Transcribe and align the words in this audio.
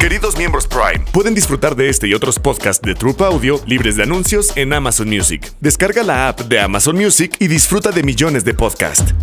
Queridos 0.00 0.38
miembros 0.38 0.66
Prime, 0.66 1.04
pueden 1.12 1.34
disfrutar 1.34 1.76
de 1.76 1.90
este 1.90 2.08
y 2.08 2.14
otros 2.14 2.38
podcasts 2.38 2.80
de 2.80 2.94
Troop 2.94 3.20
Audio 3.20 3.60
libres 3.66 3.96
de 3.96 4.04
anuncios 4.04 4.50
en 4.56 4.72
Amazon 4.72 5.10
Music. 5.10 5.52
Descarga 5.60 6.02
la 6.02 6.28
app 6.28 6.40
de 6.40 6.58
Amazon 6.58 6.96
Music 6.96 7.36
y 7.38 7.48
disfruta 7.48 7.90
de 7.90 8.02
millones 8.02 8.42
de 8.42 8.54
podcasts. 8.54 9.14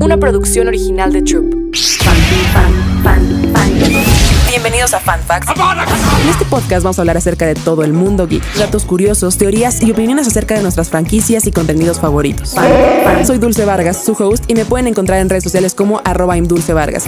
Una 0.00 0.18
producción 0.18 0.68
original 0.68 1.14
de 1.14 1.22
Troop. 1.22 1.46
Bienvenidos 4.50 4.92
a 4.92 5.00
Fan 5.00 5.20
Facts. 5.26 5.50
En 6.22 6.28
este 6.28 6.44
podcast 6.44 6.82
vamos 6.82 6.98
a 6.98 7.02
hablar 7.02 7.16
acerca 7.16 7.46
de 7.46 7.54
todo 7.54 7.84
el 7.84 7.94
mundo 7.94 8.26
geek, 8.26 8.44
datos 8.56 8.84
curiosos, 8.84 9.38
teorías 9.38 9.82
y 9.82 9.92
opiniones 9.92 10.26
acerca 10.26 10.56
de 10.56 10.62
nuestras 10.62 10.90
franquicias 10.90 11.46
y 11.46 11.52
contenidos 11.52 11.98
favoritos. 11.98 12.54
Soy 13.24 13.38
Dulce 13.38 13.64
Vargas, 13.64 14.04
su 14.04 14.12
host, 14.12 14.44
y 14.48 14.54
me 14.54 14.66
pueden 14.66 14.88
encontrar 14.88 15.20
en 15.20 15.30
redes 15.30 15.44
sociales 15.44 15.74
como 15.74 16.02
arroba 16.04 16.36
imdulcevargas. 16.36 17.06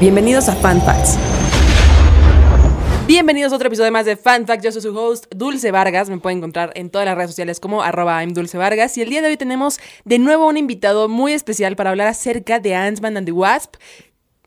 Bienvenidos 0.00 0.48
a 0.48 0.56
Fan 0.56 0.82
Facts. 0.82 1.16
Bienvenidos 3.06 3.52
a 3.52 3.56
otro 3.56 3.68
episodio 3.68 3.92
más 3.92 4.06
de 4.06 4.16
Fan 4.16 4.44
Facts. 4.44 4.64
Yo 4.64 4.72
soy 4.72 4.82
su 4.82 4.98
host, 4.98 5.26
Dulce 5.32 5.70
Vargas. 5.70 6.10
Me 6.10 6.18
pueden 6.18 6.38
encontrar 6.38 6.72
en 6.74 6.90
todas 6.90 7.06
las 7.06 7.14
redes 7.14 7.30
sociales 7.30 7.60
como 7.60 7.82
arroba 7.82 8.20
Vargas. 8.54 8.98
Y 8.98 9.02
el 9.02 9.10
día 9.10 9.22
de 9.22 9.28
hoy 9.28 9.36
tenemos 9.36 9.78
de 10.04 10.18
nuevo 10.18 10.48
un 10.48 10.56
invitado 10.56 11.08
muy 11.08 11.32
especial 11.32 11.76
para 11.76 11.90
hablar 11.90 12.08
acerca 12.08 12.58
de 12.58 12.74
Ant-Man 12.74 13.18
and 13.18 13.26
the 13.26 13.32
Wasp. 13.32 13.76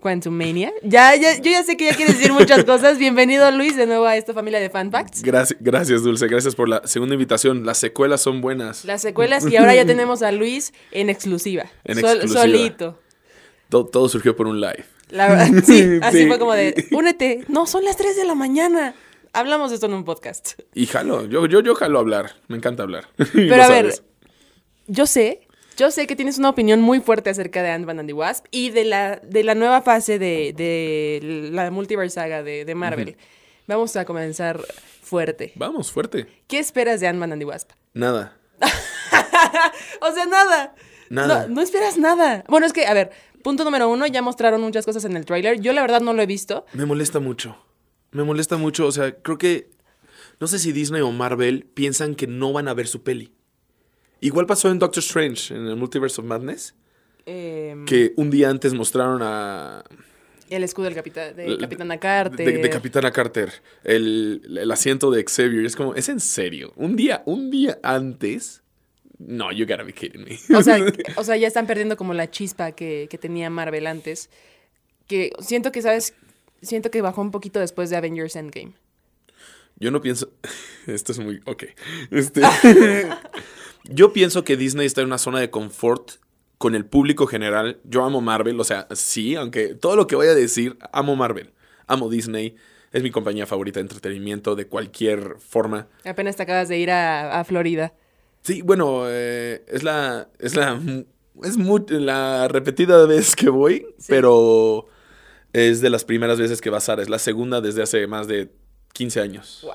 Quantum 0.02 0.34
Mania. 0.34 0.74
Ya, 0.84 1.16
ya, 1.16 1.38
yo 1.38 1.52
ya 1.52 1.64
sé 1.64 1.78
que 1.78 1.86
ya 1.86 1.96
quieres 1.96 2.18
decir 2.18 2.34
muchas 2.34 2.66
cosas. 2.66 2.98
Bienvenido, 2.98 3.50
Luis, 3.52 3.78
de 3.78 3.86
nuevo 3.86 4.06
a 4.06 4.18
esta 4.18 4.34
familia 4.34 4.60
de 4.60 4.70
Fan 4.70 4.92
Facts. 4.92 5.22
Gracias, 5.22 5.58
gracias, 5.62 6.04
Dulce. 6.04 6.28
Gracias 6.28 6.56
por 6.56 6.68
la 6.68 6.86
segunda 6.86 7.14
invitación. 7.14 7.66
Las 7.66 7.78
secuelas 7.78 8.20
son 8.20 8.42
buenas. 8.42 8.84
Las 8.84 9.02
secuelas, 9.02 9.46
y 9.50 9.56
ahora 9.56 9.76
ya 9.76 9.86
tenemos 9.86 10.24
a 10.24 10.34
Luis 10.34 10.74
en 10.92 11.10
exclusiva. 11.10 11.68
En 11.86 12.00
exclusiva. 12.00 12.42
Solito. 12.42 13.00
Todo, 13.72 14.10
surgió 14.10 14.36
por 14.36 14.48
un 14.48 14.62
live. 14.62 14.86
La 15.10 15.28
verdad, 15.28 15.64
sí, 15.66 16.00
así 16.04 16.28
fue 16.28 16.38
como 16.38 16.54
de, 16.54 16.88
únete. 16.92 17.46
No, 17.48 17.66
son 17.66 17.84
las 17.84 17.98
3 17.98 18.16
de 18.16 18.26
la 18.26 18.36
mañana. 18.36 18.94
Hablamos 19.34 19.72
de 19.72 19.76
esto 19.76 19.88
en 19.88 19.94
un 19.94 20.04
podcast. 20.04 20.60
Y 20.76 20.86
jalo, 20.86 21.26
yo, 21.26 21.48
yo, 21.48 21.62
yo 21.62 21.74
jalo 21.74 21.98
hablar. 21.98 22.36
Me 22.48 22.58
encanta 22.58 22.84
hablar. 22.84 23.08
Pero 23.34 23.64
a 23.64 23.70
ver, 23.70 24.04
yo 24.88 25.08
sé 25.08 25.48
yo 25.78 25.90
sé 25.90 26.06
que 26.06 26.16
tienes 26.16 26.38
una 26.38 26.50
opinión 26.50 26.82
muy 26.82 27.00
fuerte 27.00 27.30
acerca 27.30 27.64
de 27.64 27.72
Ant-Man 27.72 28.00
and 28.00 28.08
the 28.08 28.14
Wasp 28.14 28.46
y 28.52 28.70
de 28.70 28.86
la, 28.86 29.16
de 29.24 29.44
la 29.44 29.56
nueva 29.56 29.82
fase 29.82 30.20
de, 30.20 31.50
la 31.52 31.72
multiverse 31.72 32.16
saga 32.16 32.44
de, 32.44 32.76
Marvel. 32.76 33.18
Vamos 33.68 33.96
a 33.96 34.06
comenzar 34.06 34.62
fuerte. 35.02 35.54
Vamos, 35.56 35.92
fuerte. 35.92 36.28
¿Qué 36.48 36.60
esperas 36.60 37.00
de 37.00 37.08
Ant-Man 37.08 37.32
and 37.32 37.42
the 37.42 37.46
Wasp? 37.46 37.72
Nada. 37.94 38.38
o 40.02 40.12
sea, 40.12 40.26
nada. 40.26 40.76
Nada. 41.12 41.48
No, 41.48 41.62
esperas 41.62 41.98
nada. 41.98 42.44
Bueno, 42.48 42.66
es 42.66 42.74
que, 42.74 42.86
a 42.86 42.94
ver, 42.94 43.12
punto 43.44 43.66
número 43.66 43.90
uno, 43.90 44.08
ya 44.08 44.22
mostraron 44.22 44.62
muchas 44.62 44.86
cosas 44.86 45.04
en 45.04 45.18
el 45.18 45.26
tráiler. 45.26 45.60
Yo 45.60 45.74
la 45.74 45.82
verdad 45.82 46.00
no 46.00 46.14
lo 46.14 46.22
he 46.22 46.26
visto. 46.26 46.66
Me 46.74 46.86
molesta 46.86 47.20
mucho. 47.20 47.58
Me 48.12 48.24
molesta 48.24 48.58
mucho. 48.58 48.88
O 48.88 48.92
sea, 48.92 49.14
creo 49.22 49.38
que... 49.38 49.70
No 50.40 50.48
sé 50.48 50.58
si 50.58 50.72
Disney 50.72 51.02
o 51.02 51.12
Marvel 51.12 51.68
piensan 51.74 52.16
que 52.16 52.28
no 52.28 52.54
van 52.54 52.68
a 52.68 52.74
ver 52.74 52.88
su 52.88 53.04
peli. 53.04 53.34
Igual 54.22 54.46
pasó 54.46 54.72
en 54.72 54.80
Doctor 54.80 55.04
Strange, 55.04 55.54
en 55.54 55.68
el 55.68 55.76
Multiverse 55.76 56.22
of 56.22 56.28
Madness. 56.28 56.76
Em, 57.26 57.86
que 57.86 58.14
un 58.16 58.30
día 58.32 58.50
antes 58.50 58.74
mostraron 58.74 59.22
a. 59.22 59.84
El 60.50 60.64
escudo 60.64 60.86
del 60.86 60.96
capitán, 60.96 61.36
de 61.36 61.58
Capitana 61.58 62.00
Carter. 62.00 62.62
De, 62.62 62.70
Capitana 62.70 63.12
Carter. 63.12 63.52
El, 63.84 64.70
asiento 64.72 65.12
de 65.12 65.24
Xavier. 65.24 65.66
Es 65.66 65.76
como, 65.76 65.94
¿es 65.96 66.10
en 66.10 66.20
serio? 66.20 66.74
Un 66.76 66.96
día, 66.96 67.22
un 67.26 67.52
día 67.52 67.80
antes. 67.84 68.61
No, 69.28 69.52
you 69.52 69.66
gotta 69.66 69.84
be 69.84 69.94
kidding 69.94 70.24
me. 70.24 70.40
O 70.56 70.64
sea, 70.64 70.78
o 71.18 71.24
sea 71.24 71.38
ya 71.38 71.48
están 71.48 71.68
perdiendo 71.68 71.98
como 71.98 72.14
la 72.14 72.30
chispa 72.30 72.72
que, 72.72 73.08
que 73.10 73.18
tenía 73.18 73.50
Marvel 73.50 73.88
antes. 73.88 74.30
Que 75.08 75.32
siento 75.40 75.72
que, 75.72 75.82
¿sabes? 75.82 76.14
Siento 76.62 76.92
que 76.92 77.02
bajó 77.02 77.22
un 77.22 77.32
poquito 77.32 77.60
después 77.60 77.90
de 77.90 77.98
Avengers 77.98 78.36
Endgame. 78.36 78.74
Yo 79.78 79.92
no 79.92 80.02
pienso. 80.02 80.30
Esto 80.88 81.12
es 81.12 81.20
muy. 81.20 81.42
Ok. 81.46 81.64
Este. 82.12 82.42
Yo 83.86 84.14
pienso 84.14 84.44
que 84.44 84.58
Disney 84.58 84.86
está 84.86 85.02
en 85.02 85.08
una 85.08 85.18
zona 85.18 85.40
de 85.40 85.50
confort 85.50 86.12
con 86.60 86.76
el 86.76 86.86
público 86.86 87.26
general. 87.26 87.80
Yo 87.84 88.04
amo 88.04 88.22
Marvel, 88.22 88.60
o 88.60 88.64
sea, 88.64 88.88
sí, 88.92 89.36
aunque 89.36 89.74
todo 89.74 89.96
lo 89.96 90.06
que 90.06 90.16
voy 90.16 90.28
a 90.28 90.36
decir, 90.36 90.78
amo 90.94 91.16
Marvel, 91.16 91.52
amo 91.88 92.10
Disney. 92.10 92.56
Es 92.92 93.02
mi 93.02 93.10
compañía 93.10 93.48
favorita 93.48 93.80
de 93.80 93.84
entretenimiento 93.84 94.56
de 94.56 94.68
cualquier 94.68 95.38
forma. 95.40 95.88
Apenas 96.06 96.36
te 96.36 96.44
acabas 96.44 96.70
de 96.70 96.78
ir 96.78 96.92
a, 96.92 97.44
Florida. 97.46 97.94
Sí, 98.42 98.62
bueno, 98.62 99.04
eh, 99.08 99.64
es 99.68 99.84
la. 99.84 100.30
Es 100.40 100.56
la. 100.56 100.80
Es 101.44 101.58
la 101.58 102.48
repetida 102.48 103.06
vez 103.06 103.36
que 103.36 103.50
voy, 103.50 103.88
pero 104.08 104.88
es 105.54 105.82
de 105.82 105.90
las 105.90 106.06
primeras 106.06 106.40
veces 106.40 106.62
que 106.62 106.70
va 106.70 106.78
a 106.78 106.82
ser. 106.82 107.00
Es 107.00 107.10
la 107.10 107.20
segunda 107.20 107.62
desde 107.62 107.82
hace 107.82 108.06
más 108.08 108.28
de 108.28 108.52
15 108.94 109.22
años. 109.22 109.60
Wow. 109.64 109.74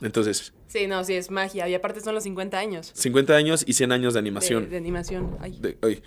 Entonces. 0.00 0.52
Sí, 0.66 0.86
no, 0.86 1.04
sí, 1.04 1.14
es 1.14 1.30
magia. 1.30 1.68
Y 1.68 1.74
aparte 1.74 2.00
son 2.00 2.14
los 2.14 2.24
50 2.24 2.58
años. 2.58 2.90
50 2.94 3.34
años 3.34 3.64
y 3.66 3.74
100 3.74 3.92
años 3.92 4.14
de 4.14 4.20
animación. 4.20 4.68
De, 4.68 4.76
animación. 4.76 5.36
Ay. 5.40 6.02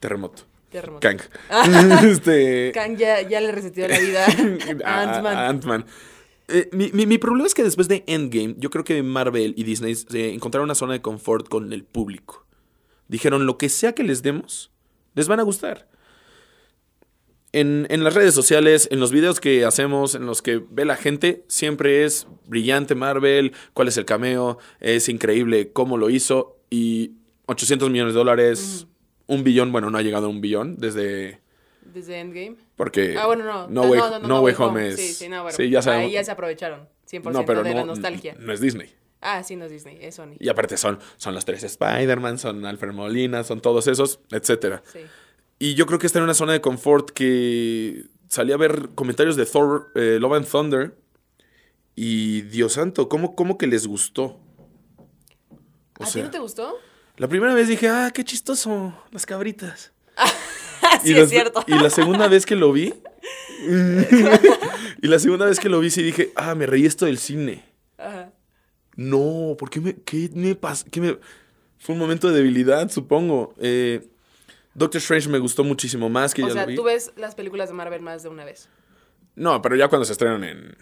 terremoto. 0.00 0.42
Terremoto. 0.70 1.00
Kang. 1.00 1.20
este... 2.04 2.72
Kang 2.74 2.96
ya, 2.96 3.40
le 3.40 3.52
reseteó 3.52 3.88
la 3.88 3.98
vida 3.98 4.26
a 4.84 5.02
Ant-Man. 5.02 5.36
Ant-Man. 5.36 5.86
Eh, 6.48 6.70
mi, 6.72 7.06
mi, 7.06 7.18
problema 7.18 7.46
es 7.46 7.54
que 7.54 7.62
después 7.62 7.88
de 7.88 8.04
Endgame, 8.06 8.54
yo 8.58 8.70
creo 8.70 8.84
que 8.84 9.02
Marvel 9.02 9.54
y 9.56 9.64
Disney 9.64 9.94
se 9.94 10.32
encontraron 10.32 10.64
una 10.64 10.74
zona 10.74 10.94
de 10.94 11.02
confort 11.02 11.48
con 11.48 11.72
el 11.72 11.84
público. 11.84 12.46
Dijeron, 13.08 13.46
lo 13.46 13.58
que 13.58 13.68
sea 13.68 13.94
que 13.94 14.02
les 14.02 14.22
demos, 14.22 14.70
les 15.14 15.28
van 15.28 15.40
a 15.40 15.42
gustar 15.42 15.88
en, 17.52 18.04
las 18.04 18.14
redes 18.14 18.34
sociales, 18.34 18.88
en 18.90 19.00
los 19.00 19.12
videos 19.12 19.40
que 19.40 19.64
hacemos, 19.64 20.14
en 20.14 20.26
los 20.26 20.42
que 20.42 20.62
ve 20.70 20.84
la 20.84 20.96
gente, 20.96 21.44
siempre 21.48 22.04
es 22.04 22.26
brillante 22.46 22.94
Marvel, 22.94 23.52
cuál 23.72 23.88
es 23.88 23.96
el 23.96 24.04
cameo, 24.04 24.58
es 24.80 25.08
increíble 25.08 25.72
cómo 25.72 25.96
lo 25.96 26.10
hizo 26.10 26.58
y 26.70 27.12
800 27.46 27.90
millones 27.90 28.14
de 28.14 28.18
dólares, 28.18 28.86
un 29.26 29.44
billón, 29.44 29.72
bueno, 29.72 29.90
no 29.90 29.98
ha 29.98 30.02
llegado 30.02 30.26
a 30.26 30.30
un 30.30 30.40
billón 30.40 30.76
desde... 30.76 31.40
Desde 31.92 32.20
Endgame. 32.20 32.56
Porque... 32.76 33.16
Ah, 33.18 33.26
bueno, 33.26 33.44
no. 33.44 33.68
No, 33.68 33.82
way, 33.82 34.00
no, 34.22 34.40
way, 34.40 34.54
home, 34.56 34.88
es... 34.88 34.96
Sí, 34.96 35.12
sí, 35.14 35.28
no, 35.28 35.42
bueno, 35.42 35.56
sí, 35.56 35.70
ya 35.70 35.82
sabemos. 35.82 36.06
Ahí 36.06 36.12
ya 36.12 36.24
se 36.24 36.30
aprovecharon 36.30 36.88
100% 37.10 37.32
no, 37.32 37.44
pero 37.44 37.62
de 37.62 37.74
la 37.74 37.84
nostalgia. 37.84 38.36
No 38.38 38.52
es 38.52 38.60
Disney. 38.60 38.94
Ah, 39.20 39.42
sí, 39.42 39.56
no 39.56 39.64
es 39.64 39.70
Disney, 39.70 39.98
es 40.00 40.14
Sony. 40.14 40.36
Y 40.38 40.48
aparte 40.48 40.76
son, 40.76 40.98
son 41.16 41.34
los 41.34 41.44
tres 41.44 41.64
Spider-Man, 41.64 42.38
son 42.38 42.64
Alfred 42.64 42.92
Molina, 42.92 43.42
son 43.42 43.60
todos 43.60 43.88
esos, 43.88 44.20
etcétera. 44.30 44.82
Sí. 44.92 45.00
Y 45.58 45.74
yo 45.74 45.86
creo 45.86 45.98
que 45.98 46.06
está 46.06 46.20
en 46.20 46.24
una 46.24 46.34
zona 46.34 46.52
de 46.52 46.60
confort 46.60 47.10
que 47.10 48.04
salí 48.28 48.52
a 48.52 48.56
ver 48.56 48.90
comentarios 48.94 49.34
de 49.36 49.44
Thor, 49.44 49.90
eh, 49.94 50.18
Love 50.20 50.34
and 50.34 50.48
Thunder. 50.48 50.96
Y 51.96 52.42
Dios 52.42 52.74
santo, 52.74 53.08
¿cómo, 53.08 53.34
cómo 53.34 53.58
que 53.58 53.66
les 53.66 53.88
gustó? 53.88 54.38
¿A 55.98 56.08
ti 56.08 56.22
no 56.22 56.30
te 56.30 56.38
gustó? 56.38 56.76
La 57.16 57.26
primera 57.26 57.54
vez 57.54 57.66
dije, 57.66 57.88
ah, 57.88 58.12
qué 58.14 58.22
chistoso, 58.22 58.94
las 59.10 59.26
cabritas. 59.26 59.92
sí, 61.02 61.16
es 61.16 61.30
cierto. 61.30 61.64
Y 61.66 61.74
la 61.74 61.90
segunda 61.90 62.28
vez 62.28 62.46
que 62.46 62.56
lo 62.56 62.72
vi. 62.72 62.94
y 65.02 65.06
la 65.06 65.18
segunda 65.18 65.46
vez 65.46 65.60
que 65.60 65.68
lo 65.68 65.80
vi, 65.80 65.90
sí 65.90 66.02
dije, 66.02 66.32
ah, 66.36 66.54
me 66.54 66.66
reí 66.66 66.86
esto 66.86 67.06
del 67.06 67.18
cine. 67.18 67.64
Ajá. 67.98 68.32
No, 68.96 69.56
¿por 69.58 69.70
qué 69.70 69.80
me, 69.80 69.94
qué 69.94 70.30
me 70.34 70.54
pasó? 70.54 70.84
me... 70.96 71.18
Fue 71.78 71.92
un 71.94 72.00
momento 72.00 72.28
de 72.28 72.36
debilidad, 72.38 72.90
supongo. 72.90 73.54
Eh, 73.60 74.08
Doctor 74.74 74.98
Strange 74.98 75.28
me 75.28 75.38
gustó 75.38 75.62
muchísimo 75.64 76.08
más 76.08 76.34
que 76.34 76.42
o 76.42 76.48
ya 76.48 76.52
sea, 76.52 76.62
lo 76.62 76.68
vi. 76.68 76.74
tú 76.74 76.82
ves 76.82 77.12
las 77.16 77.34
películas 77.34 77.68
de 77.68 77.74
Marvel 77.74 78.02
más 78.02 78.22
de 78.22 78.28
una 78.28 78.44
vez. 78.44 78.68
No, 79.36 79.62
pero 79.62 79.76
ya 79.76 79.88
cuando 79.88 80.04
se 80.04 80.12
estrenan 80.12 80.42
en... 80.42 80.76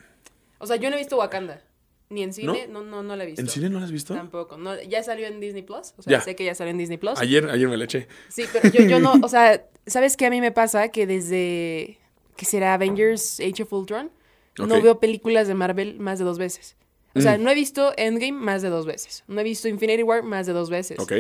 O 0.59 0.67
sea, 0.67 0.77
yo 0.77 0.89
no 0.89 0.97
he 0.97 0.99
visto 0.99 1.19
Wakanda. 1.19 1.63
Ni 2.09 2.23
en 2.23 2.33
cine, 2.33 2.69
no, 2.69 2.83
no, 2.83 3.03
no, 3.03 3.17
la 3.17 3.25
he 3.25 3.27
visto. 3.27 3.41
¿En 3.41 3.49
cine 3.49 3.69
no 3.69 3.81
la 3.81 3.87
has 3.87 3.91
visto? 3.91 4.15
Tampoco. 4.15 4.57
No, 4.57 4.81
ya 4.83 5.03
salió 5.03 5.27
en 5.27 5.41
Disney 5.41 5.63
Plus. 5.63 5.93
O 5.97 6.03
sea, 6.03 6.21
sé 6.21 6.37
que 6.37 6.45
ya 6.45 6.55
salió 6.55 6.71
en 6.71 6.79
Disney 6.79 6.99
Plus. 6.99 7.19
Ayer, 7.19 7.51
ayer 7.51 7.69
me 7.69 7.77
la 7.77 7.85
eché. 7.85 8.07
Sí, 8.29 8.45
pero 8.53 8.71
yo, 8.71 8.85
yo 8.85 9.01
no, 9.01 9.15
o 9.23 9.29
sea, 9.29 9.67
¿sabes 9.87 10.17
qué 10.17 10.27
a 10.27 10.31
mí 10.31 10.41
me 10.41 10.53
pasa? 10.53 10.89
Que 10.89 11.07
desde 11.07 11.99
que 12.37 12.45
será 12.45 12.75
Avengers 12.75 13.41
Age 13.41 13.63
of 13.63 13.73
Ultron, 13.73 14.11
no 14.59 14.81
veo 14.83 15.01
películas 15.01 15.49
de 15.49 15.55
Marvel 15.55 15.99
más 15.99 16.19
de 16.19 16.25
dos 16.25 16.39
veces. 16.39 16.77
O 17.15 17.21
sea, 17.21 17.39
mm. 17.39 17.43
no 17.43 17.51
he 17.51 17.55
visto 17.55 17.95
Endgame 17.97 18.33
más 18.33 18.61
de 18.61 18.69
dos 18.69 18.85
veces. 18.85 19.25
No 19.27 19.41
he 19.41 19.45
visto 19.45 19.69
Infinity 19.69 20.03
War 20.03 20.23
más 20.23 20.47
de 20.47 20.53
dos 20.53 20.69
veces. 20.69 20.99
Ok 20.99 21.13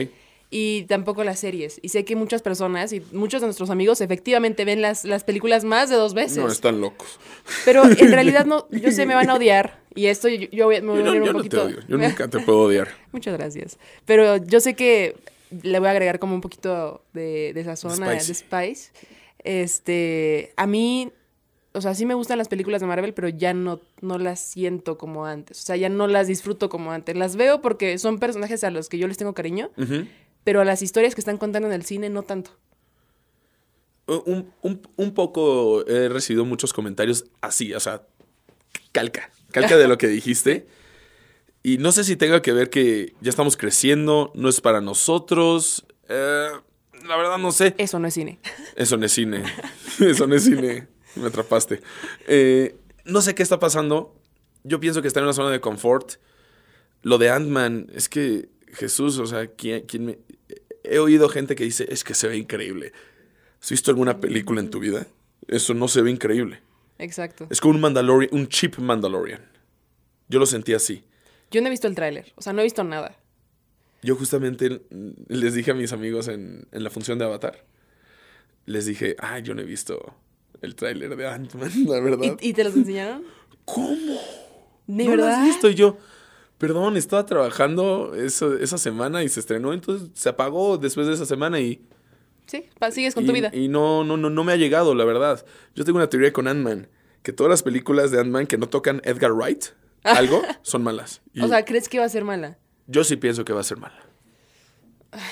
y 0.50 0.82
tampoco 0.84 1.24
las 1.24 1.40
series. 1.40 1.78
Y 1.82 1.88
sé 1.88 2.04
que 2.04 2.14
muchas 2.14 2.42
personas 2.42 2.92
y 2.92 3.02
muchos 3.12 3.40
de 3.40 3.48
nuestros 3.48 3.70
amigos 3.70 4.00
efectivamente 4.00 4.64
ven 4.64 4.80
las, 4.80 5.04
las 5.04 5.24
películas 5.24 5.64
más 5.64 5.90
de 5.90 5.96
dos 5.96 6.14
veces. 6.14 6.38
No, 6.38 6.48
están 6.48 6.80
locos. 6.80 7.18
Pero 7.64 7.84
en 7.84 8.12
realidad 8.12 8.46
no, 8.46 8.68
yo 8.70 8.92
sé, 8.92 9.06
me 9.06 9.14
van 9.14 9.28
a 9.30 9.34
odiar. 9.34 9.80
Y 9.94 10.06
esto 10.06 10.28
yo, 10.28 10.68
me 10.68 10.80
voy 10.80 11.00
a 11.00 11.10
odiar 11.10 11.22
un 11.22 11.32
poquito. 11.32 11.56
te 11.56 11.74
odio. 11.74 11.80
Yo 11.88 11.96
nunca 11.96 12.28
te 12.28 12.40
puedo 12.40 12.60
odiar. 12.60 12.88
Muchas 13.12 13.36
gracias. 13.36 13.78
Pero 14.04 14.36
yo 14.36 14.60
sé 14.60 14.74
que 14.74 15.16
le 15.62 15.78
voy 15.78 15.88
a 15.88 15.92
agregar 15.92 16.18
como 16.18 16.34
un 16.34 16.40
poquito 16.40 17.04
de, 17.12 17.52
de 17.54 17.60
esa 17.60 17.76
zona 17.76 17.94
de 18.10 18.34
Spice. 18.34 18.90
Este, 19.44 20.52
a 20.56 20.66
mí, 20.66 21.12
o 21.72 21.80
sea, 21.80 21.94
sí 21.94 22.04
me 22.06 22.14
gustan 22.14 22.38
las 22.38 22.48
películas 22.48 22.80
de 22.80 22.86
Marvel, 22.86 23.14
pero 23.14 23.28
ya 23.28 23.54
no, 23.54 23.80
no 24.00 24.18
las 24.18 24.40
siento 24.40 24.98
como 24.98 25.24
antes. 25.26 25.60
O 25.60 25.62
sea, 25.64 25.76
ya 25.76 25.88
no 25.88 26.06
las 26.08 26.26
disfruto 26.26 26.68
como 26.68 26.90
antes. 26.92 27.16
Las 27.16 27.36
veo 27.36 27.60
porque 27.62 27.98
son 27.98 28.18
personajes 28.18 28.64
a 28.64 28.70
los 28.70 28.88
que 28.88 28.98
yo 28.98 29.06
les 29.08 29.16
tengo 29.16 29.34
cariño 29.34 29.70
pero 30.44 30.60
a 30.60 30.64
las 30.64 30.80
historias 30.82 31.14
que 31.16 31.20
están 31.20 31.38
contando 31.38 31.66
en 31.68 31.74
el 31.74 31.84
cine 31.84 32.08
no 32.08 32.22
tanto. 32.22 32.50
un, 34.06 34.52
un- 34.62 34.80
un 34.96 35.14
poco 35.14 35.84
he 35.86 36.08
recibido 36.08 36.44
muchos 36.44 36.72
comentarios 36.72 37.24
así, 37.40 37.74
o 37.74 37.80
sea, 37.80 38.02
calca, 38.92 39.30
calca 39.50 39.76
de 39.76 39.88
lo 39.88 39.98
que 39.98 40.06
dijiste. 40.08 40.66
Y 41.66 41.78
no 41.78 41.90
sé 41.90 42.04
si 42.04 42.14
tenga 42.14 42.42
que 42.42 42.52
ver 42.52 42.70
que 42.70 43.16
ya 43.20 43.28
estamos 43.28 43.56
creciendo, 43.56 44.30
no 44.36 44.48
es 44.48 44.60
para 44.60 44.80
nosotros. 44.80 45.84
eh, 46.08 46.46
la 47.08 47.16
verdad 47.16 47.38
no 47.38 47.50
sé. 47.50 47.74
Eso 47.76 47.98
no 47.98 48.06
es 48.06 48.14
cine. 48.14 48.38
Eso 48.76 48.96
no 48.96 49.04
es 49.04 49.10
cine. 49.10 49.42
Eso 49.98 50.28
no 50.28 50.36
es 50.36 50.44
cine. 50.44 50.86
Me 51.16 51.26
atrapaste. 51.26 51.82
Eh, 52.28 52.76
no 53.04 53.20
sé 53.20 53.34
qué 53.34 53.42
está 53.42 53.58
pasando. 53.58 54.14
Yo 54.62 54.78
pienso 54.78 55.02
que 55.02 55.08
está 55.08 55.18
en 55.18 55.24
una 55.24 55.32
zona 55.32 55.50
de 55.50 55.60
confort. 55.60 56.20
Lo 57.02 57.18
de 57.18 57.30
Ant-Man, 57.30 57.90
es 57.92 58.08
que 58.08 58.48
Jesús, 58.72 59.18
o 59.18 59.26
sea, 59.26 59.48
¿quién, 59.48 59.86
quién 59.86 60.06
me... 60.06 60.18
he 60.84 61.00
oído 61.00 61.28
gente 61.28 61.56
que 61.56 61.64
dice, 61.64 61.88
es 61.90 62.04
que 62.04 62.14
se 62.14 62.28
ve 62.28 62.36
increíble. 62.36 62.92
¿Has 63.60 63.70
visto 63.70 63.90
alguna 63.90 64.20
película 64.20 64.60
en 64.60 64.70
tu 64.70 64.78
vida? 64.78 65.08
Eso 65.48 65.74
no 65.74 65.88
se 65.88 66.00
ve 66.02 66.12
increíble. 66.12 66.62
Exacto. 67.00 67.48
Es 67.50 67.60
como 67.60 67.74
un 67.74 67.80
Mandalorian, 67.80 68.32
un 68.32 68.46
cheap 68.46 68.78
Mandalorian. 68.78 69.44
Yo 70.28 70.38
lo 70.38 70.46
sentí 70.46 70.72
así. 70.72 71.02
Yo 71.50 71.60
no 71.60 71.68
he 71.68 71.70
visto 71.70 71.86
el 71.86 71.94
tráiler, 71.94 72.32
o 72.36 72.42
sea, 72.42 72.52
no 72.52 72.60
he 72.60 72.64
visto 72.64 72.84
nada. 72.84 73.16
Yo 74.02 74.14
justamente 74.16 74.82
les 75.28 75.54
dije 75.54 75.70
a 75.70 75.74
mis 75.74 75.92
amigos 75.92 76.28
en, 76.28 76.66
en 76.72 76.84
la 76.84 76.90
función 76.90 77.18
de 77.18 77.24
Avatar, 77.24 77.64
les 78.66 78.86
dije, 78.86 79.16
ah, 79.18 79.38
yo 79.38 79.54
no 79.54 79.62
he 79.62 79.64
visto 79.64 80.14
el 80.62 80.74
tráiler 80.74 81.16
de 81.16 81.26
Ant-Man, 81.26 81.70
la 81.86 82.00
verdad. 82.00 82.36
¿Y, 82.40 82.48
y 82.48 82.52
te 82.52 82.64
los 82.64 82.74
enseñaron? 82.74 83.22
¿Cómo? 83.64 84.20
¿De 84.86 85.04
¿No 85.04 85.16
lo 85.16 85.22
verdad? 85.24 85.40
has 85.40 85.46
visto? 85.46 85.68
Y 85.70 85.74
yo, 85.74 85.96
perdón, 86.58 86.96
estaba 86.96 87.26
trabajando 87.26 88.14
eso- 88.14 88.56
esa 88.58 88.78
semana 88.78 89.22
y 89.24 89.28
se 89.28 89.40
estrenó, 89.40 89.72
entonces 89.72 90.10
se 90.14 90.28
apagó 90.28 90.78
después 90.78 91.06
de 91.06 91.14
esa 91.14 91.26
semana 91.26 91.60
y... 91.60 91.84
Sí, 92.46 92.64
pa- 92.78 92.90
sigues 92.92 93.14
con 93.14 93.24
y, 93.24 93.26
tu 93.26 93.32
vida. 93.32 93.50
Y 93.52 93.66
no, 93.68 94.04
no, 94.04 94.16
no, 94.16 94.30
no 94.30 94.44
me 94.44 94.52
ha 94.52 94.56
llegado, 94.56 94.94
la 94.94 95.04
verdad. 95.04 95.44
Yo 95.74 95.84
tengo 95.84 95.98
una 95.98 96.08
teoría 96.08 96.32
con 96.32 96.46
Ant-Man, 96.46 96.88
que 97.22 97.32
todas 97.32 97.50
las 97.50 97.62
películas 97.64 98.10
de 98.12 98.20
Ant-Man 98.20 98.46
que 98.46 98.56
no 98.58 98.68
tocan 98.68 99.00
Edgar 99.04 99.32
Wright, 99.32 99.64
algo, 100.16 100.42
son 100.62 100.82
malas. 100.82 101.22
Y 101.32 101.42
o 101.42 101.48
sea, 101.48 101.64
¿crees 101.64 101.88
que 101.88 101.98
va 101.98 102.04
a 102.04 102.08
ser 102.08 102.24
mala? 102.24 102.58
yo 102.88 103.02
sí 103.04 103.16
pienso 103.16 103.44
que 103.44 103.52
va 103.52 103.60
a 103.60 103.64
ser 103.64 103.78
mala. 103.78 103.98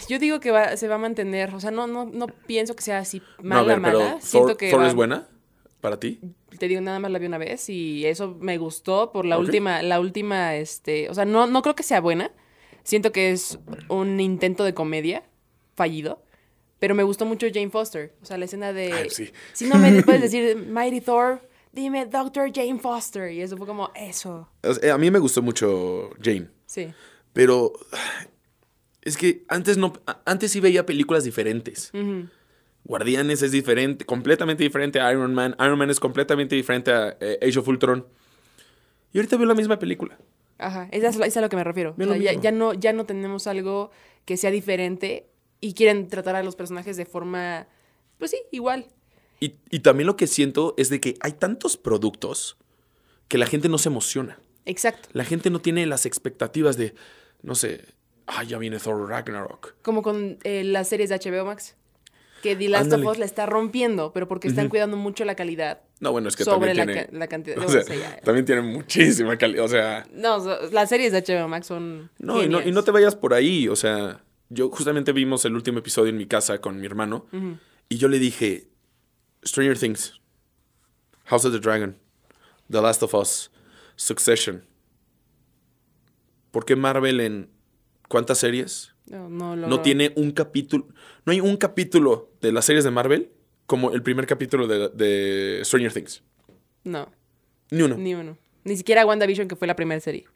Yo 0.09 0.19
digo 0.19 0.41
que 0.41 0.51
va- 0.51 0.77
se 0.77 0.89
va 0.89 0.95
a 0.95 0.99
mantener, 0.99 1.55
o 1.55 1.61
sea, 1.61 1.71
no, 1.71 1.87
no, 1.87 2.07
no 2.07 2.27
pienso 2.27 2.75
que 2.75 2.83
sea 2.83 2.99
así 2.99 3.21
No, 3.43 3.59
a 3.59 3.63
mala, 3.63 3.67
pero 3.67 3.81
mala. 4.01 4.21
Siento 4.21 4.49
Thor, 4.49 4.57
que 4.57 4.71
Thor 4.71 4.81
va- 4.81 4.87
es 4.89 4.95
buena 4.95 5.29
para 5.81 6.01
ti. 6.01 6.21
te 6.59 6.69
digo, 6.69 6.81
nada 6.81 6.99
más 6.99 7.11
la 7.11 7.19
vi 7.19 7.27
una 7.27 7.37
vez 7.39 7.69
y 7.69 8.07
eso 8.07 8.37
me 8.41 8.57
gustó 8.57 9.13
por 9.13 9.27
la 9.27 9.39
última, 9.39 9.83
la 9.83 10.01
última, 10.01 10.55
este, 10.57 11.11
o 11.11 11.15
sea, 11.15 11.25
no, 11.27 11.47
no 11.47 11.61
creo 11.63 11.75
que 11.75 11.83
sea 11.83 12.01
buena. 12.01 12.31
Siento 12.83 13.13
que 13.13 13.31
es 13.33 13.59
un 13.89 14.19
intento 14.21 14.65
de 14.65 14.73
comedia 14.75 15.23
fallido, 15.75 16.23
pero 16.79 16.95
me 16.95 17.03
gustó 17.03 17.27
mucho 17.27 17.47
Jane 17.53 17.71
Foster, 17.71 18.15
o 18.23 18.25
sea, 18.25 18.39
la 18.39 18.47
escena 18.47 18.73
de... 18.73 18.93
Ay, 18.93 19.11
sí. 19.11 19.31
Si 19.53 19.67
no 19.67 19.77
me 19.77 20.03
puedes 20.03 20.23
decir 20.23 20.57
Mighty 20.57 21.01
Thor, 21.03 21.47
dime 21.75 22.07
Dr. 22.07 22.51
Jane 22.53 22.79
Foster 22.79 23.31
y 23.33 23.43
eso 23.43 23.57
fue 23.57 23.67
como 23.67 23.91
eso. 23.95 24.49
A 24.63 24.99
mí 24.99 25.11
me 25.11 25.19
gustó 25.19 25.43
mucho 25.43 26.11
Jane. 26.23 26.49
Sí. 26.67 26.93
Pero 27.33 27.73
es 29.03 29.17
que 29.17 29.45
antes 29.49 29.77
no 29.77 29.93
antes 30.25 30.53
sí 30.53 30.61
veía 30.61 30.87
películas 30.87 31.25
diferentes. 31.25 31.93
Guardianes 32.85 33.43
es 33.43 33.53
diferente, 33.53 34.05
completamente 34.05 34.63
diferente 34.63 35.01
a 35.01 35.11
Iron 35.13 35.35
Man. 35.35 35.57
Iron 35.59 35.79
Man 35.79 35.91
es 35.91 36.01
completamente 36.01 36.55
diferente 36.55 36.93
a 36.93 37.17
eh, 37.21 37.39
Age 37.43 37.59
of 37.59 37.69
Ultron. 37.69 38.07
Y 39.13 39.19
ahorita 39.19 39.37
veo 39.37 39.47
la 39.47 39.55
misma 39.55 39.79
película. 39.79 40.19
Ajá, 40.59 40.89
esa 40.93 41.09
es, 41.09 41.19
es 41.19 41.37
a 41.37 41.41
lo 41.41 41.49
que 41.49 41.57
me 41.57 41.65
refiero. 41.65 41.95
O 41.99 42.05
sea, 42.05 42.17
ya, 42.17 42.35
ya 42.35 42.53
no, 42.53 42.75
ya 42.75 42.93
no 42.93 43.07
tenemos 43.07 43.47
algo 43.47 43.91
que 44.25 44.37
sea 44.37 44.51
diferente 44.51 45.29
y 45.61 45.75
quieren 45.75 46.09
tratar 46.09 46.37
a 46.37 46.43
los 46.43 46.57
personajes 46.57 46.97
de 46.97 47.07
forma, 47.07 47.67
pues 48.19 48.33
sí, 48.33 48.39
igual. 48.51 48.87
Y, 49.41 49.55
y 49.71 49.81
también 49.81 50.07
lo 50.07 50.17
que 50.17 50.27
siento 50.27 50.75
es 50.77 50.89
de 50.91 51.01
que 51.01 51.17
hay 51.21 51.33
tantos 51.33 51.77
productos 51.77 52.57
que 53.29 53.39
la 53.39 53.47
gente 53.47 53.69
no 53.69 53.79
se 53.79 53.89
emociona. 53.89 54.39
Exacto. 54.67 55.09
La 55.13 55.25
gente 55.25 55.51
no 55.51 55.61
tiene 55.61 55.87
las 55.87 56.07
expectativas 56.07 56.77
de, 56.77 56.95
no 57.43 57.55
sé, 57.55 57.85
ah, 58.27 58.43
ya 58.45 58.59
viene 58.59 58.79
Thor 58.79 59.09
Ragnarok. 59.09 59.75
Como 59.83 60.03
con 60.03 60.39
eh, 60.45 60.65
las 60.65 60.89
series 60.89 61.11
de 61.11 61.19
HBO 61.19 61.45
Max. 61.45 61.77
Que 62.43 62.55
The 62.57 62.69
Last 62.69 62.85
Ándale. 62.85 63.07
of 63.07 63.13
Us 63.13 63.19
la 63.19 63.25
está 63.25 63.47
rompiendo, 63.47 64.13
pero 64.13 64.29
porque 64.29 64.49
están 64.49 64.69
cuidando 64.69 64.99
mucho 64.99 65.25
la 65.25 65.35
calidad 65.35 65.81
No, 66.01 66.13
bueno, 66.13 66.29
es 66.29 66.37
que 66.37 66.45
sobre 66.45 66.75
la, 66.75 66.83
también 66.85 66.99
ca- 66.99 67.05
tiene... 67.07 67.19
la 67.19 67.27
cantidad. 67.27 67.57
o 67.59 67.63
no, 67.63 67.69
sea, 67.71 67.81
o 67.81 67.85
sea, 67.85 67.97
ya- 67.97 68.21
también 68.21 68.45
tiene 68.45 68.61
muchísima 68.61 69.39
calidad. 69.39 69.65
O 69.65 69.69
sea, 69.69 70.07
no, 70.13 70.45
las 70.71 70.91
series 70.91 71.13
de 71.13 71.23
HBO 71.23 71.49
Max 71.49 71.67
son. 71.67 72.11
No 72.19 72.43
y, 72.43 72.49
no, 72.49 72.61
y 72.61 72.71
no 72.71 72.85
te 72.85 72.91
vayas 72.91 73.17
por 73.17 73.33
ahí. 73.33 73.67
O 73.69 73.77
sea, 73.77 74.21
yo 74.51 74.69
justamente 74.69 75.13
vimos 75.13 75.43
el 75.47 75.55
último 75.55 75.79
episodio 75.79 76.11
en 76.11 76.19
mi 76.19 76.27
casa 76.27 76.59
con 76.61 76.79
mi 76.79 76.85
hermano. 76.87 77.25
Y 77.89 77.97
yo 77.97 78.09
le 78.09 78.19
dije, 78.19 78.69
Stranger 79.45 79.77
Things, 79.79 80.21
House 81.25 81.45
of 81.45 81.53
the 81.53 81.59
Dragon, 81.61 81.97
The 82.71 82.81
Last 82.81 83.03
of 83.03 83.15
Us, 83.15 83.51
Succession. 83.97 84.65
¿Por 86.51 86.65
qué 86.65 86.77
Marvel 86.77 87.21
en 87.21 87.51
cuántas 88.09 88.39
series 88.39 88.95
No, 89.07 89.29
no, 89.29 89.57
lo- 89.57 89.69
no 89.69 89.81
tiene 89.83 90.13
un 90.17 90.31
capítulo? 90.33 90.87
No 91.25 91.33
hay 91.33 91.41
un 91.41 91.57
capítulo 91.57 92.31
de 92.41 92.53
las 92.53 92.65
series 92.65 92.85
de 92.85 92.91
Marvel 92.91 93.31
como 93.67 93.91
el 93.93 94.03
primer 94.03 94.27
capítulo 94.27 94.67
de, 94.67 94.89
de 94.91 95.61
Stranger 95.65 95.93
Things. 95.93 96.23
No, 96.85 97.11
Ni 97.71 97.83
uno. 97.83 97.97
ni 97.97 98.15
uno. 98.15 98.37
Ni 98.65 98.77
siquiera 98.77 99.05
WandaVision, 99.05 99.49
que 99.49 99.57
fue 99.57 99.67
la 99.67 99.77
primera 99.77 100.01
serie. 100.01 100.27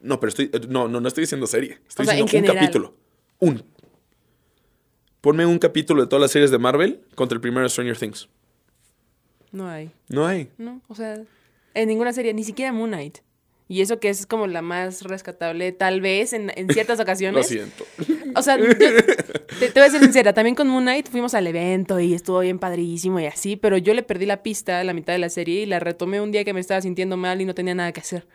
No, 0.00 0.18
pero 0.20 0.28
estoy. 0.28 0.50
No, 0.68 0.88
no, 0.88 1.00
no 1.00 1.08
estoy 1.08 1.22
diciendo 1.22 1.46
serie. 1.46 1.78
Estoy 1.88 2.04
O 2.04 2.08
sea, 2.08 2.18
en 2.18 2.24
diciendo 2.24 2.46
un 2.50 2.54
general. 2.54 2.56
capítulo. 2.66 2.94
Un. 3.38 3.64
Ponme 5.20 5.46
un 5.46 5.58
capítulo 5.58 6.02
de 6.02 6.08
todas 6.08 6.20
las 6.22 6.30
series 6.32 6.50
de 6.50 6.58
Marvel 6.58 7.02
contra 7.14 7.36
el 7.36 7.40
primero 7.40 7.62
de 7.62 7.68
Stranger 7.70 7.96
Things. 7.96 8.28
No 9.52 9.68
hay. 9.68 9.90
No 10.08 10.26
hay. 10.26 10.48
No, 10.58 10.80
o 10.88 10.94
sea, 10.94 11.20
en 11.74 11.88
ninguna 11.88 12.12
serie, 12.12 12.34
ni 12.34 12.42
siquiera 12.44 12.72
Moon 12.72 12.90
Knight. 12.90 13.18
Y 13.68 13.80
eso 13.80 14.00
que 14.00 14.10
es 14.10 14.26
como 14.26 14.46
la 14.46 14.60
más 14.60 15.02
rescatable, 15.02 15.72
tal 15.72 16.00
vez, 16.02 16.32
en, 16.34 16.52
en 16.56 16.68
ciertas 16.68 16.98
Lo 16.98 17.04
ocasiones. 17.04 17.46
siento. 17.46 17.84
O 18.34 18.42
sea, 18.42 18.58
yo- 18.58 18.76
te, 18.76 19.68
te 19.70 19.80
voy 19.80 19.82
a 19.88 19.90
ser 19.90 20.00
sincera, 20.02 20.32
también 20.34 20.54
con 20.54 20.68
Moon 20.68 20.82
Knight 20.84 21.08
fuimos 21.08 21.32
al 21.34 21.46
evento 21.46 21.98
y 22.00 22.12
estuvo 22.12 22.40
bien 22.40 22.58
padrísimo 22.58 23.20
y 23.20 23.26
así, 23.26 23.56
pero 23.56 23.78
yo 23.78 23.94
le 23.94 24.02
perdí 24.02 24.26
la 24.26 24.42
pista 24.42 24.80
a 24.80 24.84
la 24.84 24.92
mitad 24.92 25.12
de 25.14 25.18
la 25.20 25.28
serie 25.30 25.62
y 25.62 25.66
la 25.66 25.78
retomé 25.78 26.20
un 26.20 26.32
día 26.32 26.44
que 26.44 26.52
me 26.52 26.60
estaba 26.60 26.80
sintiendo 26.82 27.16
mal 27.16 27.40
y 27.40 27.44
no 27.46 27.54
tenía 27.54 27.74
nada 27.74 27.92
que 27.92 28.00
hacer. 28.00 28.26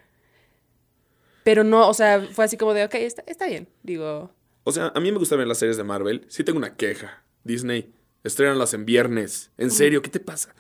Pero 1.44 1.64
no, 1.64 1.88
o 1.88 1.94
sea, 1.94 2.22
fue 2.32 2.46
así 2.46 2.58
como 2.58 2.74
de, 2.74 2.84
ok, 2.86 2.96
está, 2.96 3.24
está 3.28 3.48
bien. 3.48 3.68
Digo, 3.84 4.32
O 4.64 4.72
sea, 4.72 4.92
a 4.96 5.00
mí 5.00 5.12
me 5.12 5.18
gusta 5.18 5.36
ver 5.36 5.48
las 5.48 5.60
series 5.60 5.78
de 5.78 5.84
Marvel. 5.84 6.26
Sí 6.30 6.44
tengo 6.44 6.58
una 6.58 6.76
queja. 6.76 7.24
Disney, 7.44 7.94
estrenanlas 8.28 8.74
en 8.74 8.86
viernes. 8.86 9.52
En 9.58 9.72
serio, 9.72 10.02
¿qué 10.02 10.10
te 10.10 10.20
pasa? 10.20 10.54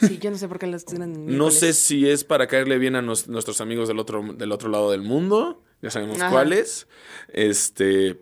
sí, 0.00 0.18
yo 0.18 0.30
no 0.30 0.38
sé 0.38 0.48
por 0.48 0.58
qué 0.58 0.66
las 0.66 0.84
tienen 0.84 1.14
en 1.14 1.36
No 1.38 1.50
sé 1.50 1.72
si 1.72 2.08
es 2.08 2.24
para 2.24 2.46
caerle 2.46 2.78
bien 2.78 2.96
a 2.96 3.02
nos- 3.02 3.28
nuestros 3.28 3.60
amigos 3.60 3.88
del 3.88 3.98
otro, 3.98 4.22
del 4.34 4.52
otro 4.52 4.68
lado 4.68 4.90
del 4.90 5.02
mundo. 5.02 5.62
Ya 5.82 5.90
sabemos 5.90 6.20
Ajá. 6.20 6.30
cuáles. 6.30 6.86
Este. 7.32 8.20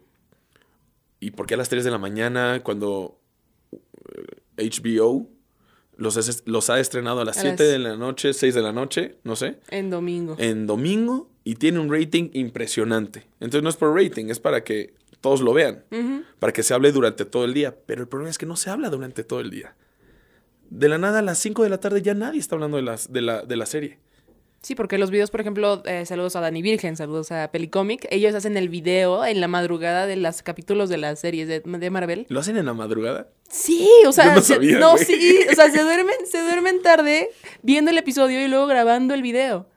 ¿Y 1.20 1.30
por 1.32 1.46
qué 1.46 1.54
a 1.54 1.56
las 1.56 1.68
3 1.68 1.84
de 1.84 1.90
la 1.90 1.98
mañana 1.98 2.60
cuando 2.62 3.18
eh, 4.58 4.68
HBO 4.70 5.28
los, 5.96 6.16
es- 6.18 6.42
los 6.46 6.68
ha 6.70 6.78
estrenado 6.78 7.20
a 7.20 7.24
las 7.24 7.38
A 7.38 7.40
7 7.42 7.62
las- 7.62 7.72
de 7.72 7.78
la 7.78 7.96
noche, 7.96 8.32
6 8.34 8.54
de 8.54 8.62
la 8.62 8.72
noche, 8.72 9.16
no 9.24 9.34
sé, 9.34 9.58
En 9.70 9.88
domingo. 9.90 10.36
en 10.38 10.66
domingo 10.66 11.30
y 11.42 11.54
tiene 11.54 11.78
un 11.78 11.90
rating 11.90 12.28
impresionante? 12.34 13.26
Entonces 13.40 13.62
no 13.62 13.70
es 13.70 13.76
por 13.76 13.94
rating, 13.94 14.26
es 14.28 14.38
para 14.38 14.62
que 14.62 14.94
todos 15.20 15.40
lo 15.40 15.52
vean, 15.52 15.84
para 16.38 16.52
que 16.52 16.62
se 16.62 16.74
hable 16.74 16.92
durante 16.92 17.24
todo 17.24 17.44
el 17.44 17.54
día. 17.54 17.74
Pero 17.86 18.02
el 18.02 18.08
problema 18.08 18.30
es 18.30 18.38
que 18.38 18.46
no 18.46 18.56
se 18.56 18.70
habla 18.70 18.90
durante 18.90 19.24
todo 19.24 19.40
el 19.40 19.50
día. 19.50 19.74
De 20.70 20.88
la 20.88 20.98
nada 20.98 21.20
a 21.20 21.22
las 21.22 21.38
5 21.38 21.62
de 21.62 21.68
la 21.68 21.78
tarde 21.78 22.02
ya 22.02 22.14
nadie 22.14 22.40
está 22.40 22.56
hablando 22.56 22.76
de, 22.76 22.82
las, 22.82 23.12
de, 23.12 23.20
la, 23.22 23.42
de 23.42 23.56
la 23.56 23.66
serie. 23.66 23.98
Sí, 24.62 24.74
porque 24.74 24.98
los 24.98 25.12
videos, 25.12 25.30
por 25.30 25.40
ejemplo, 25.40 25.80
eh, 25.86 26.04
saludos 26.06 26.34
a 26.34 26.40
Dani 26.40 26.60
Virgen, 26.60 26.96
saludos 26.96 27.30
a 27.30 27.52
Pelicomic, 27.52 28.04
ellos 28.10 28.34
hacen 28.34 28.56
el 28.56 28.68
video 28.68 29.24
en 29.24 29.40
la 29.40 29.46
madrugada 29.46 30.06
de 30.06 30.16
los 30.16 30.42
capítulos 30.42 30.88
de 30.88 30.96
las 30.96 31.20
series 31.20 31.46
de, 31.46 31.60
de 31.60 31.90
Marvel. 31.90 32.26
¿Lo 32.30 32.40
hacen 32.40 32.56
en 32.56 32.66
la 32.66 32.74
madrugada? 32.74 33.28
Sí, 33.48 33.88
o 34.08 34.10
sea, 34.12 34.24
Yo 34.30 34.34
no 34.34 34.40
se- 34.40 34.54
sabía, 34.54 34.78
no, 34.80 34.98
sí, 34.98 35.38
o 35.52 35.54
sea, 35.54 35.70
se 35.70 35.82
duermen, 35.84 36.16
se 36.28 36.40
duermen 36.42 36.82
tarde 36.82 37.30
viendo 37.62 37.92
el 37.92 37.98
episodio 37.98 38.44
y 38.44 38.48
luego 38.48 38.66
grabando 38.66 39.14
el 39.14 39.22
video 39.22 39.68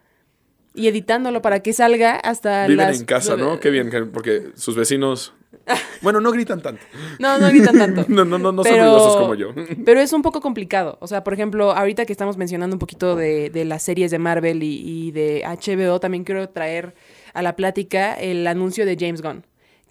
y 0.79 0.87
editándolo 0.87 1.41
para 1.41 1.61
que 1.61 1.73
salga 1.73 2.15
hasta 2.15 2.65
Viven 2.67 2.87
las 2.87 2.99
en 2.99 3.05
casa, 3.05 3.35
¿no? 3.37 3.59
Qué 3.59 3.69
bien, 3.69 3.89
que- 3.89 4.03
porque 4.05 4.51
sus 4.55 4.75
vecinos... 4.75 5.33
Bueno, 6.01 6.21
no 6.21 6.31
gritan 6.31 6.61
tanto. 6.61 6.81
No, 7.19 7.37
no 7.37 7.47
gritan 7.49 7.77
tanto. 7.77 8.05
No, 8.09 8.23
no, 8.25 8.39
no, 8.39 8.51
no 8.51 8.63
son 8.63 8.71
Pero- 8.71 8.85
ruidosos 8.85 9.17
como 9.17 9.35
yo. 9.35 9.49
Pero 9.85 9.99
es 9.99 10.13
un 10.13 10.21
poco 10.21 10.41
complicado. 10.41 10.97
O 11.01 11.07
sea, 11.07 11.23
por 11.23 11.33
ejemplo, 11.33 11.71
ahorita 11.73 12.05
que 12.05 12.13
estamos 12.13 12.37
mencionando 12.37 12.75
un 12.75 12.79
poquito 12.79 13.15
de, 13.15 13.49
de 13.49 13.65
las 13.65 13.83
series 13.83 14.09
de 14.09 14.17
Marvel 14.19 14.63
y, 14.63 14.81
y 15.07 15.11
de 15.11 15.43
HBO, 15.45 15.99
también 15.99 16.23
quiero 16.23 16.47
traer 16.49 16.95
a 17.33 17.41
la 17.41 17.55
plática 17.55 18.13
el 18.13 18.47
anuncio 18.47 18.85
de 18.85 18.95
James 18.99 19.21
Gunn. 19.21 19.45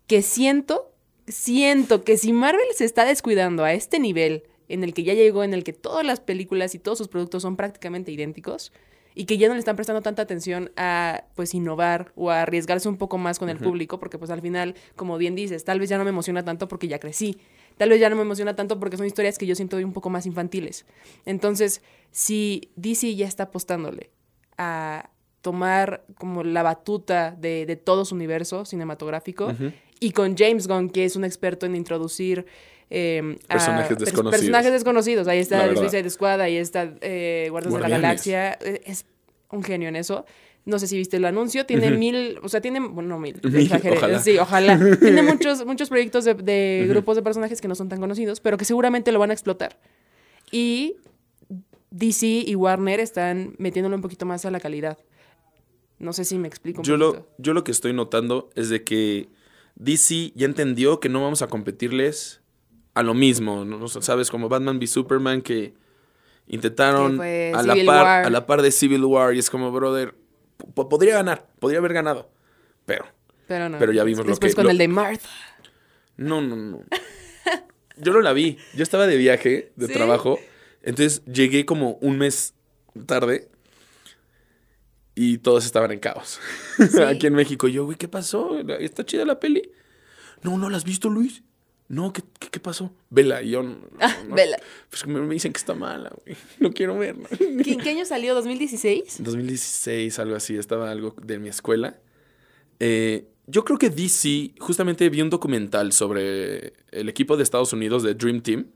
Que 0.06 0.22
siento, 0.22 0.90
siento 1.26 2.02
que 2.02 2.16
si 2.16 2.32
Marvel 2.32 2.66
se 2.74 2.84
está 2.84 3.04
descuidando 3.04 3.64
a 3.64 3.72
este 3.72 3.98
nivel 4.00 4.44
en 4.68 4.84
el 4.84 4.94
que 4.94 5.04
ya 5.04 5.14
llegó, 5.14 5.44
en 5.44 5.54
el 5.54 5.64
que 5.64 5.72
todas 5.72 6.04
las 6.04 6.20
películas 6.20 6.74
y 6.74 6.78
todos 6.78 6.98
sus 6.98 7.08
productos 7.08 7.42
son 7.42 7.56
prácticamente 7.56 8.10
idénticos, 8.12 8.72
y 9.18 9.24
que 9.24 9.36
ya 9.36 9.48
no 9.48 9.54
le 9.54 9.58
están 9.58 9.74
prestando 9.74 10.00
tanta 10.00 10.22
atención 10.22 10.70
a 10.76 11.24
pues 11.34 11.52
innovar 11.52 12.12
o 12.14 12.30
a 12.30 12.42
arriesgarse 12.42 12.88
un 12.88 12.96
poco 12.98 13.18
más 13.18 13.40
con 13.40 13.48
el 13.48 13.58
público, 13.58 13.98
porque 13.98 14.16
pues 14.16 14.30
al 14.30 14.40
final, 14.40 14.76
como 14.94 15.18
bien 15.18 15.34
dices, 15.34 15.64
tal 15.64 15.80
vez 15.80 15.88
ya 15.88 15.98
no 15.98 16.04
me 16.04 16.10
emociona 16.10 16.44
tanto 16.44 16.68
porque 16.68 16.86
ya 16.86 17.00
crecí. 17.00 17.36
Tal 17.76 17.88
vez 17.88 17.98
ya 17.98 18.10
no 18.10 18.14
me 18.14 18.22
emociona 18.22 18.54
tanto 18.54 18.78
porque 18.78 18.96
son 18.96 19.06
historias 19.06 19.36
que 19.36 19.44
yo 19.44 19.56
siento 19.56 19.76
un 19.78 19.92
poco 19.92 20.08
más 20.08 20.24
infantiles. 20.24 20.86
Entonces, 21.26 21.82
si 22.12 22.70
DC 22.76 23.16
ya 23.16 23.26
está 23.26 23.44
apostándole 23.44 24.12
a 24.56 25.10
tomar 25.42 26.04
como 26.16 26.44
la 26.44 26.62
batuta 26.62 27.32
de, 27.32 27.66
de 27.66 27.74
todo 27.74 28.04
su 28.04 28.14
universo 28.14 28.64
cinematográfico 28.64 29.52
y 30.00 30.12
con 30.12 30.36
James 30.36 30.66
Gunn, 30.68 30.90
que 30.90 31.04
es 31.04 31.16
un 31.16 31.24
experto 31.24 31.66
en 31.66 31.74
introducir 31.76 32.46
eh, 32.90 33.36
a 33.48 33.54
Personajes 33.54 33.96
pers- 33.96 34.00
desconocidos. 34.00 34.30
personajes 34.40 34.72
desconocidos. 34.72 35.28
Ahí 35.28 35.38
está. 35.40 35.74
Suicide 35.74 36.08
Squad, 36.10 36.40
ahí 36.40 36.56
está 36.56 36.94
eh, 37.00 37.48
Guardianes 37.50 37.82
de 37.82 37.88
la. 37.88 37.96
Galaxia. 37.98 38.52
Eh, 38.62 38.80
Es 38.86 39.04
un 39.50 39.62
genio 39.62 39.88
en 39.88 39.96
eso. 39.96 40.24
No 40.64 40.78
sé 40.78 40.86
si 40.86 40.98
viste 40.98 41.16
el 41.16 41.24
anuncio, 41.24 41.64
tiene 41.64 41.90
mil, 41.92 42.38
o 42.42 42.48
sea, 42.50 42.60
tiene, 42.60 42.78
bueno, 42.80 43.08
no 43.08 43.18
mil, 43.18 43.40
Mil, 43.42 43.56
exageré, 43.62 43.96
ojalá. 43.96 44.18
sí, 44.18 44.36
ojalá. 44.38 44.78
tiene 45.00 45.22
muchos, 45.22 45.64
muchos 45.64 45.88
proyectos 45.88 46.26
de, 46.26 46.34
de 46.34 46.84
grupos 46.88 47.16
de 47.16 47.22
personajes 47.22 47.62
que 47.62 47.68
no 47.68 47.74
son 47.74 47.88
tan 47.88 48.00
conocidos, 48.00 48.40
pero 48.40 48.58
que 48.58 48.66
seguramente 48.66 49.10
lo 49.10 49.18
van 49.18 49.30
a 49.30 49.32
explotar. 49.32 49.78
Y 50.52 50.96
DC 51.90 52.26
y 52.26 52.54
Warner 52.54 53.00
están 53.00 53.54
metiéndolo 53.58 53.96
un 53.96 54.02
poquito 54.02 54.26
más 54.26 54.44
a 54.44 54.50
la 54.50 54.60
calidad. 54.60 54.98
No 55.98 56.12
sé 56.12 56.24
si 56.26 56.38
me 56.38 56.48
explico 56.48 56.82
un 56.82 56.84
Yo 56.84 56.96
lo, 56.98 57.12
poquito. 57.14 57.28
yo 57.38 57.54
lo 57.54 57.64
que 57.64 57.72
estoy 57.72 57.94
notando 57.94 58.50
es 58.54 58.68
de 58.68 58.84
que 58.84 59.28
DC 59.80 60.32
ya 60.34 60.44
entendió 60.46 61.00
que 61.00 61.08
no 61.08 61.22
vamos 61.22 61.40
a 61.42 61.46
competirles 61.48 62.40
a 62.94 63.02
lo 63.02 63.14
mismo. 63.14 63.64
¿no? 63.64 63.86
¿Sabes? 63.88 64.30
Como 64.30 64.48
Batman 64.48 64.76
v 64.78 64.86
Superman 64.86 65.40
que 65.42 65.74
intentaron 66.46 67.18
Que 67.18 67.52
a 67.54 67.62
la, 67.62 67.74
par, 67.74 67.86
War. 68.04 68.24
a 68.26 68.30
la 68.30 68.46
par 68.46 68.62
de 68.62 68.70
Civil 68.72 69.04
War 69.04 69.34
y 69.34 69.38
es 69.38 69.50
como, 69.50 69.70
brother, 69.70 70.14
po- 70.74 70.88
podría 70.88 71.14
ganar, 71.14 71.46
podría 71.60 71.78
haber 71.78 71.92
ganado. 71.92 72.30
Pero, 72.86 73.04
Pero 73.46 73.68
no. 73.68 73.78
pero 73.78 73.92
ya 73.92 74.02
vimos 74.04 74.24
lo 74.24 74.30
Después 74.30 74.52
que- 74.52 74.56
con 74.56 74.64
lo- 74.64 74.70
el 74.70 74.78
de 74.78 74.88
Martha. 74.88 75.28
no, 76.16 76.40
no, 76.40 76.56
no. 76.56 76.80
Yo 78.00 78.12
no 78.12 78.20
la 78.20 78.32
vi. 78.32 78.58
Yo 78.74 78.82
estaba 78.84 79.06
de 79.06 79.16
viaje, 79.16 79.72
de 79.76 79.86
¿Sí? 79.88 79.92
trabajo. 79.92 80.38
Entonces 80.82 81.24
llegué 81.24 81.66
como 81.66 81.98
un 82.00 82.16
mes 82.18 82.54
tarde 83.06 83.48
y 85.20 85.38
todos 85.38 85.66
estaban 85.66 85.90
en 85.90 85.98
caos. 85.98 86.38
Aquí 87.08 87.26
en 87.26 87.34
México. 87.34 87.66
Yo, 87.66 87.84
güey, 87.84 87.98
¿qué 87.98 88.06
pasó? 88.06 88.56
¿Está 88.78 89.04
chida 89.04 89.24
la 89.24 89.40
peli? 89.40 89.68
No, 90.44 90.56
¿no 90.56 90.70
la 90.70 90.76
has 90.76 90.84
visto, 90.84 91.10
Luis? 91.10 91.42
No, 91.88 92.12
¿qué, 92.12 92.22
qué, 92.38 92.48
qué 92.50 92.60
pasó? 92.60 92.92
Vela. 93.10 93.42
Y 93.42 93.50
yo, 93.50 93.64
no, 93.64 93.78
no. 94.28 94.34
vela. 94.36 94.60
Pues 94.88 95.04
me 95.08 95.20
me 95.20 95.34
dicen 95.34 95.52
que 95.52 95.58
está 95.58 95.74
mala, 95.74 96.12
güey. 96.24 96.36
No 96.60 96.72
quiero 96.72 96.96
verla. 96.96 97.28
¿Qué, 97.36 97.72
¿En 97.72 97.80
qué 97.80 97.90
año 97.90 98.04
salió? 98.04 98.40
¿2016? 98.40 99.18
En 99.18 99.24
2016, 99.24 100.20
algo 100.20 100.36
así, 100.36 100.56
estaba 100.56 100.88
algo 100.88 101.16
de 101.20 101.40
mi 101.40 101.48
escuela. 101.48 101.98
Eh, 102.78 103.26
yo 103.48 103.64
creo 103.64 103.76
que 103.76 103.90
DC, 103.90 104.52
justamente 104.60 105.08
vi 105.08 105.20
un 105.20 105.30
documental 105.30 105.92
sobre 105.92 106.74
el 106.92 107.08
equipo 107.08 107.36
de 107.36 107.42
Estados 107.42 107.72
Unidos 107.72 108.04
de 108.04 108.14
Dream 108.14 108.40
Team, 108.40 108.66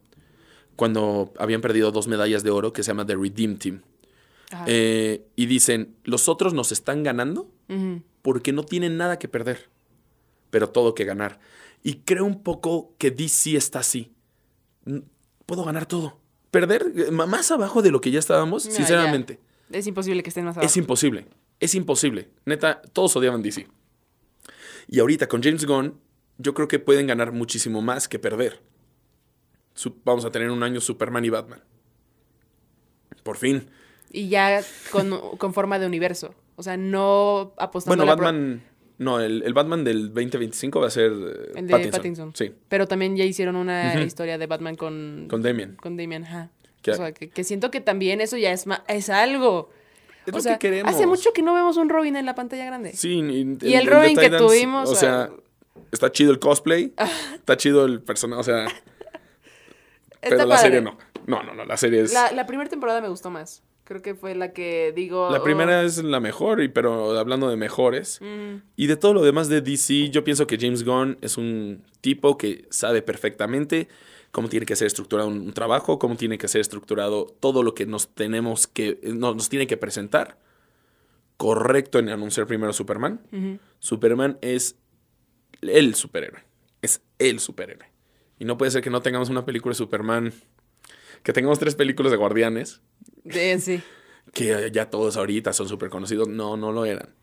cuando 0.75 1.33
habían 1.39 1.61
perdido 1.61 1.93
dos 1.93 2.09
medallas 2.09 2.43
de 2.43 2.51
oro 2.51 2.73
que 2.73 2.83
se 2.83 2.89
llama 2.89 3.07
The 3.07 3.15
Redeem 3.15 3.59
Team. 3.59 3.83
Eh, 4.67 5.27
y 5.37 5.47
dicen, 5.47 5.97
los 6.05 6.29
otros 6.29 6.55
nos 6.55 6.73
están 6.73 7.03
ganando 7.03 7.51
porque 8.23 8.53
no 8.53 8.65
tienen 8.65 8.97
nada 8.99 9.19
que 9.19 9.29
perder, 9.29 9.71
pero 10.51 10.69
todo 10.69 10.95
que 10.95 11.05
ganar. 11.05 11.41
Y 11.83 12.01
creo 12.05 12.25
un 12.25 12.43
poco 12.43 12.95
que 12.99 13.11
DC 13.11 13.57
está 13.57 13.81
así. 13.81 14.13
Puedo 15.47 15.65
ganar 15.65 15.87
todo. 15.87 16.19
Perder 16.51 16.93
eh, 16.95 17.11
más 17.11 17.51
abajo 17.51 17.81
de 17.83 17.91
lo 17.91 18.01
que 18.01 18.11
ya 18.11 18.19
estábamos, 18.19 18.67
No, 18.67 18.71
ya. 18.71 18.77
sinceramente. 18.77 19.41
Es 19.71 19.87
imposible 19.87 20.23
que 20.23 20.29
estén 20.29 20.45
más 20.45 20.57
abajo. 20.57 20.67
Es 20.67 20.77
imposible. 20.77 21.27
Es 21.59 21.75
imposible. 21.75 22.29
Neta, 22.45 22.83
todos 22.93 23.17
odiaban 23.17 23.43
DC. 23.43 23.67
Y 24.89 24.99
ahorita 24.99 25.29
con 25.29 25.43
James 25.43 25.65
Gunn, 25.65 25.99
yo 26.39 26.55
creo 26.55 26.69
que 26.69 26.79
pueden 26.79 27.07
ganar 27.07 27.33
muchísimo 27.33 27.81
más 27.81 28.09
que 28.09 28.19
perder. 28.19 28.61
Vamos 30.05 30.25
a 30.25 30.31
tener 30.31 30.51
un 30.51 30.63
año 30.63 30.81
Superman 30.81 31.25
y 31.25 31.31
Batman. 31.31 31.63
Por 33.23 33.37
fin. 33.39 33.69
Y 34.13 34.29
ya 34.29 34.63
con, 34.91 35.11
con 35.39 35.55
forma 35.55 35.79
de 35.79 35.87
universo. 35.87 36.35
O 36.57 36.63
sea, 36.63 36.77
no 36.77 37.53
apostando 37.59 37.97
Bueno, 37.97 38.03
a 38.13 38.15
la 38.17 38.23
Batman. 38.23 38.63
No, 38.99 39.19
el, 39.21 39.43
el 39.43 39.55
Batman 39.55 39.83
del 39.85 40.09
2025 40.15 40.81
va 40.81 40.87
a 40.87 40.91
ser 40.91 41.11
eh, 41.11 41.53
el 41.57 41.67
de 41.67 41.73
Pattinson. 41.73 41.91
Pattinson. 41.91 42.37
Sí, 42.37 42.53
Pero 42.69 42.87
también 42.87 43.17
ya 43.17 43.25
hicieron 43.25 43.57
una 43.57 44.01
historia 44.03 44.39
de 44.39 44.47
Batman 44.47 44.77
con, 44.77 45.27
con 45.29 45.43
Damien. 45.43 45.75
con 45.77 45.97
Damian. 45.97 46.25
Ajá. 46.25 46.51
O 46.89 46.95
sea, 46.95 47.13
que, 47.13 47.31
que 47.31 47.43
siento 47.45 47.71
que 47.71 47.81
también 47.81 48.21
eso 48.21 48.37
ya 48.37 48.53
es, 48.53 48.67
ma- 48.67 48.85
es 48.89 49.09
algo. 49.09 49.71
Es 50.27 50.35
o 50.35 50.37
lo 50.37 50.43
sea, 50.43 50.59
que 50.59 50.69
queremos. 50.69 50.93
hace 50.95 51.07
mucho 51.07 51.33
que 51.33 51.43
no 51.43 51.55
vemos 51.55 51.77
un 51.79 51.89
Robin 51.89 52.15
en 52.17 52.27
la 52.27 52.35
pantalla 52.37 52.65
grande. 52.67 52.93
Sí, 52.93 53.15
y, 53.21 53.67
Y 53.67 53.75
el 53.75 53.87
Robin 53.87 54.17
que 54.17 54.31
tuvimos, 54.31 54.89
O 54.91 54.95
sea, 54.95 55.31
está 55.91 56.13
chido 56.13 56.31
el 56.33 56.39
cosplay. 56.39 56.93
está 57.35 57.57
chido 57.57 57.85
el 57.87 58.03
personaje. 58.03 58.41
O 58.41 58.45
sea, 58.45 58.67
pero 60.21 60.37
la 60.39 60.45
padre. 60.47 60.59
serie 60.61 60.81
no. 60.81 60.97
No, 61.27 61.43
no, 61.43 61.55
no. 61.55 61.65
La 61.65 61.77
serie 61.77 62.03
es. 62.03 62.13
La, 62.13 62.31
la 62.33 62.47
primera 62.47 62.69
temporada 62.69 63.01
me 63.01 63.09
gustó 63.09 63.31
más. 63.31 63.63
Creo 63.93 64.01
que 64.01 64.15
fue 64.15 64.35
la 64.35 64.55
que 64.55 64.91
digo. 64.97 65.29
La 65.31 65.41
oh, 65.41 65.43
primera 65.43 65.83
es 65.83 66.03
la 66.03 66.19
mejor, 66.19 66.63
y, 66.63 66.69
pero 66.69 67.19
hablando 67.19 67.51
de 67.51 67.57
mejores. 67.57 68.21
mm, 68.23 68.63
Y 68.75 68.87
de 68.87 68.97
todo 68.97 69.13
lo 69.13 69.21
demás 69.21 69.51
de 69.51 69.61
DC, 69.61 70.09
yo 70.09 70.25
pienso 70.25 70.47
que 70.47 70.57
James 70.59 70.83
Gunn 70.83 71.19
es 71.21 71.37
un 71.37 71.83
tipo 72.01 72.39
que 72.39 72.65
sabe 72.71 73.03
perfectamente 73.03 73.89
cómo 74.31 74.49
tiene 74.49 74.65
que 74.65 74.77
ser 74.77 74.87
estructurado 74.87 75.29
un, 75.29 75.43
un 75.43 75.53
trabajo, 75.53 75.99
cómo 75.99 76.17
tiene 76.17 76.39
que 76.39 76.49
ser 76.49 76.63
estructurado 76.63 77.27
todo 77.39 77.63
lo 77.63 77.75
que 77.75 77.85
nos 77.85 78.09
tenemos 78.15 78.67
que, 78.67 78.99
no, 79.03 79.35
nos 79.35 79.51
tiene 79.51 79.67
que 79.67 79.77
presentar. 79.77 80.39
Correcto 81.37 81.99
en 81.99 82.09
anunciar 82.09 82.47
primero 82.47 82.73
Superman. 82.73 83.21
Superman 83.79 84.39
es 84.41 84.77
el 85.61 85.95
superhéroe. 85.95 86.41
Es 86.81 87.03
el 87.19 87.41
superhéroe. 87.41 87.93
Y 88.39 88.47
no 88.47 88.57
puede 88.57 88.71
ser 88.71 88.81
que 88.83 88.89
no 88.89 89.03
tengamos 89.03 89.29
una 89.29 89.45
película 89.45 89.73
de 89.73 89.77
Superman, 89.77 90.33
que 91.23 91.33
tengamos 91.33 91.59
tres 91.59 91.75
películas 91.75 92.11
de 92.13 92.19
Guardianes, 92.19 92.81
sí. 93.59 93.83
que 94.33 94.71
ya 94.73 94.91
todos 94.91 95.17
ahorita 95.17 95.53
son 95.53 95.69
súper 95.69 95.91
conocidos. 95.91 96.29
No, 96.29 96.57
no 96.57 96.73
lo 96.73 96.85
eran. 96.85 97.15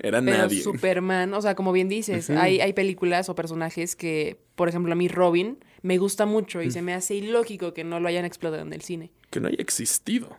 Eran 0.00 0.24
Pero 0.24 0.38
nadie. 0.38 0.60
Superman, 0.60 1.32
o 1.34 1.40
sea, 1.40 1.54
como 1.54 1.72
bien 1.72 1.88
dices, 1.88 2.28
hay, 2.30 2.60
hay 2.60 2.72
películas 2.72 3.28
o 3.28 3.34
personajes 3.36 3.94
que, 3.94 4.40
por 4.56 4.68
ejemplo, 4.68 4.92
a 4.92 4.96
mí 4.96 5.06
Robin 5.08 5.58
me 5.82 5.98
gusta 5.98 6.26
mucho 6.26 6.62
y 6.62 6.70
se 6.70 6.82
me 6.82 6.94
hace 6.94 7.14
ilógico 7.14 7.74
que 7.74 7.84
no 7.84 8.00
lo 8.00 8.08
hayan 8.08 8.24
explotado 8.24 8.62
en 8.62 8.72
el 8.72 8.82
cine. 8.82 9.12
Que 9.30 9.38
no 9.38 9.48
haya 9.48 9.58
existido. 9.60 10.36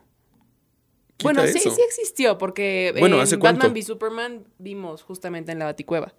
Bueno, 1.23 1.47
sí, 1.47 1.59
eso. 1.59 1.71
sí 1.71 1.81
existió, 1.87 2.37
porque 2.37 2.93
Bueno, 2.99 3.15
en 3.15 3.21
¿hace 3.21 3.37
Batman 3.37 3.59
cuánto? 3.59 3.73
v 3.73 3.81
Superman 3.83 4.43
vimos 4.57 5.03
justamente 5.03 5.53
en 5.53 5.59
la 5.59 5.65
Baticueva. 5.65 6.13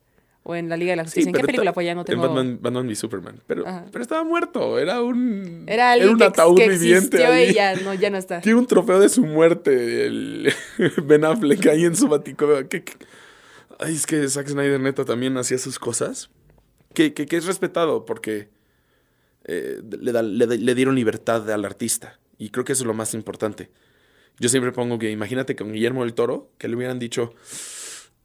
O 0.49 0.55
en 0.55 0.69
la 0.69 0.77
Liga 0.77 0.93
de 0.93 0.97
la 0.97 1.03
Sí, 1.03 1.07
Justicia. 1.09 1.31
¿En 1.31 1.35
qué 1.35 1.41
película 1.43 1.73
fue? 1.73 1.85
Ya 1.85 1.95
no 1.97 2.03
En 2.03 2.07
tengo... 2.07 2.23
Batman, 2.23 2.59
Batman 2.63 2.87
v 2.87 2.95
Superman. 2.95 3.43
Pero, 3.49 3.67
Ajá. 3.67 3.87
pero 3.91 4.01
estaba 4.03 4.23
muerto. 4.23 4.79
Era 4.79 5.03
un. 5.03 5.65
Era 5.67 5.91
alguien 5.91 6.11
un 6.11 6.19
que, 6.19 6.25
ataúd 6.25 6.57
que 6.57 6.69
viviente. 6.69 7.27
ahí. 7.27 7.51
y 7.51 7.55
ya 7.55 7.75
no, 7.75 7.93
ya 7.95 8.11
no 8.11 8.17
está. 8.17 8.41
Tiene 8.43 8.61
un 8.61 8.67
trofeo 8.69 9.01
de 9.01 9.09
su 9.09 9.25
muerte. 9.27 10.07
El 10.07 10.53
Ben 11.05 11.25
Affleck 11.25 11.67
ahí 11.67 11.85
en 11.85 11.97
su 11.97 12.07
baticueva. 12.07 12.63
¿Qué- 12.69 12.85
qué? 12.85 12.93
Ay, 13.81 13.95
es 13.95 14.07
que 14.07 14.29
Zack 14.29 14.47
Snyder 14.47 14.79
neta 14.79 15.05
también 15.05 15.37
hacía 15.37 15.59
sus 15.59 15.81
cosas. 15.81 16.31
Que, 16.95 17.13
que, 17.13 17.27
que 17.27 17.37
es 17.37 17.45
respetado 17.47 18.05
porque 18.05 18.49
eh, 19.47 19.83
le, 20.01 20.13
da- 20.13 20.23
le, 20.23 20.47
le 20.47 20.75
dieron 20.77 20.95
libertad 20.95 21.51
al 21.51 21.65
artista. 21.65 22.21
Y 22.39 22.51
creo 22.51 22.65
que 22.65 22.73
eso 22.73 22.85
es 22.85 22.87
lo 22.87 22.95
más 22.95 23.15
importante. 23.15 23.71
Yo 24.39 24.49
siempre 24.49 24.71
pongo 24.71 24.99
que 25.01 25.11
imagínate 25.11 25.57
con 25.57 25.73
Guillermo 25.73 26.05
del 26.05 26.15
Toro 26.15 26.51
que 26.59 26.69
le 26.69 26.77
hubieran 26.77 26.99
dicho 27.01 27.35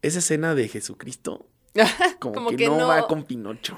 esa 0.04 0.20
escena 0.20 0.54
de 0.56 0.68
Jesucristo 0.68 1.48
como, 2.20 2.36
Como 2.36 2.50
que, 2.52 2.58
que 2.58 2.68
no, 2.68 2.78
no. 2.78 2.88
va 2.88 3.08
con 3.08 3.24
Pinocho. 3.24 3.78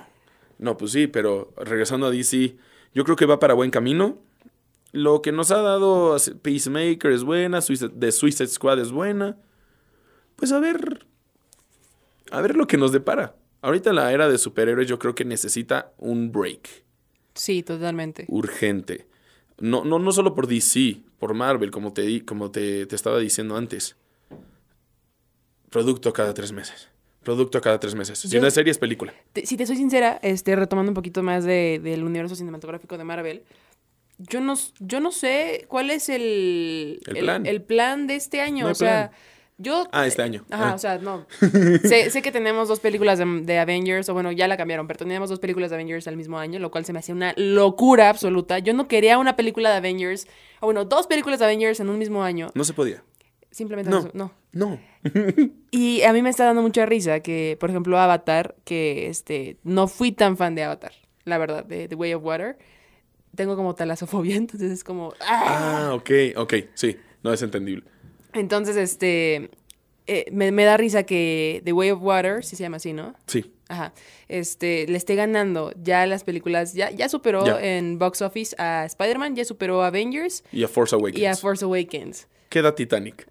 No, 0.59 0.77
pues 0.77 0.91
sí, 0.91 1.07
pero 1.07 1.53
regresando 1.57 2.07
a 2.07 2.11
DC, 2.11 2.55
yo 2.93 3.03
creo 3.03 3.15
que 3.15 3.25
va 3.25 3.39
para 3.39 3.53
buen 3.53 3.71
camino. 3.71 4.17
Lo 4.91 5.21
que 5.21 5.31
nos 5.31 5.51
ha 5.51 5.61
dado 5.61 6.15
Peacemaker 6.41 7.11
es 7.11 7.23
buena, 7.23 7.59
The 7.61 8.11
Suicide 8.11 8.47
Squad 8.47 8.79
es 8.79 8.91
buena. 8.91 9.37
Pues 10.35 10.51
a 10.51 10.59
ver, 10.59 11.05
a 12.31 12.41
ver 12.41 12.55
lo 12.55 12.67
que 12.67 12.77
nos 12.77 12.91
depara. 12.91 13.35
Ahorita 13.61 13.93
la 13.93 14.11
era 14.11 14.27
de 14.29 14.37
superhéroes 14.37 14.87
yo 14.87 14.99
creo 14.99 15.15
que 15.15 15.25
necesita 15.25 15.93
un 15.97 16.31
break 16.31 16.83
Sí, 17.33 17.63
totalmente. 17.63 18.25
urgente. 18.27 19.07
No, 19.59 19.83
no, 19.85 19.97
no 19.99 20.11
solo 20.11 20.35
por 20.35 20.47
DC, 20.47 21.01
por 21.17 21.33
Marvel, 21.33 21.71
como 21.71 21.93
te, 21.93 22.23
como 22.25 22.51
te, 22.51 22.85
te 22.85 22.95
estaba 22.95 23.17
diciendo 23.19 23.55
antes. 23.55 23.95
Producto 25.69 26.13
cada 26.13 26.33
tres 26.33 26.51
meses. 26.51 26.89
Producto 27.23 27.59
cada 27.61 27.79
tres 27.79 27.95
meses. 27.95 28.19
Si 28.19 28.27
Yo- 28.29 28.39
una 28.39 28.51
serie 28.51 28.71
es 28.71 28.77
película. 28.77 29.13
Te- 29.33 29.45
si 29.45 29.57
te 29.57 29.65
soy 29.65 29.75
sincera, 29.77 30.19
este, 30.21 30.55
retomando 30.55 30.89
un 30.91 30.95
poquito 30.95 31.23
más 31.23 31.43
de- 31.45 31.79
del 31.83 32.03
universo 32.03 32.35
cinematográfico 32.35 32.97
de 32.97 33.03
Marvel, 33.03 33.43
yo 34.19 34.41
no, 34.41 34.53
yo 34.79 34.99
no 34.99 35.11
sé 35.11 35.65
cuál 35.67 35.89
es 35.89 36.07
el, 36.09 36.99
El 37.07 37.17
plan. 37.19 37.45
el 37.45 37.61
plan 37.61 38.07
de 38.07 38.15
este 38.15 38.41
año. 38.41 38.65
No 38.65 38.71
o 38.71 38.75
sea, 38.75 39.09
plan. 39.09 39.19
yo... 39.57 39.87
Ah, 39.91 40.05
este 40.05 40.21
año. 40.21 40.45
Ajá, 40.51 40.71
Ah. 40.71 40.75
o 40.75 40.77
sea, 40.77 40.97
no. 40.99 41.25
sé, 41.83 42.09
sé 42.11 42.21
que 42.21 42.31
tenemos 42.31 42.67
dos 42.67 42.79
películas 42.79 43.17
de, 43.19 43.25
de 43.41 43.59
Avengers, 43.59 44.07
o 44.09 44.13
bueno, 44.13 44.31
ya 44.31 44.47
la 44.47 44.55
cambiaron, 44.55 44.87
pero 44.87 44.99
teníamos 44.99 45.29
dos 45.29 45.39
películas 45.39 45.71
de 45.71 45.77
Avengers 45.77 46.07
al 46.07 46.15
mismo 46.15 46.37
año, 46.37 46.59
lo 46.59 46.69
cual 46.71 46.85
se 46.85 46.93
me 46.93 46.99
hacía 46.99 47.15
una 47.15 47.33
locura 47.37 48.09
absoluta. 48.09 48.59
Yo 48.59 48.73
no 48.73 48.87
quería 48.87 49.17
una 49.17 49.35
película 49.35 49.71
de 49.71 49.77
Avengers, 49.77 50.27
o 50.61 50.67
bueno, 50.67 50.85
dos 50.85 51.07
películas 51.07 51.39
de 51.39 51.45
Avengers 51.45 51.79
en 51.79 51.89
un 51.89 51.97
mismo 51.97 52.23
año. 52.23 52.51
No 52.53 52.63
se 52.63 52.73
podía. 52.73 53.03
Simplemente 53.53 53.89
No. 53.91 54.09
no. 54.13 54.31
no. 54.51 54.79
Y 55.71 56.01
a 56.03 56.11
mí 56.11 56.21
me 56.21 56.29
está 56.29 56.43
dando 56.45 56.61
mucha 56.61 56.85
risa 56.85 57.19
que, 57.21 57.55
por 57.59 57.69
ejemplo, 57.69 57.97
Avatar, 57.99 58.55
que 58.65 59.07
este 59.09 59.57
no 59.63 59.87
fui 59.87 60.11
tan 60.11 60.35
fan 60.37 60.55
de 60.55 60.63
Avatar, 60.63 60.91
la 61.23 61.37
verdad, 61.37 61.63
de 61.63 61.87
The 61.87 61.95
Way 61.95 62.13
of 62.15 62.23
Water. 62.25 62.57
Tengo 63.35 63.55
como 63.55 63.73
talasofobia, 63.75 64.35
entonces 64.37 64.71
es 64.71 64.83
como... 64.83 65.13
¡ah! 65.21 65.87
Ah, 65.89 65.93
ok, 65.95 66.09
ok, 66.35 66.53
sí, 66.73 66.97
no 67.23 67.31
es 67.33 67.41
entendible. 67.41 67.83
Entonces, 68.33 68.75
este... 68.75 69.49
eh, 70.07 70.25
me, 70.31 70.51
me 70.51 70.65
da 70.65 70.75
risa 70.77 71.03
que 71.03 71.61
The 71.65 71.73
Way 71.73 71.91
of 71.91 72.01
Water, 72.01 72.43
si 72.43 72.55
se 72.55 72.63
llama 72.63 72.77
así, 72.77 72.91
¿no? 72.93 73.15
Sí. 73.27 73.51
Ajá. 73.69 73.93
Este, 74.27 74.85
le 74.87 74.97
esté 74.97 75.15
ganando 75.15 75.71
ya 75.81 76.05
las 76.05 76.23
películas, 76.23 76.73
ya, 76.73 76.91
ya 76.91 77.07
superó 77.09 77.59
en 77.59 77.97
box 77.99 78.21
office 78.21 78.55
a 78.59 78.85
Spider-Man, 78.85 79.35
ya 79.35 79.45
superó 79.45 79.81
a 79.83 79.87
Avengers 79.87 80.43
Y 80.51 80.63
a 80.63 80.67
Force 80.67 80.95
Awakens. 80.95 81.19
y 81.19 81.25
a 81.25 81.35
Force 81.35 81.63
Awakens. 81.65 82.27
Queda 82.49 82.75
Titanic. 82.75 83.27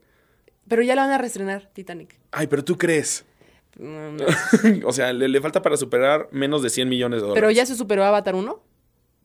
Pero 0.72 0.82
ya 0.84 0.94
la 0.94 1.02
van 1.02 1.10
a 1.10 1.18
reestrenar, 1.18 1.68
Titanic. 1.74 2.18
Ay, 2.30 2.46
pero 2.46 2.64
tú 2.64 2.78
crees. 2.78 3.26
No. 3.78 4.16
o 4.86 4.92
sea, 4.94 5.12
le, 5.12 5.28
le 5.28 5.40
falta 5.42 5.60
para 5.60 5.76
superar 5.76 6.30
menos 6.32 6.62
de 6.62 6.70
100 6.70 6.88
millones 6.88 7.18
de 7.20 7.26
dólares. 7.28 7.38
Pero 7.42 7.50
ya 7.50 7.66
se 7.66 7.76
superó 7.76 8.04
Avatar 8.04 8.34
1, 8.34 8.62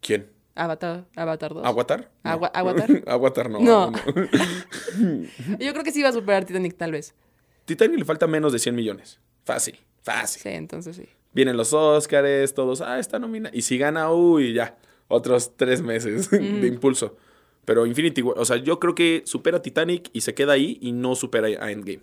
¿Quién? 0.02 0.30
Avatar, 0.56 1.06
Avatar 1.16 1.54
2. 1.54 1.66
¿Aguatar? 1.66 2.12
Agua- 2.24 2.52
¿Avatar? 2.54 3.02
Aguatar 3.08 3.50
no. 3.50 3.60
No. 3.62 3.92
no. 3.92 3.98
Yo 5.58 5.72
creo 5.72 5.86
que 5.86 5.94
sí 5.94 6.04
va 6.04 6.10
a 6.10 6.12
superar 6.12 6.44
Titanic, 6.44 6.76
tal 6.76 6.92
vez. 6.92 7.16
Titanic 7.64 8.00
le 8.00 8.04
falta 8.04 8.28
menos 8.28 8.52
de 8.52 8.60
100 8.60 8.76
millones. 8.76 9.22
Fácil, 9.46 9.80
fácil. 10.04 10.42
Sí, 10.42 10.50
entonces 10.50 10.98
sí. 10.98 11.08
Vienen 11.32 11.56
los 11.56 11.72
Óscares, 11.72 12.54
todos, 12.54 12.82
ah, 12.82 13.00
está 13.00 13.20
nominada. 13.20 13.56
Y 13.56 13.62
si 13.62 13.78
gana, 13.78 14.12
uy, 14.12 14.52
ya, 14.52 14.78
otros 15.08 15.56
tres 15.56 15.82
meses 15.82 16.30
de 16.30 16.68
impulso. 16.68 17.16
Pero 17.68 17.86
Infinity 17.86 18.22
War, 18.22 18.40
o 18.40 18.46
sea, 18.46 18.56
yo 18.56 18.80
creo 18.80 18.96
que 18.96 19.24
supera 19.26 19.62
Titanic 19.62 20.10
y 20.14 20.22
se 20.22 20.34
queda 20.34 20.54
ahí 20.54 20.78
y 20.82 20.94
no 20.94 21.16
supera 21.16 21.48
a 21.62 21.70
Endgame. 21.70 22.00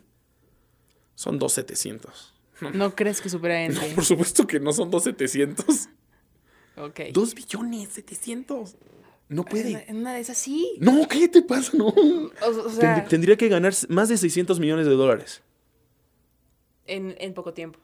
Son 1.14 1.38
2,700. 1.38 2.34
¿No 2.74 2.94
crees 2.94 3.22
que 3.22 3.30
supera 3.30 3.54
No, 3.54 3.72
Endgame? 3.72 3.94
por 3.94 4.04
supuesto 4.04 4.46
que 4.46 4.60
no 4.60 4.74
son 4.74 4.90
2,700. 4.90 5.88
Ok. 6.76 7.00
2 7.14 7.34
billones 7.34 7.88
700. 7.88 8.76
No 9.30 9.42
puede. 9.46 9.86
en 9.88 9.96
una 9.96 10.12
de 10.12 10.20
esas 10.20 10.36
sí. 10.36 10.74
No, 10.80 11.08
¿qué 11.08 11.28
te 11.28 11.40
pasa? 11.40 11.74
No. 11.78 11.86
O, 11.86 12.26
o 12.46 12.68
sea, 12.68 13.06
Tend- 13.06 13.08
Tendría 13.08 13.36
que 13.38 13.48
ganar 13.48 13.72
más 13.88 14.10
de 14.10 14.18
600 14.18 14.60
millones 14.60 14.84
de 14.86 14.92
dólares. 14.92 15.42
en, 16.86 17.14
en 17.18 17.32
poco 17.32 17.54
tiempo. 17.54 17.78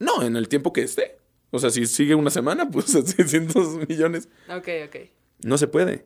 No, 0.00 0.22
en 0.24 0.34
el 0.34 0.48
tiempo 0.48 0.72
que 0.72 0.82
esté. 0.82 1.18
O 1.52 1.60
sea, 1.60 1.70
si 1.70 1.86
sigue 1.86 2.16
una 2.16 2.30
semana, 2.30 2.68
pues 2.68 2.86
600 3.16 3.88
millones. 3.88 4.28
Ok, 4.48 4.68
ok. 4.86 4.96
No 5.44 5.56
se 5.56 5.68
puede. 5.68 6.04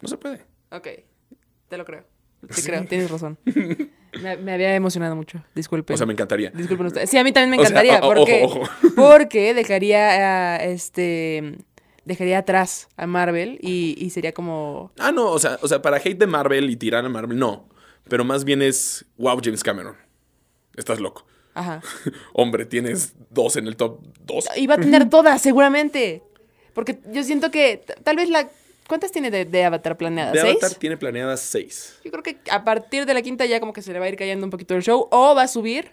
No 0.00 0.08
se 0.08 0.16
puede. 0.16 0.44
Ok. 0.70 0.88
Te 1.68 1.76
lo 1.76 1.84
creo. 1.84 2.04
Te 2.54 2.62
creo, 2.62 2.84
tienes 2.86 3.10
razón. 3.10 3.38
Me, 4.22 4.36
me 4.36 4.52
había 4.54 4.74
emocionado 4.74 5.14
mucho. 5.14 5.40
Disculpen. 5.54 5.94
O 5.94 5.96
sea, 5.96 6.04
me 6.04 6.14
encantaría. 6.14 6.50
Disculpen 6.50 6.86
ustedes. 6.88 7.08
Sí, 7.08 7.16
a 7.16 7.22
mí 7.22 7.30
también 7.30 7.50
me 7.50 7.56
O 7.62 7.66
sea, 7.66 7.68
encantaría. 7.80 8.00
o- 8.04 8.12
porque, 8.12 8.42
ojo, 8.44 8.60
ojo. 8.62 8.72
porque 8.96 9.54
dejaría 9.54 10.56
a, 10.56 10.64
este. 10.64 11.58
Dejaría 12.04 12.38
atrás 12.38 12.88
a 12.96 13.06
Marvel 13.06 13.58
y, 13.62 13.94
y 14.04 14.10
sería 14.10 14.32
como. 14.32 14.90
Ah, 14.98 15.12
no, 15.12 15.30
o 15.30 15.38
sea, 15.38 15.58
o 15.62 15.68
sea, 15.68 15.80
para 15.80 15.98
hate 15.98 16.18
de 16.18 16.26
Marvel 16.26 16.70
y 16.70 16.76
tirar 16.76 17.04
a 17.04 17.08
Marvel, 17.08 17.38
no. 17.38 17.68
Pero 18.08 18.24
más 18.24 18.44
bien 18.44 18.62
es, 18.62 19.04
wow, 19.16 19.38
James 19.44 19.62
Cameron. 19.62 19.94
Estás 20.76 20.98
loco. 20.98 21.24
Ajá. 21.54 21.80
Hombre, 22.32 22.64
tienes 22.66 23.14
dos 23.30 23.54
en 23.56 23.68
el 23.68 23.76
top 23.76 24.00
dos. 24.24 24.48
Y 24.56 24.66
va 24.66 24.74
a 24.74 24.78
tener 24.78 25.08
todas, 25.08 25.40
seguramente. 25.40 26.24
Porque 26.72 26.98
yo 27.12 27.22
siento 27.22 27.52
que 27.52 27.84
tal 28.02 28.16
vez 28.16 28.28
la. 28.28 28.48
¿Cuántas 28.90 29.10
tiene 29.12 29.30
de, 29.30 29.44
de 29.46 29.64
Avatar 29.64 29.96
planeadas? 29.96 30.34
De 30.34 30.40
¿Seis? 30.40 30.56
Avatar 30.60 30.78
tiene 30.78 30.96
planeadas 30.98 31.40
seis. 31.40 31.98
Yo 32.04 32.10
creo 32.10 32.22
que 32.22 32.38
a 32.50 32.64
partir 32.64 33.06
de 33.06 33.14
la 33.14 33.22
quinta 33.22 33.46
ya 33.46 33.58
como 33.60 33.72
que 33.72 33.80
se 33.82 33.92
le 33.92 33.98
va 34.00 34.04
a 34.04 34.08
ir 34.10 34.16
cayendo 34.16 34.44
un 34.44 34.50
poquito 34.50 34.74
el 34.74 34.82
show. 34.82 35.06
O 35.10 35.34
va 35.34 35.42
a 35.44 35.48
subir. 35.48 35.92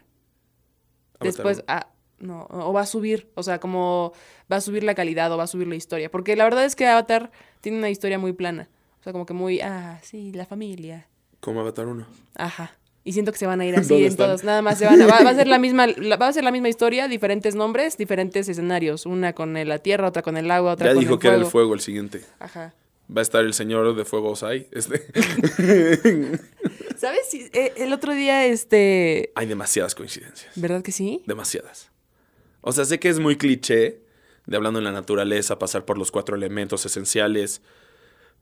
Avatar 1.20 1.28
Después. 1.34 1.64
ah, 1.68 1.88
no, 2.20 2.48
o 2.50 2.74
va 2.74 2.82
a 2.82 2.86
subir. 2.86 3.30
O 3.36 3.44
sea, 3.44 3.60
como 3.60 4.14
va 4.52 4.58
a 4.58 4.62
subir 4.62 4.84
la 4.84 4.96
calidad 4.96 5.32
o 5.32 5.38
va 5.38 5.44
a 5.44 5.48
subir 5.48 5.68
la 5.68 5.76
historia. 5.76 6.10
Porque 6.12 6.36
la 6.36 6.44
verdad 6.44 6.66
es 6.66 6.76
que 6.76 6.88
Avatar 6.88 7.32
tiene 7.62 7.78
una 7.78 7.90
historia 7.90 8.20
muy 8.20 8.34
plana. 8.34 8.68
O 9.00 9.04
sea, 9.04 9.14
como 9.14 9.26
que 9.26 9.34
muy. 9.34 9.62
Ah, 9.62 10.00
sí, 10.04 10.32
la 10.34 10.46
familia. 10.46 11.08
Como 11.40 11.62
Avatar 11.62 11.86
1. 11.88 12.06
Ajá. 12.36 12.72
Y 13.04 13.14
siento 13.14 13.32
que 13.32 13.38
se 13.38 13.46
van 13.48 13.62
a 13.62 13.66
ir 13.66 13.76
así 13.78 13.90
¿Dónde 13.94 14.08
en 14.08 14.16
todos. 14.18 14.44
Nada 14.44 14.62
más 14.62 14.80
se 14.80 14.86
van 14.86 15.02
a, 15.02 15.06
va, 15.08 15.24
va 15.24 15.30
a 15.30 15.36
ser 15.36 15.48
la 15.48 15.60
misma, 15.66 15.88
la- 15.88 16.18
va 16.18 16.28
a 16.28 16.34
ser 16.34 16.44
la 16.44 16.52
misma 16.52 16.68
historia, 16.70 17.08
diferentes 17.08 17.56
nombres, 17.56 17.96
diferentes 17.98 18.50
escenarios. 18.50 19.06
Una 19.06 19.34
con 19.34 19.54
la 19.54 19.78
tierra, 19.80 20.08
otra 20.08 20.24
con 20.24 20.36
el 20.36 20.50
agua, 20.52 20.74
otra 20.74 20.88
Ya 20.88 20.94
con 20.94 21.00
dijo 21.02 21.14
el 21.14 21.20
que 21.20 21.28
fuego. 21.28 21.36
era 21.38 21.46
el 21.46 21.52
fuego 21.52 21.74
el 21.76 21.80
siguiente. 21.80 22.22
Ajá. 22.40 22.74
Va 23.16 23.22
a 23.22 23.24
estar 23.24 23.46
el 23.46 23.54
señor 23.54 23.96
de 23.96 24.06
fuego 24.06 24.32
Osai. 24.32 24.68
Este. 24.72 25.00
¿Sabes? 26.98 27.34
eh, 27.34 27.74
el 27.78 27.94
otro 27.94 28.14
día, 28.14 28.46
este. 28.46 29.32
Hay 29.36 29.48
demasiadas 29.48 29.96
coincidencias. 29.96 30.52
¿Verdad 30.56 30.82
que 30.82 30.92
sí? 30.92 31.24
Demasiadas. 31.26 31.92
O 32.62 32.74
sea, 32.74 32.84
sé 32.84 33.00
que 33.00 33.08
es 33.10 33.20
muy 33.20 33.38
cliché 33.38 34.02
de 34.46 34.58
hablando 34.58 34.80
en 34.80 34.86
la 34.86 34.92
naturaleza, 34.92 35.60
pasar 35.60 35.86
por 35.86 35.98
los 35.98 36.12
cuatro 36.12 36.36
elementos 36.36 36.86
esenciales, 36.86 37.62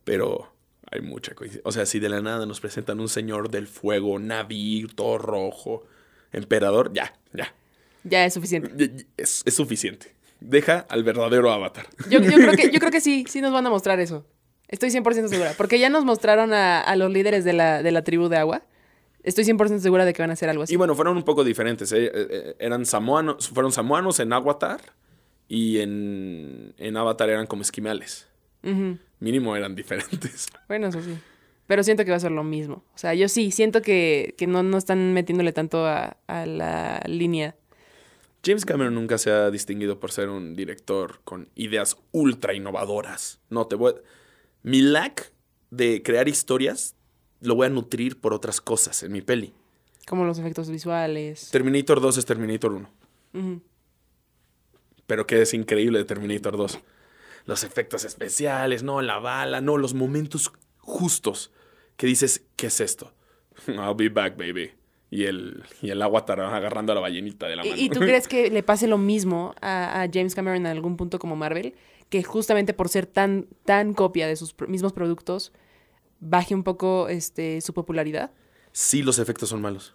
pero 0.04 0.52
hay 0.92 1.02
mucha 1.02 1.36
coincidencia. 1.36 1.68
O 1.68 1.72
sea, 1.72 1.86
si 1.86 2.00
de 2.00 2.10
la 2.10 2.22
nada 2.22 2.46
nos 2.46 2.60
presentan 2.60 3.00
un 3.00 3.10
señor 3.10 3.50
del 3.50 3.68
fuego, 3.68 4.18
Naví, 4.20 4.88
todo 4.96 5.18
rojo, 5.18 5.84
emperador, 6.32 6.92
ya, 6.94 7.14
ya. 7.34 7.54
Ya 8.04 8.26
es 8.26 8.34
suficiente. 8.36 9.08
Es, 9.18 9.42
es 9.46 9.54
suficiente. 9.56 10.16
Deja 10.40 10.86
al 10.90 11.04
verdadero 11.04 11.52
avatar. 11.52 11.88
Yo, 12.10 12.20
yo 12.20 12.38
creo 12.38 12.54
que, 12.54 12.72
yo 12.72 12.80
creo 12.80 12.92
que 12.92 13.02
sí, 13.02 13.26
sí 13.28 13.42
nos 13.42 13.52
van 13.52 13.66
a 13.66 13.70
mostrar 13.70 14.00
eso. 14.00 14.26
Estoy 14.68 14.90
100% 14.90 15.28
segura. 15.28 15.54
Porque 15.58 15.80
ya 15.80 15.90
nos 15.90 16.06
mostraron 16.06 16.54
a, 16.54 16.82
a 16.82 16.96
los 16.96 17.12
líderes 17.12 17.44
de 17.44 17.54
la, 17.54 17.84
de 17.84 17.92
la 17.92 18.04
tribu 18.04 18.30
de 18.30 18.38
agua. 18.38 18.64
Estoy 19.24 19.44
100% 19.44 19.80
segura 19.80 20.06
de 20.06 20.14
que 20.14 20.22
van 20.22 20.30
a 20.30 20.34
hacer 20.34 20.50
algo 20.50 20.64
así. 20.64 20.74
Y 20.74 20.78
bueno, 20.78 20.96
fueron 20.96 21.18
un 21.18 21.24
poco 21.24 21.44
diferentes. 21.44 21.92
¿eh? 21.92 22.06
Eh, 22.06 22.12
eh, 22.14 22.56
Eran 22.60 22.86
samoanos, 22.86 23.50
fueron 23.50 23.72
samoanos 23.72 24.20
en 24.20 24.32
Avatar 24.34 24.82
y 25.48 25.80
en, 25.80 26.74
en 26.78 26.98
Avatar 26.98 27.30
eran 27.30 27.48
como 27.48 27.62
esquimales. 27.64 28.28
Ujú. 28.64 28.98
Mínimo 29.20 29.56
eran 29.56 29.76
diferentes. 29.76 30.48
Bueno, 30.68 30.88
eso 30.88 31.02
sí. 31.02 31.18
Pero 31.68 31.84
siento 31.84 32.06
que 32.06 32.12
va 32.12 32.18
a 32.18 32.20
ser 32.20 32.32
lo 32.32 32.44
mismo. 32.44 32.84
O 32.94 32.98
sea, 32.98 33.16
yo 33.16 33.28
sí, 33.28 33.50
siento 33.50 33.82
que, 33.82 34.36
que 34.38 34.46
no, 34.46 34.62
no 34.62 34.78
están 34.78 35.14
metiéndole 35.14 35.52
tanto 35.52 35.86
a, 35.86 36.18
a 36.28 36.46
la 36.46 37.02
línea. 37.08 37.56
James 38.46 38.66
Cameron 38.66 38.94
nunca 38.94 39.18
se 39.18 39.32
ha 39.32 39.50
distinguido 39.50 40.00
por 40.00 40.12
ser 40.12 40.30
un 40.30 40.56
director 40.56 41.22
con 41.24 41.50
ideas 41.56 41.98
ultra 42.12 42.54
innovadoras. 42.54 43.40
No, 43.50 43.66
te 43.66 43.76
voy 43.76 43.94
a... 43.94 43.96
Mi 44.66 44.82
lack 44.82 45.32
de 45.70 46.02
crear 46.02 46.28
historias 46.28 46.96
lo 47.40 47.54
voy 47.54 47.68
a 47.68 47.70
nutrir 47.70 48.20
por 48.20 48.34
otras 48.34 48.62
cosas 48.62 49.04
en 49.04 49.12
mi 49.12 49.22
peli. 49.22 49.54
Como 50.08 50.26
los 50.26 50.40
efectos 50.40 50.72
visuales. 50.72 51.52
Terminator 51.52 52.02
2 52.02 52.18
es 52.18 52.26
Terminator 52.26 52.74
1. 52.74 52.90
Ujú. 53.36 53.62
Pero 55.06 55.28
que 55.28 55.44
es 55.44 55.54
increíble 55.54 56.00
de 56.00 56.06
Terminator 56.06 56.58
2. 56.58 56.80
Los 57.46 57.64
efectos 57.64 58.06
especiales, 58.06 58.82
no, 58.82 59.04
la 59.04 59.20
bala, 59.20 59.62
no, 59.62 59.78
los 59.78 59.94
momentos 59.94 60.52
justos 60.80 61.52
que 61.96 62.08
dices, 62.08 62.44
¿qué 62.56 62.66
es 62.66 62.82
esto? 62.82 63.14
I'll 63.68 63.94
be 63.96 64.10
back, 64.10 64.36
baby. 64.36 64.72
Y 65.12 65.26
el, 65.26 65.64
y 65.84 65.92
el 65.92 66.02
agua 66.02 66.26
agarrando 66.28 66.92
a 66.92 66.96
la 66.96 67.02
ballenita 67.02 67.48
de 67.48 67.56
la 67.56 67.64
mano. 67.64 67.76
¿Y, 67.76 67.86
y 67.86 67.90
tú 67.90 68.00
crees 68.00 68.28
que 68.28 68.50
le 68.50 68.64
pase 68.64 68.88
lo 68.88 68.98
mismo 68.98 69.54
a, 69.62 70.02
a 70.02 70.10
James 70.12 70.34
Cameron 70.34 70.58
en 70.58 70.66
algún 70.66 70.98
punto 70.98 71.20
como 71.20 71.36
Marvel? 71.36 71.76
Que 72.16 72.24
justamente 72.24 72.74
por 72.74 72.88
ser 72.88 73.08
tan, 73.08 73.48
tan 73.66 73.94
copia 73.94 74.26
de 74.26 74.38
sus 74.38 74.56
mismos 74.70 74.94
productos, 74.94 75.52
baje 76.22 76.56
un 76.56 76.64
poco 76.64 77.10
este, 77.10 77.60
su 77.60 77.74
popularidad. 77.74 78.32
Sí, 78.72 79.04
los 79.04 79.20
efectos 79.20 79.50
son 79.50 79.62
malos. 79.62 79.94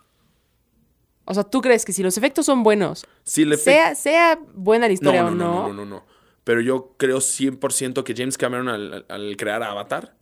O 1.25 1.33
sea, 1.33 1.45
¿tú 1.45 1.63
crees 1.63 1.87
que 1.87 1.95
si 1.95 2.03
los 2.03 2.19
efectos 2.19 2.45
son 2.45 2.63
buenos, 2.63 3.07
el 3.37 3.53
efecto... 3.55 3.71
sea, 3.71 3.95
sea 3.95 4.39
buena 4.55 4.87
la 4.87 4.93
historia 4.93 5.23
no, 5.23 5.31
no, 5.31 5.33
o 5.33 5.35
no, 5.35 5.53
no? 5.63 5.69
no, 5.69 5.73
no, 5.73 5.87
no. 5.87 6.07
Pero 6.45 6.61
yo 6.61 6.95
creo 6.99 7.19
100% 7.21 8.05
que 8.05 8.15
James 8.15 8.37
Cameron 8.37 8.69
al, 8.69 8.93
al- 8.93 9.07
al 9.09 9.37
crear 9.39 9.63
Avatar 9.63 10.15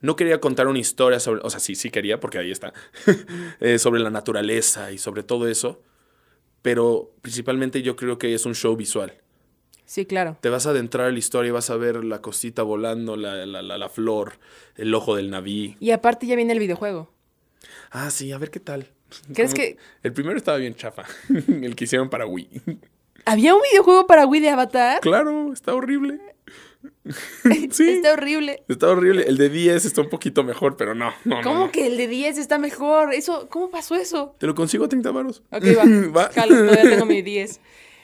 no 0.00 0.14
quería 0.14 0.40
contar 0.40 0.68
una 0.68 0.78
historia 0.78 1.18
sobre, 1.18 1.40
o 1.42 1.50
sea, 1.50 1.58
sí, 1.58 1.74
sí 1.74 1.90
quería 1.90 2.20
porque 2.20 2.38
ahí 2.38 2.52
está, 2.52 2.72
eh, 3.60 3.80
sobre 3.80 4.00
la 4.00 4.10
naturaleza 4.10 4.92
y 4.92 4.98
sobre 4.98 5.24
todo 5.24 5.48
eso, 5.48 5.82
pero 6.62 7.12
principalmente 7.22 7.82
yo 7.82 7.96
creo 7.96 8.18
que 8.18 8.34
es 8.34 8.46
un 8.46 8.54
show 8.54 8.76
visual. 8.76 9.14
Sí, 9.90 10.06
claro. 10.06 10.36
Te 10.40 10.50
vas 10.50 10.68
a 10.68 10.70
adentrar 10.70 11.08
en 11.08 11.14
la 11.14 11.18
historia 11.18 11.48
y 11.48 11.50
vas 11.50 11.68
a 11.68 11.76
ver 11.76 12.04
la 12.04 12.22
cosita 12.22 12.62
volando, 12.62 13.16
la, 13.16 13.44
la, 13.44 13.60
la, 13.60 13.76
la 13.76 13.88
flor, 13.88 14.34
el 14.76 14.94
ojo 14.94 15.16
del 15.16 15.30
naví. 15.30 15.76
Y 15.80 15.90
aparte 15.90 16.28
ya 16.28 16.36
viene 16.36 16.52
el 16.52 16.60
videojuego. 16.60 17.10
Ah, 17.90 18.08
sí, 18.12 18.30
a 18.30 18.38
ver 18.38 18.52
qué 18.52 18.60
tal. 18.60 18.86
¿Crees 19.34 19.50
Como- 19.50 19.64
que- 19.64 19.78
El 20.04 20.12
primero 20.12 20.36
estaba 20.36 20.58
bien 20.58 20.76
chafa, 20.76 21.06
el 21.48 21.74
que 21.74 21.82
hicieron 21.82 22.08
para 22.08 22.24
Wii. 22.24 22.48
¿Había 23.24 23.52
un 23.52 23.62
videojuego 23.68 24.06
para 24.06 24.26
Wii 24.26 24.40
de 24.40 24.50
Avatar? 24.50 25.00
Claro, 25.00 25.52
está 25.52 25.74
horrible. 25.74 26.20
sí. 27.72 27.90
Está 27.90 28.12
horrible. 28.12 28.62
Está 28.68 28.90
horrible. 28.90 29.24
El 29.26 29.38
de 29.38 29.48
10 29.48 29.86
está 29.86 30.02
un 30.02 30.08
poquito 30.08 30.44
mejor, 30.44 30.76
pero 30.76 30.94
no. 30.94 31.12
¿Cómo 31.42 31.66
no. 31.66 31.72
que 31.72 31.88
el 31.88 31.96
de 31.96 32.06
10 32.06 32.38
está 32.38 32.58
mejor? 32.58 33.12
Eso, 33.12 33.48
¿Cómo 33.48 33.70
pasó 33.70 33.96
eso? 33.96 34.36
Te 34.38 34.46
lo 34.46 34.54
consigo 34.54 34.84
a 34.84 34.88
30 34.88 35.10
varos. 35.10 35.42
Ok, 35.50 35.64
va. 36.16 36.30
Jalo, 36.32 36.54
todavía 36.54 36.90
tengo 36.90 37.06
mi 37.06 37.22
10. 37.22 37.60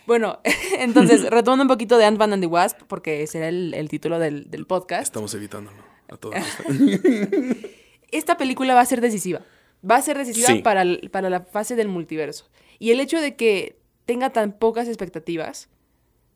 Bueno, 0.06 0.40
entonces, 0.78 1.22
retomando 1.30 1.62
un 1.64 1.68
poquito 1.68 1.98
de 1.98 2.04
Ant-Man 2.04 2.34
and 2.34 2.42
the 2.42 2.46
Wasp, 2.46 2.82
porque 2.86 3.26
será 3.26 3.48
el, 3.48 3.74
el 3.74 3.88
título 3.88 4.18
del, 4.18 4.50
del 4.50 4.66
podcast. 4.66 5.04
Estamos 5.04 5.34
evitándolo 5.34 5.76
a 6.08 6.16
todos. 6.16 6.36
Esta 8.10 8.36
película 8.36 8.74
va 8.74 8.80
a 8.80 8.86
ser 8.86 9.00
decisiva. 9.00 9.42
va 9.88 9.96
a 9.96 10.02
ser 10.02 10.16
decisiva 10.18 10.46
Sí. 10.48 10.62
para, 10.62 10.82
el- 10.82 11.10
para 11.10 11.30
la 11.30 11.40
fase 11.40 11.76
del 11.76 11.88
multiverso. 11.88 12.48
Y 12.78 12.90
el 12.90 13.00
hecho 13.00 13.20
de 13.20 13.36
que 13.36 13.78
tenga 14.04 14.30
tan 14.30 14.52
pocas 14.52 14.86
expectativas 14.88 15.68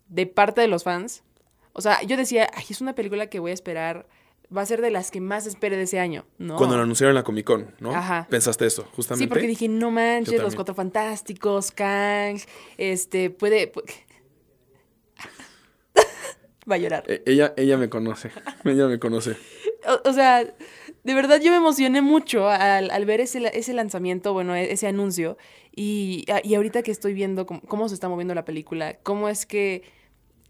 de 0.09 0.26
parte 0.26 0.61
de 0.61 0.66
los 0.68 0.83
fans, 0.85 1.22
o 1.72 1.80
sea, 1.80 2.02
yo 2.02 2.16
decía, 2.16 2.50
ay, 2.54 2.64
es 2.68 2.80
una 2.80 2.94
película 2.94 3.28
que 3.28 3.38
voy 3.38 3.52
a 3.52 3.54
esperar, 3.54 4.06
va 4.56 4.62
a 4.62 4.66
ser 4.66 4.80
de 4.80 4.90
las 4.90 5.10
que 5.10 5.20
más 5.20 5.46
espere 5.46 5.76
de 5.76 5.84
ese 5.84 6.00
año. 6.00 6.24
No. 6.38 6.56
Cuando 6.56 6.76
lo 6.76 6.82
anunciaron 6.82 7.12
en 7.12 7.16
la 7.16 7.22
Comic 7.22 7.46
Con, 7.46 7.74
¿no? 7.80 7.94
Ajá. 7.94 8.26
Pensaste 8.30 8.66
eso, 8.66 8.84
justamente. 8.94 9.24
Sí, 9.24 9.28
porque 9.28 9.46
dije, 9.46 9.68
no 9.68 9.90
manches, 9.90 10.40
los 10.42 10.54
cuatro 10.54 10.74
fantásticos, 10.74 11.70
Kang, 11.70 12.38
este, 12.78 13.30
puede... 13.30 13.70
pu- 13.72 13.84
Va 16.70 16.74
a 16.74 16.78
llorar. 16.78 17.04
Eh, 17.08 17.22
ella, 17.26 17.54
ella 17.56 17.76
me 17.76 17.88
conoce. 17.88 18.30
ella 18.64 18.86
me 18.86 18.98
conoce. 18.98 19.36
O, 19.86 20.10
o 20.10 20.12
sea, 20.12 20.44
de 20.44 21.14
verdad 21.14 21.40
yo 21.40 21.50
me 21.50 21.56
emocioné 21.56 22.02
mucho 22.02 22.48
al, 22.48 22.90
al 22.90 23.04
ver 23.06 23.20
ese, 23.20 23.50
ese 23.58 23.72
lanzamiento, 23.72 24.32
bueno, 24.32 24.54
e- 24.54 24.72
ese 24.72 24.86
anuncio. 24.86 25.36
Y, 25.74 26.26
y 26.44 26.54
ahorita 26.54 26.82
que 26.82 26.90
estoy 26.90 27.14
viendo 27.14 27.46
cómo, 27.46 27.60
cómo 27.62 27.88
se 27.88 27.94
está 27.94 28.08
moviendo 28.08 28.34
la 28.34 28.44
película, 28.44 28.98
cómo 29.02 29.28
es 29.28 29.46
que 29.46 29.82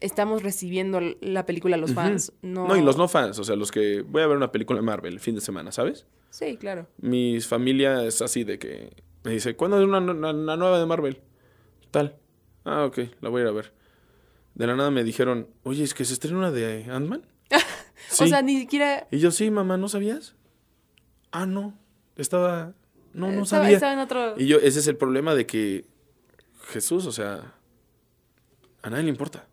estamos 0.01 0.43
recibiendo 0.43 1.01
la 1.21 1.47
película 1.47 1.77
los 1.77 1.93
fans. 1.95 2.33
No, 2.43 2.67
No, 2.69 2.77
y 2.77 2.83
los 2.83 2.97
no 2.97 3.09
fans, 3.09 3.39
o 3.39 3.45
sea, 3.45 3.57
los 3.57 3.71
que 3.71 4.03
voy 4.03 4.23
a 4.23 4.27
ver 4.27 4.37
una 4.37 4.53
película 4.53 4.79
de 4.81 4.87
Marvel 4.87 5.15
el 5.15 5.21
fin 5.21 5.35
de 5.35 5.41
semana, 5.41 5.73
¿sabes? 5.73 6.07
Sí, 6.31 6.57
claro. 6.57 6.87
Mi 6.99 7.41
familia 7.41 8.05
es 8.05 8.23
así 8.23 8.45
de 8.45 8.59
que 8.59 8.91
me 9.25 9.33
dice, 9.33 9.57
¿cuándo 9.57 9.77
hay 9.79 9.85
una, 9.85 9.99
una- 9.99 10.31
una 10.31 10.57
nueva 10.57 10.79
de 10.79 10.87
Marvel? 10.87 11.21
Tal. 11.91 12.17
Ah, 12.65 12.85
ok, 12.85 12.99
la 13.21 13.29
voy 13.29 13.41
a 13.41 13.45
ir 13.45 13.49
a 13.49 13.53
ver. 13.53 13.73
De 14.55 14.67
la 14.67 14.77
nada 14.77 14.91
me 14.91 15.05
dijeron, 15.05 15.49
oye, 15.63 15.85
¿es 15.85 15.95
que 15.95 16.05
se 16.05 16.13
estrena 16.15 16.39
una 16.39 16.51
de 16.51 16.85
Ant-Man? 16.91 17.23
O 18.21 18.27
sea, 18.27 18.43
ni 18.43 18.59
siquiera... 18.59 19.07
Y 19.13 19.19
yo, 19.19 19.31
sí, 19.31 19.51
mamá, 19.51 19.77
¿no 19.77 19.89
sabías? 19.89 20.35
Ah, 21.31 21.47
no. 21.47 21.79
Estaba. 22.17 22.75
No, 23.13 23.31
no 23.31 23.43
estaba, 23.45 23.63
sabía. 23.65 23.77
estaba 23.77 23.93
en 23.93 23.99
otro... 24.01 24.35
Y 24.37 24.47
yo, 24.49 24.57
ese 24.59 24.81
es 24.81 24.87
el 24.89 24.97
problema 24.97 25.35
de 25.35 25.47
que 25.47 25.85
Jesús, 26.69 27.07
o 27.07 27.13
sea, 27.13 27.55
a 28.83 28.91
nadie 28.91 29.05
le 29.05 29.11
importa. 29.11 29.47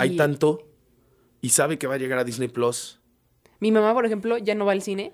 Hay 0.00 0.14
Y- 0.14 0.16
tanto 0.16 0.66
y 1.42 1.50
sabe 1.50 1.78
que 1.78 1.86
va 1.86 1.94
a 1.94 1.98
llegar 1.98 2.18
a 2.18 2.24
Disney 2.24 2.48
Plus. 2.48 3.00
Mi 3.60 3.70
mamá, 3.72 3.92
por 3.94 4.06
ejemplo, 4.06 4.38
ya 4.38 4.54
no 4.54 4.64
va 4.64 4.72
al 4.72 4.82
cine 4.82 5.12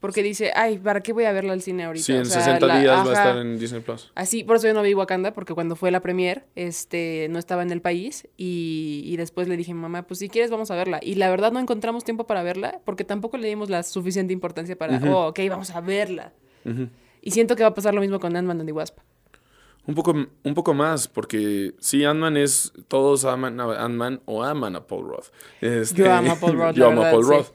porque 0.00 0.22
dice, 0.22 0.52
ay, 0.54 0.78
¿para 0.78 1.00
qué 1.00 1.12
voy 1.12 1.24
a 1.24 1.32
verla 1.32 1.52
al 1.54 1.62
cine 1.62 1.84
ahorita? 1.84 2.04
Sí, 2.04 2.12
en 2.12 2.20
O 2.22 2.24
sea, 2.26 2.40
60 2.42 2.66
la- 2.66 2.80
días 2.80 2.96
va 2.98 3.10
a 3.10 3.12
estar 3.14 3.38
en 3.38 3.58
Disney 3.58 3.80
Plus. 3.80 4.12
Así, 4.14 4.44
por 4.44 4.56
eso 4.56 4.66
yo 4.66 4.74
no 4.74 4.82
vi 4.82 4.92
Wakanda, 4.94 5.32
porque 5.32 5.54
cuando 5.54 5.74
fue 5.74 5.90
la 5.90 6.00
premier, 6.00 6.44
este, 6.54 7.28
no 7.30 7.38
estaba 7.38 7.62
en 7.62 7.70
el 7.70 7.80
país 7.80 8.28
y, 8.36 9.02
y 9.06 9.16
después 9.16 9.48
le 9.48 9.56
dije, 9.56 9.72
mamá, 9.72 10.02
pues 10.06 10.18
si 10.20 10.28
quieres 10.28 10.50
vamos 10.50 10.70
a 10.70 10.76
verla. 10.76 11.00
Y 11.02 11.14
la 11.14 11.30
verdad 11.30 11.50
no 11.52 11.60
encontramos 11.60 12.04
tiempo 12.04 12.26
para 12.26 12.42
verla, 12.42 12.80
porque 12.84 13.04
tampoco 13.04 13.38
le 13.38 13.48
dimos 13.48 13.70
la 13.70 13.82
suficiente 13.82 14.32
importancia 14.32 14.76
para, 14.76 14.98
oh, 15.10 15.28
ok, 15.28 15.40
vamos 15.48 15.70
a 15.70 15.80
verla. 15.80 16.32
Y 17.22 17.30
siento 17.30 17.56
que 17.56 17.62
va 17.62 17.70
a 17.70 17.74
pasar 17.74 17.94
lo 17.94 18.00
mismo 18.00 18.20
con 18.20 18.36
Ant-Man 18.36 18.60
and 18.60 18.68
the 18.68 18.72
Wasp. 18.72 18.98
Un 19.86 19.94
poco, 19.94 20.12
un 20.12 20.54
poco 20.54 20.74
más, 20.74 21.06
porque 21.06 21.74
sí, 21.78 22.04
Ant-Man 22.04 22.36
es. 22.36 22.72
Todos 22.88 23.24
aman 23.24 23.60
a 23.60 23.84
Ant-Man 23.84 24.20
o 24.24 24.42
aman 24.42 24.74
a 24.74 24.86
Paul 24.86 25.08
Roth. 25.08 25.26
Este, 25.60 26.02
Yo 26.02 26.12
amo 26.12 26.32
a 26.32 26.40
Paul 26.40 26.56
Rudd, 26.56 26.72
yo 26.74 26.88
amo 26.88 27.04
a 27.04 27.10
Paul 27.10 27.24
sí. 27.24 27.30
Roth. 27.30 27.52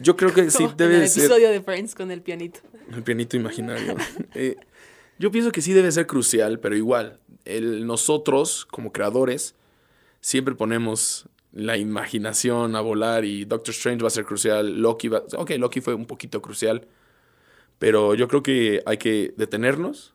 Yo 0.00 0.16
creo 0.16 0.32
que 0.32 0.50
sí 0.50 0.68
debe 0.76 0.96
en 0.96 1.02
el 1.02 1.08
ser. 1.08 1.24
episodio 1.24 1.50
de 1.50 1.60
Friends 1.60 1.94
con 1.94 2.10
el 2.10 2.22
pianito. 2.22 2.60
El 2.92 3.02
pianito 3.02 3.36
imaginario. 3.36 3.96
Eh, 4.34 4.56
yo 5.18 5.32
pienso 5.32 5.50
que 5.50 5.62
sí 5.62 5.72
debe 5.72 5.90
ser 5.90 6.06
crucial, 6.06 6.60
pero 6.60 6.76
igual, 6.76 7.18
el, 7.44 7.86
nosotros 7.86 8.66
como 8.66 8.92
creadores 8.92 9.56
siempre 10.20 10.54
ponemos 10.54 11.28
la 11.52 11.76
imaginación 11.76 12.76
a 12.76 12.80
volar 12.80 13.24
y 13.24 13.44
Doctor 13.44 13.74
Strange 13.74 14.02
va 14.02 14.08
a 14.08 14.10
ser 14.10 14.24
crucial, 14.24 14.80
Loki 14.80 15.08
va... 15.08 15.24
Ok, 15.36 15.50
Loki 15.58 15.80
fue 15.80 15.94
un 15.94 16.06
poquito 16.06 16.40
crucial, 16.40 16.86
pero 17.78 18.14
yo 18.14 18.28
creo 18.28 18.42
que 18.42 18.82
hay 18.86 18.98
que 18.98 19.34
detenernos, 19.36 20.14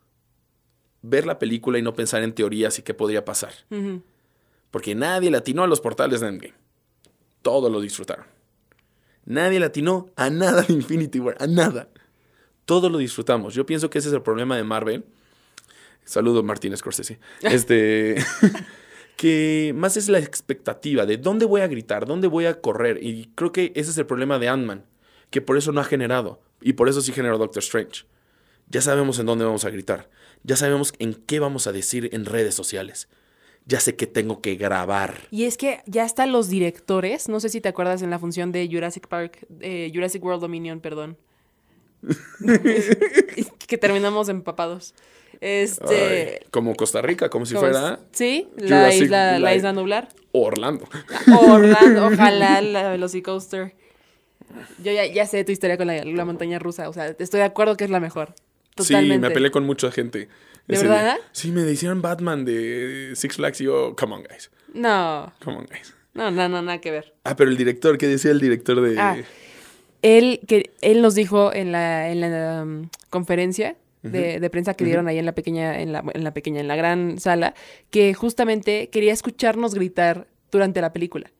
ver 1.04 1.26
la 1.26 1.38
película 1.38 1.78
y 1.78 1.82
no 1.82 1.94
pensar 1.94 2.22
en 2.22 2.32
teorías 2.32 2.78
y 2.78 2.82
qué 2.82 2.94
podría 2.94 3.24
pasar. 3.24 3.52
Porque 4.70 4.94
nadie 4.94 5.30
le 5.30 5.36
atinó 5.36 5.62
a 5.62 5.66
los 5.66 5.80
portales 5.80 6.20
de 6.20 6.28
Endgame. 6.28 6.54
Todos 7.42 7.70
lo 7.70 7.80
disfrutaron. 7.80 8.24
Nadie 9.26 9.60
le 9.60 9.66
atinó 9.66 10.10
a 10.16 10.30
nada 10.30 10.62
de 10.62 10.72
Infinity 10.72 11.20
War, 11.20 11.36
a 11.38 11.46
nada. 11.46 11.88
Todos 12.64 12.90
lo 12.90 12.98
disfrutamos. 12.98 13.54
Yo 13.54 13.66
pienso 13.66 13.90
que 13.90 13.98
ese 13.98 14.08
es 14.08 14.14
el 14.14 14.22
problema 14.22 14.56
de 14.56 14.64
Marvel. 14.64 15.04
Saludos, 16.04 16.42
Martín 16.42 16.76
Scorsese. 16.76 17.18
Este. 17.42 18.16
que 19.16 19.72
más 19.76 19.96
es 19.96 20.08
la 20.08 20.18
expectativa 20.18 21.06
de 21.06 21.18
dónde 21.18 21.46
voy 21.46 21.60
a 21.60 21.68
gritar, 21.68 22.06
dónde 22.06 22.28
voy 22.28 22.46
a 22.46 22.60
correr. 22.60 22.98
Y 23.02 23.30
creo 23.34 23.52
que 23.52 23.72
ese 23.74 23.90
es 23.90 23.98
el 23.98 24.06
problema 24.06 24.38
de 24.38 24.48
Ant-Man. 24.48 24.84
Que 25.30 25.42
por 25.42 25.56
eso 25.58 25.70
no 25.72 25.80
ha 25.80 25.84
generado. 25.84 26.40
Y 26.62 26.72
por 26.74 26.88
eso 26.88 27.02
sí 27.02 27.12
generó 27.12 27.36
Doctor 27.36 27.62
Strange. 27.62 28.06
Ya 28.68 28.80
sabemos 28.80 29.18
en 29.18 29.26
dónde 29.26 29.44
vamos 29.44 29.64
a 29.64 29.70
gritar. 29.70 30.08
Ya 30.44 30.56
sabemos 30.56 30.92
en 30.98 31.14
qué 31.14 31.40
vamos 31.40 31.66
a 31.66 31.72
decir 31.72 32.10
en 32.12 32.26
redes 32.26 32.54
sociales. 32.54 33.08
Ya 33.66 33.80
sé 33.80 33.96
que 33.96 34.06
tengo 34.06 34.42
que 34.42 34.56
grabar. 34.56 35.22
Y 35.30 35.44
es 35.44 35.56
que 35.56 35.80
ya 35.86 36.04
están 36.04 36.32
los 36.32 36.48
directores, 36.48 37.30
no 37.30 37.40
sé 37.40 37.48
si 37.48 37.62
te 37.62 37.70
acuerdas 37.70 38.02
en 38.02 38.10
la 38.10 38.18
función 38.18 38.52
de 38.52 38.68
Jurassic 38.70 39.08
Park, 39.08 39.46
eh, 39.60 39.90
Jurassic 39.92 40.22
World 40.22 40.42
Dominion, 40.42 40.80
perdón. 40.80 41.16
que 43.66 43.78
terminamos 43.78 44.28
empapados. 44.28 44.94
Este. 45.40 46.40
Ay, 46.42 46.46
como 46.50 46.74
Costa 46.74 47.00
Rica, 47.00 47.30
como 47.30 47.46
si 47.46 47.54
¿cómo 47.54 47.66
fuera? 47.66 48.00
Sí, 48.12 48.48
la 48.58 48.94
isla, 48.94 49.38
la 49.38 49.54
isla 49.54 49.72
nublar. 49.72 50.08
Orlando. 50.32 50.86
Orlando, 51.34 52.06
ojalá 52.12 52.60
la 52.60 52.90
Velocicoaster. 52.90 53.74
Yo 54.82 54.92
ya, 54.92 55.06
ya 55.06 55.26
sé 55.26 55.42
tu 55.44 55.52
historia 55.52 55.78
con 55.78 55.86
la, 55.86 56.04
la 56.04 56.24
montaña 56.24 56.58
rusa, 56.58 56.88
o 56.88 56.92
sea, 56.92 57.08
estoy 57.18 57.40
de 57.40 57.46
acuerdo 57.46 57.76
que 57.76 57.84
es 57.84 57.90
la 57.90 58.00
mejor. 58.00 58.34
Totalmente. 58.74 59.14
Sí, 59.14 59.20
me 59.20 59.30
peleé 59.30 59.50
con 59.50 59.64
mucha 59.64 59.90
gente. 59.90 60.28
¿De 60.66 60.74
ese 60.76 60.86
verdad? 60.88 61.16
día. 61.16 61.18
Sí, 61.32 61.50
me 61.50 61.62
decían 61.62 62.02
Batman 62.02 62.44
de 62.44 63.12
Six 63.14 63.36
Flags 63.36 63.60
y 63.60 63.64
yo, 63.64 63.94
come 63.96 64.14
on, 64.14 64.22
guys. 64.24 64.50
No, 64.72 65.32
Come 65.44 65.58
on, 65.58 65.66
guys. 65.66 65.94
no, 66.14 66.30
no, 66.30 66.48
no, 66.48 66.62
nada 66.62 66.80
que 66.80 66.90
ver. 66.90 67.14
Ah, 67.24 67.36
pero 67.36 67.50
el 67.50 67.56
director, 67.56 67.96
¿qué 67.98 68.08
decía 68.08 68.30
el 68.30 68.40
director 68.40 68.80
de...? 68.80 68.98
Ah, 68.98 69.16
él, 70.02 70.40
que, 70.46 70.72
él 70.82 71.00
nos 71.00 71.14
dijo 71.14 71.52
en 71.52 71.72
la, 71.72 72.10
en 72.10 72.20
la 72.20 72.62
um, 72.62 72.88
conferencia 73.10 73.76
de, 74.02 74.38
de 74.38 74.50
prensa 74.50 74.74
que 74.74 74.84
dieron 74.84 75.08
ahí 75.08 75.18
en 75.18 75.24
la 75.24 75.34
pequeña, 75.34 75.80
en 75.80 75.92
la, 75.92 76.04
en 76.12 76.24
la 76.24 76.34
pequeña, 76.34 76.60
en 76.60 76.68
la 76.68 76.76
gran 76.76 77.18
sala, 77.18 77.54
que 77.90 78.12
justamente 78.12 78.90
quería 78.90 79.14
escucharnos 79.14 79.74
gritar 79.74 80.26
durante 80.52 80.82
la 80.82 80.92
película. 80.92 81.30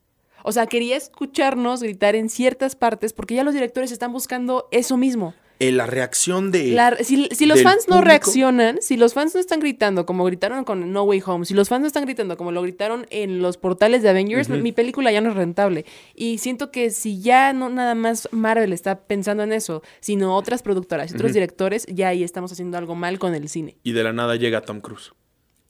O 0.44 0.52
sea, 0.52 0.66
quería 0.66 0.96
escucharnos 0.96 1.82
gritar 1.82 2.14
en 2.16 2.30
ciertas 2.30 2.74
partes 2.74 3.12
porque 3.12 3.34
ya 3.34 3.44
los 3.44 3.52
directores 3.52 3.92
están 3.92 4.12
buscando 4.12 4.68
eso 4.70 4.96
mismo. 4.96 5.34
Eh, 5.68 5.72
la 5.72 5.86
reacción 5.86 6.50
de... 6.50 6.68
La- 6.68 6.96
si, 7.02 7.28
si 7.32 7.46
los 7.46 7.62
fans 7.62 7.86
no 7.88 8.00
reaccionan, 8.00 8.78
si 8.82 8.96
los 8.96 9.14
fans 9.14 9.34
no 9.34 9.40
están 9.40 9.60
gritando 9.60 10.06
como 10.06 10.24
gritaron 10.24 10.64
con 10.64 10.92
No 10.92 11.02
Way 11.04 11.22
Home, 11.26 11.44
si 11.46 11.54
los 11.54 11.68
fans 11.68 11.80
no 11.82 11.86
están 11.86 12.04
gritando 12.04 12.36
como 12.36 12.52
lo 12.52 12.62
gritaron 12.62 13.06
en 13.10 13.40
los 13.42 13.56
portales 13.56 14.02
de 14.02 14.08
Avengers, 14.10 14.48
mi 14.48 14.72
película 14.72 15.12
ya 15.12 15.20
no 15.20 15.30
es 15.30 15.36
rentable. 15.36 15.84
Y 16.14 16.38
siento 16.38 16.70
que 16.70 16.90
si 16.90 17.20
ya 17.20 17.52
no 17.52 17.68
nada 17.70 17.94
más 17.94 18.28
Marvel 18.32 18.72
está 18.72 19.00
pensando 19.00 19.42
en 19.42 19.52
eso, 19.52 19.82
sino 20.00 20.36
otras 20.36 20.62
productoras 20.62 21.10
y 21.10 21.14
otros 21.14 21.32
directores, 21.32 21.86
ya 21.86 22.08
ahí 22.08 22.22
estamos 22.24 22.52
haciendo 22.52 22.78
algo 22.78 22.94
mal 22.94 23.18
con 23.18 23.34
el 23.34 23.48
cine. 23.48 23.76
Y 23.82 23.92
de 23.92 24.02
la 24.02 24.12
nada 24.12 24.36
llega 24.36 24.60
Tom 24.60 24.80
Cruise. 24.80 25.12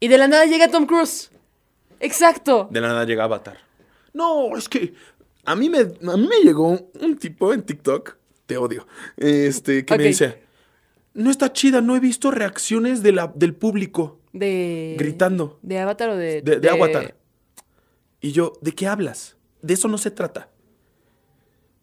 Y 0.00 0.08
de 0.08 0.18
la 0.18 0.28
nada 0.28 0.44
llega 0.46 0.68
Tom 0.68 0.86
Cruise. 0.86 1.30
Exacto. 2.00 2.68
De 2.70 2.80
la 2.80 2.88
nada 2.88 3.04
llega 3.04 3.24
Avatar. 3.24 3.58
No, 4.12 4.56
es 4.56 4.68
que 4.68 4.94
a 5.44 5.54
mí 5.56 5.68
me, 5.68 5.78
a 5.78 6.16
mí 6.16 6.26
me 6.28 6.40
llegó 6.44 6.90
un 7.00 7.16
tipo 7.18 7.52
en 7.52 7.62
TikTok, 7.62 8.16
te 8.46 8.56
odio, 8.56 8.86
este, 9.16 9.84
que 9.84 9.96
me 9.96 10.04
dice, 10.04 10.42
no 11.14 11.30
está 11.30 11.52
chida, 11.52 11.80
no 11.80 11.96
he 11.96 12.00
visto 12.00 12.30
reacciones 12.30 13.02
de 13.02 13.12
la, 13.12 13.32
del 13.34 13.54
público 13.54 14.20
De. 14.32 14.96
gritando. 14.98 15.58
De 15.62 15.78
Avatar 15.78 16.10
o 16.10 16.16
de. 16.16 16.42
De, 16.42 16.58
de 16.60 16.68
Avatar. 16.70 17.16
Y 18.20 18.32
yo, 18.32 18.52
¿de 18.60 18.72
qué 18.72 18.86
hablas? 18.86 19.36
De 19.62 19.74
eso 19.74 19.88
no 19.88 19.98
se 19.98 20.10
trata. 20.10 20.48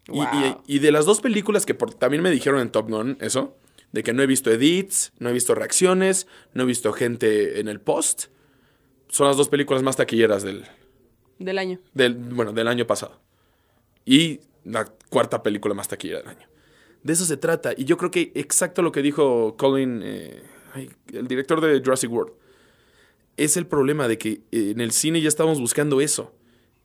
Y- 0.08 0.12
Wow. 0.12 0.62
Y, 0.66 0.76
y 0.76 0.78
de 0.80 0.90
las 0.92 1.04
dos 1.06 1.20
películas 1.20 1.64
que 1.64 1.74
por- 1.74 1.94
también 1.94 2.22
me 2.22 2.30
dijeron 2.30 2.60
en 2.60 2.70
Top 2.70 2.90
Gun, 2.90 3.16
eso, 3.20 3.56
de 3.92 4.02
que 4.02 4.12
no 4.12 4.22
he 4.22 4.26
visto 4.26 4.50
edits, 4.50 5.12
no 5.18 5.28
he 5.28 5.32
visto 5.32 5.54
reacciones, 5.54 6.26
no 6.54 6.64
he 6.64 6.66
visto 6.66 6.92
gente 6.92 7.60
en 7.60 7.68
el 7.68 7.80
post, 7.80 8.24
son 9.08 9.28
las 9.28 9.36
dos 9.36 9.48
películas 9.48 9.82
más 9.84 9.96
taquilleras 9.96 10.42
del, 10.42 10.64
Del 11.38 11.58
año. 11.58 11.78
del, 11.94 12.14
bueno, 12.14 12.52
del 12.52 12.66
año 12.68 12.86
pasado. 12.86 13.20
Y 14.04 14.40
la 14.64 14.86
cuarta 15.08 15.42
película 15.42 15.74
más 15.74 15.86
taquillera 15.88 16.20
del 16.20 16.28
año. 16.30 16.48
De 17.02 17.12
eso 17.12 17.24
se 17.24 17.36
trata. 17.36 17.72
Y 17.76 17.84
yo 17.84 17.96
creo 17.96 18.10
que 18.10 18.32
exacto 18.34 18.82
lo 18.82 18.92
que 18.92 19.02
dijo 19.02 19.56
Colin, 19.56 20.02
eh, 20.04 20.42
el 21.12 21.26
director 21.26 21.60
de 21.60 21.80
Jurassic 21.80 22.10
World, 22.10 22.32
es 23.36 23.56
el 23.56 23.66
problema 23.66 24.08
de 24.08 24.18
que 24.18 24.42
eh, 24.52 24.70
en 24.70 24.80
el 24.80 24.92
cine 24.92 25.20
ya 25.20 25.28
estábamos 25.28 25.60
buscando 25.60 26.00
eso. 26.00 26.32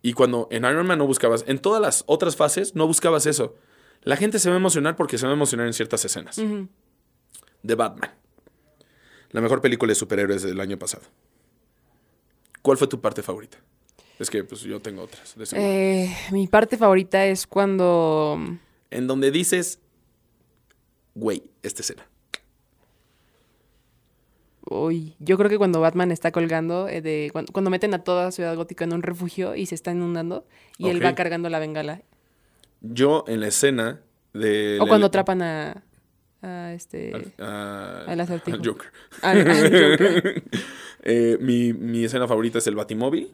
Y 0.01 0.13
cuando 0.13 0.47
en 0.51 0.63
Iron 0.65 0.87
Man 0.87 0.99
no 0.99 1.07
buscabas, 1.07 1.43
en 1.47 1.59
todas 1.59 1.81
las 1.81 2.03
otras 2.07 2.35
fases 2.35 2.75
no 2.75 2.87
buscabas 2.87 3.25
eso. 3.25 3.55
La 4.03 4.15
gente 4.15 4.39
se 4.39 4.49
va 4.49 4.55
a 4.55 4.59
emocionar 4.59 4.95
porque 4.95 5.17
se 5.17 5.25
va 5.25 5.33
a 5.33 5.35
emocionar 5.35 5.67
en 5.67 5.73
ciertas 5.73 6.03
escenas. 6.05 6.37
Ujú. 6.37 6.67
De 7.63 7.75
Batman. 7.75 8.11
La 9.31 9.41
mejor 9.41 9.61
película 9.61 9.91
de 9.91 9.95
superhéroes 9.95 10.43
del 10.43 10.59
año 10.59 10.79
pasado. 10.79 11.03
¿Cuál 12.61 12.77
fue 12.77 12.87
tu 12.87 13.01
parte 13.01 13.21
favorita? 13.21 13.57
Es 14.19 14.29
que 14.29 14.43
pues 14.43 14.61
yo 14.61 14.79
tengo 14.81 15.03
otras. 15.03 15.35
de. 15.35 15.45
Eh, 16.05 16.17
mi 16.31 16.47
parte 16.47 16.77
favorita 16.77 17.25
es 17.25 17.45
cuando. 17.45 18.39
en 18.89 19.07
donde 19.07 19.31
dices, 19.31 19.79
güey, 21.17 21.43
esta 21.63 21.81
escena. 21.81 22.07
Uy, 24.69 25.15
yo 25.19 25.37
creo 25.37 25.49
que 25.49 25.57
cuando 25.57 25.79
Batman 25.79 26.11
está 26.11 26.31
colgando, 26.31 26.89
eh, 26.89 27.01
de, 27.01 27.29
cuando, 27.31 27.53
cuando 27.53 27.69
meten 27.69 27.93
a 27.93 28.03
toda 28.03 28.31
Ciudad 28.31 28.53
Gótica 28.55 28.83
en 28.83 28.93
un 28.93 29.01
refugio 29.01 29.55
y 29.55 29.65
se 29.65 29.75
está 29.75 29.91
inundando, 29.91 30.45
y 30.77 30.89
él 30.89 31.03
va 31.03 31.15
cargando 31.15 31.49
la 31.49 31.59
bengala. 31.59 32.01
Yo 32.81 33.23
en 33.27 33.39
la 33.39 33.47
escena 33.47 34.01
de... 34.33 34.77
O 34.81 34.87
cuando 34.87 35.07
atrapan 35.07 35.41
a, 35.41 35.83
a 36.41 36.73
este... 36.73 37.33
a, 37.39 38.03
al 38.07 38.19
acertijo. 38.19 38.57
Joker. 38.63 38.91
al- 39.21 39.49
al 39.49 39.71
Joker. 39.71 40.43
Eh, 41.09 41.37
mi, 41.39 41.71
mi 41.71 42.03
escena 42.03 42.27
favorita 42.27 42.57
es 42.57 42.67
el 42.67 42.75
Batimóvil. 42.75 43.31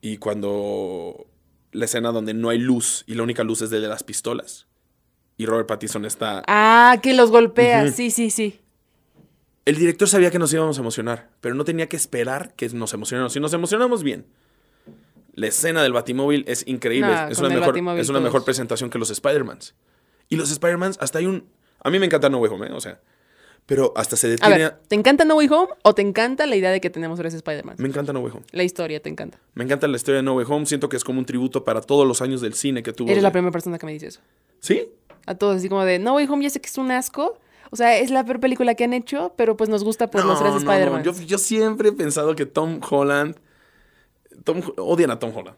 Y 0.00 0.16
cuando 0.16 1.26
la 1.70 1.84
escena 1.84 2.10
donde 2.10 2.34
no 2.34 2.48
hay 2.48 2.58
luz 2.58 3.04
y 3.06 3.14
la 3.14 3.22
única 3.22 3.44
luz 3.44 3.62
es 3.62 3.70
de 3.70 3.78
las 3.80 4.02
pistolas. 4.02 4.66
Y 5.38 5.46
Robert 5.46 5.66
Pattinson 5.68 6.04
está... 6.04 6.42
Ah, 6.46 6.98
que 7.02 7.14
los 7.14 7.30
golpea. 7.30 7.90
Sí, 7.90 8.10
sí, 8.10 8.28
sí. 8.28 8.60
El 9.64 9.76
director 9.76 10.08
sabía 10.08 10.30
que 10.30 10.38
nos 10.38 10.52
íbamos 10.52 10.76
a 10.78 10.80
emocionar, 10.80 11.30
pero 11.40 11.54
no 11.54 11.64
tenía 11.64 11.88
que 11.88 11.96
esperar 11.96 12.52
que 12.54 12.68
nos 12.70 12.92
emocionáramos. 12.92 13.32
Si 13.32 13.40
nos 13.40 13.52
emocionamos 13.54 14.02
bien. 14.02 14.26
La 15.34 15.46
escena 15.46 15.82
del 15.82 15.92
Batimóvil 15.92 16.44
es 16.48 16.66
increíble. 16.66 17.10
Nah, 17.12 17.28
es, 17.28 17.38
una 17.38 17.50
mejor, 17.50 17.76
es 17.76 18.08
una 18.08 18.18
todos. 18.18 18.22
mejor 18.22 18.44
presentación 18.44 18.90
que 18.90 18.98
los 18.98 19.10
Spider-Mans. 19.10 19.74
Y 20.28 20.36
los 20.36 20.50
Spider-Mans, 20.50 20.98
hasta 21.00 21.20
hay 21.20 21.26
un... 21.26 21.44
A 21.80 21.90
mí 21.90 22.00
me 22.00 22.06
encanta 22.06 22.28
No 22.28 22.38
Way 22.38 22.50
Home, 22.52 22.66
¿eh? 22.66 22.72
O 22.72 22.80
sea... 22.80 23.00
Pero 23.66 23.92
hasta 23.96 24.16
se 24.16 24.28
A 24.28 24.30
detiene... 24.30 24.56
ver, 24.56 24.78
¿te 24.88 24.94
encanta 24.94 25.26
No 25.26 25.36
Way 25.36 25.48
Home 25.50 25.68
o 25.82 25.94
te 25.94 26.00
encanta 26.00 26.46
la 26.46 26.56
idea 26.56 26.70
de 26.70 26.80
que 26.80 26.88
tenemos 26.88 27.18
tres 27.18 27.34
Spider-Man? 27.34 27.76
Me 27.78 27.86
encanta 27.86 28.14
No 28.14 28.20
Way 28.20 28.32
Home. 28.32 28.46
La 28.50 28.62
historia 28.64 29.00
te 29.00 29.10
encanta. 29.10 29.38
Me 29.52 29.62
encanta 29.62 29.86
la 29.86 29.96
historia 29.96 30.16
de 30.16 30.22
No 30.22 30.34
Way 30.34 30.46
Home. 30.48 30.64
Siento 30.64 30.88
que 30.88 30.96
es 30.96 31.04
como 31.04 31.18
un 31.18 31.26
tributo 31.26 31.64
para 31.64 31.82
todos 31.82 32.08
los 32.08 32.22
años 32.22 32.40
del 32.40 32.54
cine 32.54 32.82
que 32.82 32.94
tuvo. 32.94 33.10
Eres 33.10 33.22
la 33.22 33.30
primera 33.30 33.52
persona 33.52 33.78
que 33.78 33.84
me 33.84 33.92
dice 33.92 34.06
eso. 34.06 34.20
¿Sí? 34.60 34.88
A 35.28 35.34
todos, 35.34 35.56
así 35.56 35.68
como 35.68 35.84
de 35.84 35.98
No 35.98 36.14
Way 36.14 36.26
Home, 36.30 36.42
ya 36.44 36.50
sé 36.50 36.60
que 36.60 36.68
es 36.68 36.78
un 36.78 36.90
asco. 36.90 37.38
O 37.70 37.76
sea, 37.76 37.98
es 37.98 38.10
la 38.10 38.24
peor 38.24 38.40
película 38.40 38.74
que 38.74 38.84
han 38.84 38.94
hecho, 38.94 39.34
pero 39.36 39.56
pues 39.58 39.68
nos 39.68 39.84
gusta 39.84 40.10
por 40.10 40.24
los 40.24 40.38
tres 40.38 40.52
no, 40.52 40.58
Spider-Man. 40.58 41.02
Yo, 41.04 41.12
yo 41.12 41.36
siempre 41.36 41.90
he 41.90 41.92
pensado 41.92 42.34
que 42.34 42.46
Tom 42.46 42.80
Holland. 42.88 43.36
Tom, 44.44 44.62
odian 44.78 45.10
a 45.10 45.18
Tom 45.18 45.36
Holland. 45.36 45.56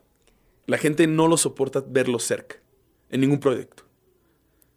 La 0.66 0.76
gente 0.78 1.06
no 1.06 1.28
lo 1.28 1.36
soporta 1.36 1.84
verlo 1.86 2.18
cerca. 2.18 2.56
En 3.10 3.20
ningún 3.20 3.38
proyecto. 3.38 3.84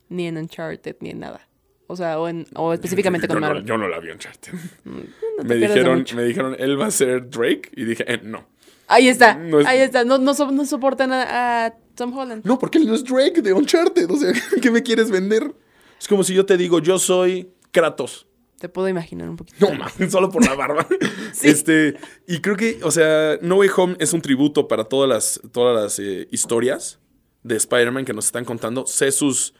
Ni 0.09 0.27
en 0.27 0.37
Uncharted, 0.37 0.95
ni 0.99 1.09
en 1.09 1.19
nada. 1.21 1.47
O 1.87 1.95
sea, 1.95 2.19
o, 2.19 2.27
en, 2.27 2.45
o 2.55 2.71
específicamente 2.73 3.27
con 3.27 3.37
yo 3.37 3.41
Marvel. 3.41 3.63
No, 3.63 3.67
yo 3.67 3.77
no 3.77 3.87
la 3.87 3.99
vi 3.99 4.07
en 4.09 4.13
Uncharted. 4.13 4.53
No 4.83 5.01
te 5.39 5.43
me, 5.43 5.55
dijeron, 5.55 6.05
me 6.15 6.23
dijeron, 6.23 6.55
él 6.59 6.79
va 6.79 6.85
a 6.87 6.91
ser 6.91 7.29
Drake. 7.29 7.69
Y 7.75 7.85
dije, 7.85 8.05
eh, 8.11 8.19
no. 8.23 8.45
Ahí 8.87 9.07
está, 9.07 9.35
No 9.35 9.59
es- 9.59 9.65
ahí 9.65 9.79
está. 9.79 10.03
No, 10.03 10.19
no, 10.19 10.33
so- 10.35 10.51
no 10.51 10.65
soportan 10.65 11.11
a, 11.13 11.65
a 11.65 11.73
Tom 11.95 12.17
Holland. 12.17 12.43
No, 12.45 12.57
porque 12.59 12.77
él 12.77 12.87
no 12.87 12.95
es 12.95 13.03
Drake 13.03 13.41
de 13.41 13.53
Uncharted. 13.53 14.09
O 14.09 14.17
sea, 14.17 14.33
¿qué 14.61 14.71
me 14.71 14.83
quieres 14.83 15.11
vender? 15.11 15.53
Es 15.99 16.07
como 16.07 16.23
si 16.23 16.33
yo 16.33 16.45
te 16.45 16.57
digo, 16.57 16.79
yo 16.79 16.99
soy 16.99 17.51
Kratos. 17.71 18.27
Te 18.59 18.69
puedo 18.69 18.87
imaginar 18.87 19.29
un 19.29 19.35
poquito. 19.35 19.57
No 19.59 19.77
mames, 19.77 20.11
solo 20.11 20.29
por 20.29 20.45
la 20.45 20.55
barba. 20.55 20.87
Este, 21.43 21.97
y 22.27 22.39
creo 22.39 22.55
que, 22.55 22.79
o 22.83 22.91
sea, 22.91 23.37
No 23.41 23.55
Way 23.55 23.69
Home 23.75 23.95
es 23.99 24.13
un 24.13 24.21
tributo 24.21 24.67
para 24.67 24.85
todas 24.85 25.09
las, 25.09 25.41
todas 25.51 25.75
las 25.75 25.99
eh, 25.99 26.27
historias 26.31 26.99
de 27.43 27.55
Spider-Man 27.57 28.05
que 28.05 28.13
nos 28.13 28.25
están 28.25 28.45
contando. 28.45 28.85
Sé 28.85 29.11
sus, 29.11 29.53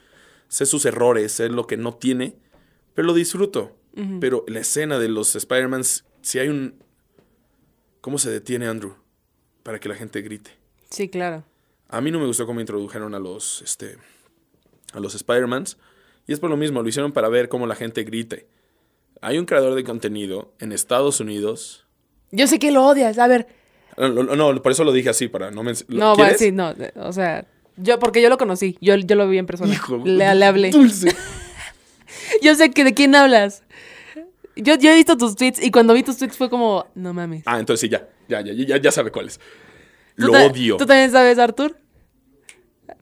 sé 0.48 0.66
sus 0.66 0.86
errores, 0.86 1.34
sé 1.34 1.50
lo 1.50 1.68
que 1.68 1.78
no 1.78 1.96
tiene, 1.96 2.38
pero 2.94 3.08
lo 3.08 3.14
disfruto. 3.14 3.76
Pero 4.20 4.44
la 4.48 4.62
escena 4.62 4.98
de 4.98 5.08
los 5.08 5.36
Spider-Mans, 5.36 6.06
si 6.22 6.40
hay 6.40 6.48
un... 6.48 6.82
¿Cómo 8.02 8.18
se 8.18 8.32
detiene 8.32 8.66
Andrew? 8.66 8.96
Para 9.62 9.80
que 9.80 9.88
la 9.88 9.94
gente 9.94 10.22
grite. 10.24 10.50
Sí, 10.90 11.10
claro. 11.10 11.44
A 11.94 12.02
mí 12.02 12.10
no 12.12 12.20
me 12.20 12.26
gustó 12.26 12.46
cómo 12.48 12.60
introdujeron 12.60 13.14
a 13.14 13.20
los, 13.20 13.62
este, 13.62 13.98
a 14.94 15.00
los 15.00 15.14
Spider-Mans. 15.14 15.78
Y 16.26 16.34
es 16.34 16.40
por 16.40 16.50
lo 16.50 16.58
mismo, 16.58 16.82
lo 16.82 16.90
hicieron 16.90 17.12
para 17.12 17.30
ver 17.30 17.50
cómo 17.50 17.68
la 17.68 17.76
gente 17.76 18.04
grite. 18.04 18.48
Hay 19.22 19.38
un 19.38 19.46
creador 19.46 19.76
de 19.76 19.84
contenido 19.84 20.54
en 20.60 20.72
Estados 20.72 21.20
Unidos. 21.20 21.86
Yo 22.32 22.48
sé 22.48 22.58
que 22.58 22.72
lo 22.72 22.84
odias. 22.86 23.20
A 23.20 23.28
ver, 23.28 23.48
No, 23.96 24.10
no, 24.10 24.36
no, 24.36 24.62
por 24.64 24.72
eso 24.72 24.84
lo 24.84 24.92
dije 24.92 25.10
así, 25.10 25.28
para 25.28 25.52
no 25.52 25.62
men- 25.62 25.76
no, 25.88 26.16
bueno, 26.16 26.16
¿Quieres? 26.16 26.40
sí, 26.40 26.52
no. 26.52 26.74
O 26.96 27.14
sea, 27.14 27.46
yo, 27.78 28.00
porque 28.00 28.24
yo 28.24 28.30
lo 28.30 28.40
conocí. 28.40 28.76
Yo, 28.82 28.96
yo 28.96 29.16
lo 29.16 29.28
vi 29.30 29.38
en 29.38 29.46
persona. 29.46 29.72
Hijo, 29.72 29.98
le, 30.04 30.34
le 30.34 30.46
hablé. 30.46 30.72
Dulce. 30.72 31.16
Yo 32.42 32.56
sé 32.56 32.72
que 32.72 32.84
de 32.84 32.94
quién 32.94 33.16
hablas. 33.16 33.64
Yo, 34.56 34.76
yo 34.76 34.92
he 34.92 34.96
visto 34.96 35.18
tus 35.18 35.36
tweets 35.36 35.62
y 35.62 35.72
cuando 35.72 35.94
vi 35.94 36.04
tus 36.04 36.18
tweets 36.18 36.38
fue 36.38 36.50
como, 36.50 36.86
no 36.96 37.14
mames. 37.14 37.44
Ah, 37.46 37.60
entonces 37.60 37.82
sí, 37.82 37.90
ya, 37.90 38.08
ya, 38.28 38.42
ya, 38.42 38.54
ya, 38.54 38.78
ya 38.78 38.92
sabe 38.92 39.12
cuál 39.12 39.28
es. 39.28 39.40
¿Tú 40.16 40.28
Lo 40.28 40.34
odio. 40.34 40.78
¿Tú 40.78 40.86
también 40.86 41.12
sabes, 41.12 41.40
Artur? 41.40 41.76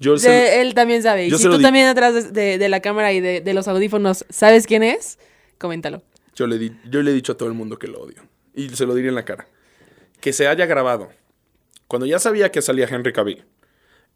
Yo 0.01 0.15
De- 0.17 0.61
él 0.61 0.73
también 0.73 1.03
sabe. 1.03 1.27
Y 1.27 1.31
si 1.31 1.43
tú 1.43 1.61
también 1.61 1.85
atrás 1.87 2.33
de, 2.33 2.69
la 2.69 2.79
cámara 2.81 3.13
y 3.13 3.21
de, 3.21 3.39
de 3.39 3.53
los 3.53 3.67
audífonos 3.67 4.25
sabes 4.29 4.65
quién 4.67 4.81
es, 4.83 5.19
coméntalo. 5.59 6.01
Yo 6.35 6.47
le, 6.47 6.57
di- 6.57 6.75
yo 6.89 7.01
le 7.03 7.11
he 7.11 7.13
dicho 7.13 7.33
a 7.33 7.37
todo 7.37 7.47
el 7.47 7.53
mundo 7.55 7.77
que 7.77 7.87
lo 7.87 8.01
odio. 8.01 8.23
Y 8.55 8.69
se 8.69 8.85
lo 8.87 8.95
diré 8.95 9.09
en 9.09 9.15
la 9.15 9.23
cara. 9.25 9.47
Que 10.19 10.33
se 10.33 10.47
haya 10.47 10.65
grabado. 10.65 11.09
Cuando 11.87 12.05
ya 12.07 12.17
sabía 12.19 12.51
que 12.51 12.61
salía 12.63 12.87
Henry 12.89 13.13
Cavill. 13.13 13.45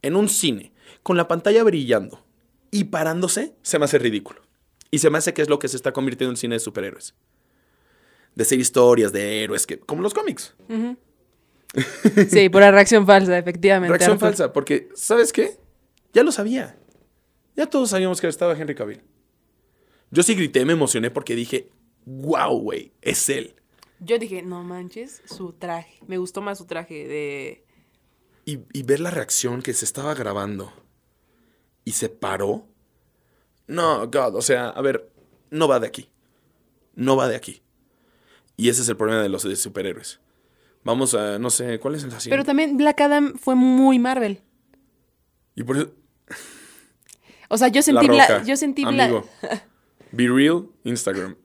En 0.01 0.15
un 0.15 0.27
cine. 0.27 0.73
Con 1.03 1.17
la 1.17 1.27
pantalla 1.27 1.63
brillando. 1.63 2.25
Y 2.71 2.85
parándose. 2.85 3.53
Se 3.61 3.77
me 3.77 3.85
hace 3.85 3.99
ridículo. 3.99 4.41
Y 4.89 4.97
se 4.99 5.09
me 5.11 5.19
hace 5.19 5.33
que 5.35 5.41
es 5.43 5.49
lo 5.49 5.59
que 5.59 5.67
se 5.67 5.77
está 5.77 5.91
convirtiendo 5.93 6.31
en 6.31 6.37
cine 6.37 6.55
de 6.55 6.59
superhéroes. 6.59 7.13
De 8.33 8.43
ser 8.43 8.59
historias 8.59 9.13
de 9.13 9.43
héroes. 9.43 9.67
que 9.67 9.77
Como 9.79 10.01
los 10.01 10.13
cómics. 10.15 10.55
Sí, 12.29 12.49
por 12.49 12.61
la 12.61 12.71
reacción 12.71 13.05
falsa, 13.05 13.37
efectivamente. 13.37 13.89
Reacción 13.89 14.19
falsa. 14.19 14.51
Porque, 14.53 14.89
¿sabes 14.95 15.31
qué? 15.33 15.57
Ya 16.15 16.23
lo 16.23 16.31
sabía. 16.31 16.79
Ya 17.57 17.65
todos 17.65 17.89
sabíamos 17.89 18.21
que 18.21 18.27
estaba 18.27 18.57
Henry 18.57 18.73
Cavill. 18.73 19.03
Yo 20.11 20.23
sí 20.23 20.33
grité, 20.33 20.63
me 20.63 20.71
emocioné 20.71 21.11
porque 21.11 21.35
dije, 21.35 21.69
wow, 22.05 22.57
güey, 22.57 22.93
es 23.01 23.27
él. 23.27 23.55
Yo 23.99 24.17
dije, 24.17 24.41
no 24.41 24.63
manches, 24.63 25.21
su 25.25 25.51
traje. 25.51 25.99
Me 26.07 26.17
gustó 26.17 26.41
más 26.41 26.57
su 26.57 26.65
traje 26.65 27.05
de... 27.05 27.65
Y, 28.45 28.59
y 28.71 28.83
ver 28.83 29.01
la 29.01 29.11
reacción 29.11 29.61
que 29.61 29.73
se 29.73 29.83
estaba 29.83 30.13
grabando 30.13 30.71
y 31.83 31.91
se 31.91 32.07
paró. 32.07 32.65
No, 33.67 34.07
God, 34.07 34.35
o 34.35 34.41
sea, 34.41 34.69
a 34.69 34.81
ver, 34.81 35.11
no 35.49 35.67
va 35.67 35.81
de 35.81 35.87
aquí. 35.87 36.09
No 36.93 37.17
va 37.17 37.27
de 37.27 37.35
aquí. 37.35 37.61
Y 38.55 38.69
ese 38.69 38.83
es 38.83 38.87
el 38.89 38.95
problema 38.95 39.21
de 39.21 39.27
los 39.27 39.43
de 39.43 39.57
superhéroes. 39.57 40.21
Vamos 40.85 41.13
a, 41.13 41.39
no 41.39 41.49
sé, 41.49 41.77
¿cuál 41.79 41.95
es 41.95 42.05
el 42.05 42.13
así? 42.13 42.29
Pero 42.29 42.45
también 42.45 42.77
Black 42.77 43.01
Adam 43.01 43.33
fue 43.37 43.55
muy 43.55 43.99
Marvel. 43.99 44.41
Y 45.55 45.63
por 45.63 45.77
eso, 45.77 45.91
O 47.49 47.57
sea, 47.57 47.67
yo 47.69 47.79
la 47.79 47.83
sentí 47.83 48.07
la... 48.07 48.27
roca, 48.27 48.43
yo 48.43 48.55
sentí 48.57 48.83
amigo. 48.83 49.25
Be 50.11 50.27
real, 50.27 50.65
Instagram. 50.83 51.35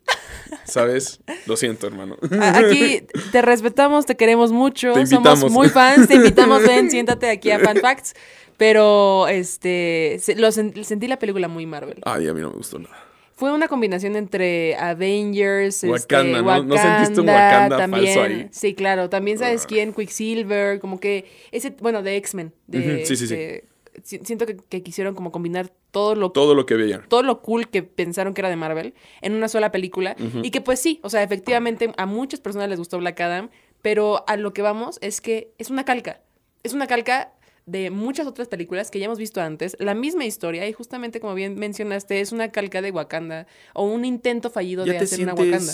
¿Sabes? 0.64 1.20
Lo 1.46 1.56
siento, 1.56 1.86
hermano. 1.86 2.16
la... 2.28 2.56
Aquí 2.58 3.02
te 3.32 3.42
respetamos, 3.42 4.06
te 4.06 4.16
queremos 4.16 4.52
mucho, 4.52 4.92
Te 4.92 5.06
somos 5.06 5.50
muy 5.50 5.68
fans, 5.68 6.06
te 6.08 6.14
invitamos, 6.14 6.62
ven, 6.62 6.90
siéntate 6.90 7.28
aquí 7.30 7.50
a 7.50 7.58
Fan 7.58 7.78
Facts. 7.78 8.14
Pero, 8.56 9.26
este, 9.28 10.20
lo 10.36 10.48
sen- 10.48 10.82
sentí 10.84 11.08
la 11.08 11.18
película 11.18 11.48
muy 11.48 11.64
Marvel. 11.66 11.98
Ay, 12.04 12.28
a 12.28 12.34
mí 12.34 12.40
no 12.40 12.50
me 12.50 12.56
gustó 12.56 12.78
nada. 12.78 12.94
Fue 13.34 13.50
una 13.54 13.68
combinación 13.68 14.16
entre 14.16 14.76
Avengers, 14.76 15.82
Wakanda, 15.84 15.96
este, 16.38 16.42
¿no? 16.42 16.62
¿No 16.62 16.74
Wakanda, 16.74 16.82
sentiste 16.98 17.20
un 17.22 17.28
Wakanda 17.30 17.76
también. 17.78 18.04
falso 18.14 18.22
ahí? 18.22 18.48
Sí, 18.52 18.74
claro. 18.74 19.08
También 19.08 19.38
sabes 19.38 19.64
quién, 19.66 19.94
Quicksilver, 19.94 20.78
como 20.78 21.00
que 21.00 21.24
ese, 21.50 21.70
bueno, 21.80 22.02
de 22.02 22.16
X-Men. 22.16 22.52
de, 22.66 22.78
Ujú, 22.78 23.06
sí, 23.06 23.16
sí, 23.16 23.26
sí. 23.28 23.34
de- 23.34 23.64
si- 23.64 23.69
siento 24.02 24.46
que, 24.46 24.56
que 24.56 24.82
quisieron 24.82 25.14
como 25.14 25.32
combinar 25.32 25.72
todo 25.90 26.14
lo 26.14 26.30
Todo 26.30 26.54
lo 26.54 26.66
que 26.66 26.74
veían. 26.74 27.04
todo 27.08 27.22
lo 27.22 27.40
cool 27.42 27.68
que 27.68 27.82
pensaron 27.82 28.34
que 28.34 28.40
era 28.40 28.48
de 28.48 28.56
Marvel 28.56 28.94
en 29.20 29.34
una 29.34 29.48
sola 29.48 29.72
película. 29.72 30.16
Y 30.42 30.50
que 30.50 30.60
pues 30.60 30.80
sí, 30.80 31.00
o 31.02 31.10
sea, 31.10 31.22
efectivamente 31.22 31.92
a 31.96 32.06
muchas 32.06 32.40
personas 32.40 32.68
les 32.68 32.78
gustó 32.78 32.98
Black 32.98 33.20
Adam, 33.20 33.50
pero 33.82 34.24
a 34.26 34.36
lo 34.36 34.52
que 34.52 34.62
vamos 34.62 34.98
es 35.00 35.20
que 35.20 35.52
es 35.58 35.70
una 35.70 35.84
calca. 35.84 36.20
Es 36.62 36.72
una 36.74 36.86
calca 36.86 37.32
de 37.66 37.90
muchas 37.90 38.26
otras 38.26 38.48
películas 38.48 38.90
que 38.90 38.98
ya 38.98 39.04
hemos 39.06 39.18
visto 39.18 39.40
antes, 39.40 39.76
la 39.78 39.94
misma 39.94 40.24
historia 40.24 40.68
y 40.68 40.72
justamente 40.72 41.20
como 41.20 41.34
bien 41.34 41.56
mencionaste, 41.56 42.20
es 42.20 42.32
una 42.32 42.50
calca 42.50 42.82
de 42.82 42.90
Wakanda 42.90 43.46
o 43.74 43.84
un 43.84 44.04
intento 44.04 44.50
fallido 44.50 44.84
ya 44.84 44.94
de 44.94 44.98
hacer 44.98 45.20
una 45.22 45.34
Wakanda. 45.34 45.72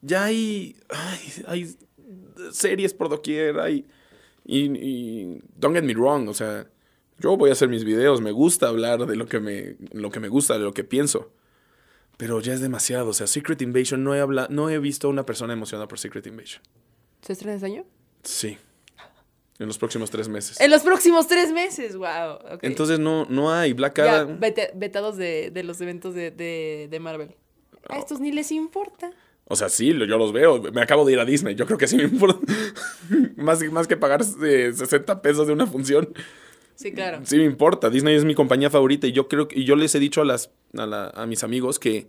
Ya 0.00 0.24
hay, 0.24 0.76
ay, 0.88 1.44
hay 1.46 1.76
series 2.52 2.94
por 2.94 3.08
doquier, 3.08 3.58
hay. 3.58 3.86
Y, 4.50 4.70
y 4.78 5.42
don't 5.56 5.76
get 5.76 5.84
me 5.84 5.92
wrong, 5.92 6.26
o 6.28 6.32
sea, 6.34 6.66
yo 7.18 7.36
voy 7.36 7.50
a 7.50 7.52
hacer 7.52 7.68
mis 7.68 7.84
videos, 7.84 8.22
me 8.22 8.32
gusta 8.32 8.68
hablar 8.68 9.04
de 9.06 9.14
lo 9.14 9.26
que 9.26 9.40
me, 9.40 9.76
lo 9.92 10.10
que 10.10 10.20
me 10.20 10.28
gusta, 10.28 10.54
de 10.54 10.60
lo 10.60 10.72
que 10.72 10.84
pienso. 10.84 11.30
Pero 12.16 12.40
ya 12.40 12.54
es 12.54 12.60
demasiado, 12.62 13.10
o 13.10 13.12
sea, 13.12 13.26
Secret 13.26 13.60
Invasion, 13.60 14.02
no 14.02 14.14
he, 14.14 14.20
habla, 14.20 14.46
no 14.50 14.70
he 14.70 14.78
visto 14.78 15.06
a 15.06 15.10
una 15.10 15.26
persona 15.26 15.52
emocionada 15.52 15.86
por 15.86 15.98
Secret 15.98 16.26
Invasion. 16.26 16.62
¿Se 17.20 17.34
estrena 17.34 17.56
este 17.56 17.66
año? 17.66 17.84
Sí. 18.22 18.56
En 19.58 19.66
los 19.66 19.76
próximos 19.76 20.08
tres 20.10 20.28
meses. 20.28 20.58
En 20.60 20.70
los 20.70 20.82
próximos 20.82 21.26
tres 21.28 21.52
meses, 21.52 21.94
wow. 21.96 22.38
Entonces 22.62 22.98
no, 22.98 23.26
no 23.28 23.52
hay 23.52 23.72
Black 23.74 23.98
Adam. 23.98 24.40
vetados 24.40 25.16
de, 25.18 25.50
de 25.52 25.62
los 25.62 25.80
eventos 25.82 26.14
de, 26.14 26.30
de- 26.30 26.88
de 26.90 27.00
Marvel. 27.00 27.36
A 27.88 27.98
estos 27.98 28.18
ni 28.20 28.32
les 28.32 28.50
importa. 28.52 29.10
O 29.48 29.56
sea, 29.56 29.68
sí, 29.68 29.88
yo 29.92 30.18
los 30.18 30.32
veo. 30.32 30.60
Me 30.72 30.82
acabo 30.82 31.04
de 31.06 31.12
ir 31.14 31.18
a 31.20 31.24
Disney. 31.24 31.54
Yo 31.54 31.64
creo 31.66 31.78
que 31.78 31.88
sí 31.88 31.96
me 31.96 32.02
importa. 32.04 32.40
más, 33.36 33.62
más 33.72 33.86
que 33.86 33.96
pagar 33.96 34.20
eh, 34.44 34.72
60 34.74 35.22
pesos 35.22 35.46
de 35.46 35.52
una 35.52 35.66
función. 35.66 36.08
Sí, 36.74 36.92
claro. 36.92 37.20
Sí 37.24 37.36
me 37.38 37.44
importa. 37.44 37.90
Disney 37.90 38.14
es 38.14 38.24
mi 38.24 38.34
compañía 38.34 38.70
favorita 38.70 39.06
y 39.06 39.12
yo 39.12 39.26
creo 39.26 39.48
que 39.48 39.58
y 39.58 39.64
yo 39.64 39.74
les 39.74 39.94
he 39.94 39.98
dicho 39.98 40.20
a 40.20 40.24
las 40.24 40.50
a, 40.76 40.86
la- 40.86 41.08
a 41.08 41.26
mis 41.26 41.42
amigos 41.42 41.78
que 41.78 42.08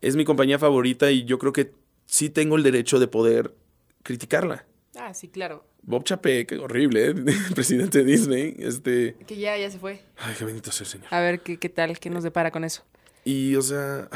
es 0.00 0.16
mi 0.16 0.24
compañía 0.24 0.58
favorita 0.58 1.10
y 1.10 1.24
yo 1.24 1.38
creo 1.38 1.52
que 1.52 1.72
sí 2.06 2.30
tengo 2.30 2.56
el 2.56 2.62
derecho 2.62 2.98
de 2.98 3.08
poder 3.08 3.54
criticarla. 4.02 4.64
Ah, 4.96 5.12
sí, 5.14 5.28
claro. 5.28 5.64
Bob 5.82 6.04
Chapek, 6.04 6.58
horrible, 6.60 7.08
¿eh? 7.10 7.14
presidente 7.54 7.98
de 7.98 8.04
Disney, 8.04 8.54
este, 8.58 9.16
Que 9.26 9.36
ya, 9.36 9.56
ya 9.58 9.68
se 9.70 9.78
fue. 9.78 10.00
ay, 10.18 10.34
qué 10.38 10.44
bendito 10.44 10.70
sea 10.70 10.84
el 10.84 10.90
señor. 10.90 11.06
A 11.10 11.20
ver 11.20 11.40
qué, 11.40 11.56
qué 11.58 11.68
tal, 11.68 11.98
qué 11.98 12.08
nos 12.08 12.22
depara 12.22 12.50
con 12.52 12.62
eso. 12.64 12.84
Y 13.24 13.54
o 13.56 13.62
sea, 13.62 14.08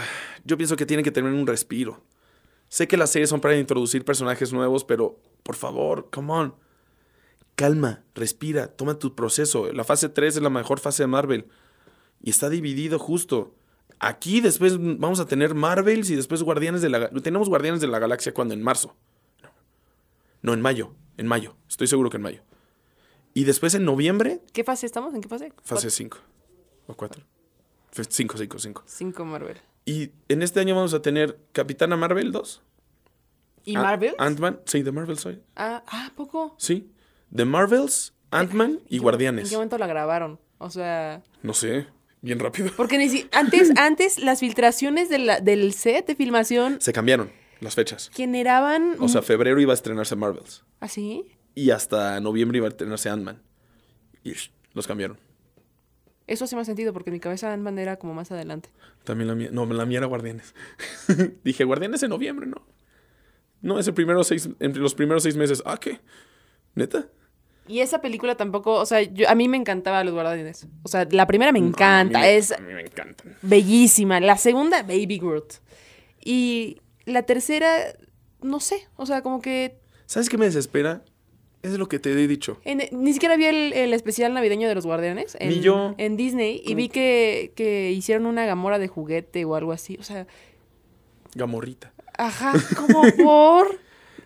yo 0.44 0.56
pienso 0.56 0.76
que 0.76 0.86
tienen 0.86 1.04
que 1.04 1.10
tener 1.10 1.32
un 1.32 1.46
respiro. 1.46 2.02
Sé 2.68 2.88
que 2.88 2.96
las 2.96 3.10
series 3.10 3.30
son 3.30 3.40
para 3.40 3.56
introducir 3.56 4.04
personajes 4.04 4.52
nuevos, 4.52 4.84
pero 4.84 5.20
por 5.42 5.56
favor, 5.56 6.08
come 6.10 6.32
on. 6.32 6.54
Calma, 7.54 8.04
respira, 8.14 8.68
toma 8.68 8.98
tu 8.98 9.14
proceso. 9.14 9.72
La 9.72 9.84
fase 9.84 10.08
3 10.08 10.36
es 10.36 10.42
la 10.42 10.50
mejor 10.50 10.78
fase 10.80 11.04
de 11.04 11.06
Marvel. 11.06 11.46
Y 12.22 12.30
está 12.30 12.48
dividido 12.50 12.98
justo. 12.98 13.54
Aquí 13.98 14.40
después 14.40 14.76
vamos 14.78 15.20
a 15.20 15.26
tener 15.26 15.54
Marvels 15.54 16.10
y 16.10 16.16
después 16.16 16.42
Guardianes 16.42 16.82
de 16.82 16.90
la... 16.90 17.08
Tenemos 17.10 17.48
Guardianes 17.48 17.80
de 17.80 17.86
la 17.86 17.98
Galaxia 17.98 18.34
cuando 18.34 18.52
en 18.52 18.62
marzo. 18.62 18.94
No. 19.42 19.48
No, 20.42 20.52
en 20.52 20.60
mayo. 20.60 20.92
En 21.16 21.26
mayo. 21.26 21.56
Estoy 21.68 21.86
seguro 21.86 22.10
que 22.10 22.18
en 22.18 22.22
mayo. 22.24 22.42
Y 23.32 23.44
después 23.44 23.74
en 23.74 23.84
noviembre, 23.84 24.42
¿Qué 24.52 24.64
fase 24.64 24.84
estamos? 24.84 25.14
¿En 25.14 25.20
qué 25.22 25.28
fase? 25.28 25.52
fase 25.62 25.90
5. 25.90 26.18
O 26.88 26.94
4. 26.94 27.22
5, 27.92 28.36
5, 28.36 28.58
5. 28.58 28.82
5 28.84 29.24
Marvel. 29.24 29.58
Y 29.86 30.10
en 30.28 30.42
este 30.42 30.60
año 30.60 30.74
vamos 30.74 30.92
a 30.92 31.00
tener 31.00 31.38
Capitana 31.52 31.96
Marvel 31.96 32.32
2. 32.32 32.62
¿Y 33.64 33.74
Ant- 33.74 33.82
Marvel? 33.82 34.14
Ant-Man. 34.18 34.60
Sí, 34.66 34.82
de 34.82 34.92
Marvel 34.92 35.18
soy. 35.18 35.40
Ah, 35.56 35.82
ah, 35.86 36.10
¿poco? 36.14 36.54
Sí. 36.58 36.90
The 37.34 37.44
Marvels, 37.44 38.12
Ant-Man 38.30 38.80
y 38.88 38.96
¿En 38.96 39.02
Guardianes. 39.02 39.48
qué 39.48 39.56
momento 39.56 39.78
la 39.78 39.86
grabaron? 39.86 40.38
O 40.58 40.70
sea... 40.70 41.22
No 41.42 41.54
sé. 41.54 41.86
Bien 42.20 42.38
rápido. 42.38 42.70
Porque 42.76 42.98
ni 42.98 43.08
si- 43.08 43.28
antes, 43.32 43.70
antes 43.78 44.18
las 44.18 44.40
filtraciones 44.40 45.08
de 45.08 45.18
la- 45.18 45.40
del 45.40 45.72
set 45.72 46.06
de 46.06 46.16
filmación 46.16 46.80
Se 46.80 46.92
cambiaron 46.92 47.30
las 47.60 47.74
fechas. 47.74 48.10
generaban... 48.12 48.96
O 49.00 49.08
sea, 49.08 49.22
febrero 49.22 49.60
iba 49.60 49.72
a 49.72 49.74
estrenarse 49.74 50.14
Marvels. 50.16 50.64
¿Así? 50.80 51.24
Y 51.54 51.70
hasta 51.70 52.20
noviembre 52.20 52.58
iba 52.58 52.66
a 52.66 52.70
estrenarse 52.70 53.08
Ant-Man. 53.08 53.40
Y 54.24 54.34
los 54.74 54.86
cambiaron. 54.86 55.18
Eso 56.26 56.44
hace 56.44 56.56
más 56.56 56.66
sentido 56.66 56.92
porque 56.92 57.10
mi 57.10 57.20
cabeza 57.20 57.52
Ant-Man 57.52 57.78
era 57.78 57.96
como 57.98 58.12
más 58.14 58.30
adelante. 58.32 58.68
También 59.04 59.28
la 59.28 59.34
mía. 59.34 59.48
No, 59.52 59.64
la 59.66 59.86
mía 59.86 59.98
era 59.98 60.06
Guardianes. 60.06 60.54
Dije, 61.44 61.64
Guardianes 61.64 62.02
en 62.02 62.10
noviembre, 62.10 62.46
¿no? 62.46 62.66
No, 63.62 63.78
es 63.78 63.86
el 63.86 63.94
primero 63.94 64.22
seis, 64.24 64.48
entre 64.60 64.82
los 64.82 64.94
primeros 64.94 65.22
seis 65.22 65.36
meses. 65.36 65.62
Ah, 65.64 65.78
¿qué? 65.80 66.00
¿Neta? 66.74 67.06
Y 67.68 67.80
esa 67.80 68.00
película 68.00 68.36
tampoco, 68.36 68.74
o 68.74 68.86
sea, 68.86 69.02
yo, 69.02 69.28
a 69.28 69.34
mí 69.34 69.48
me 69.48 69.56
encantaba 69.56 70.04
Los 70.04 70.14
Guardianes. 70.14 70.68
O 70.82 70.88
sea, 70.88 71.06
la 71.10 71.26
primera 71.26 71.50
me 71.52 71.60
No, 71.60 71.68
encanta, 71.68 72.18
a 72.18 72.22
mí 72.22 72.26
me- 72.28 72.36
es 72.36 72.52
A 72.52 72.58
mí 72.58 72.72
me 72.72 72.82
encantan. 72.82 73.36
bellísima. 73.42 74.20
La 74.20 74.36
segunda, 74.36 74.82
Baby 74.82 75.18
Groot. 75.18 75.54
Y 76.24 76.80
la 77.06 77.22
tercera, 77.22 77.70
no 78.42 78.60
sé, 78.60 78.86
o 78.96 79.06
sea, 79.06 79.22
como 79.22 79.40
que 79.40 79.78
¿Sabes 80.06 80.28
qué 80.28 80.38
me 80.38 80.44
desespera? 80.46 81.02
Es 81.72 81.78
lo 81.78 81.88
que 81.88 81.98
te 81.98 82.12
he 82.12 82.26
dicho. 82.28 82.58
en- 82.64 82.82
ni 82.92 83.12
siquiera 83.12 83.36
vi 83.36 83.46
el, 83.46 83.72
el 83.72 83.92
especial 83.92 84.32
navideño 84.34 84.68
de 84.68 84.74
Los 84.74 84.86
Guardianes 84.86 85.36
en, 85.40 85.48
Ni 85.50 85.60
yo. 85.60 85.94
en 85.98 86.16
Disney 86.16 86.62
y 86.64 86.74
vi 86.74 86.88
que, 86.88 87.52
que 87.56 87.92
hicieron 87.92 88.26
una 88.26 88.46
gamora 88.46 88.78
de 88.78 88.88
juguete 88.88 89.44
o 89.44 89.54
algo 89.54 89.72
así. 89.72 89.96
O 90.00 90.02
sea, 90.02 90.26
Gamorrita. 91.34 91.92
Ajá, 92.18 92.52
como 92.76 93.02
por. 93.22 93.78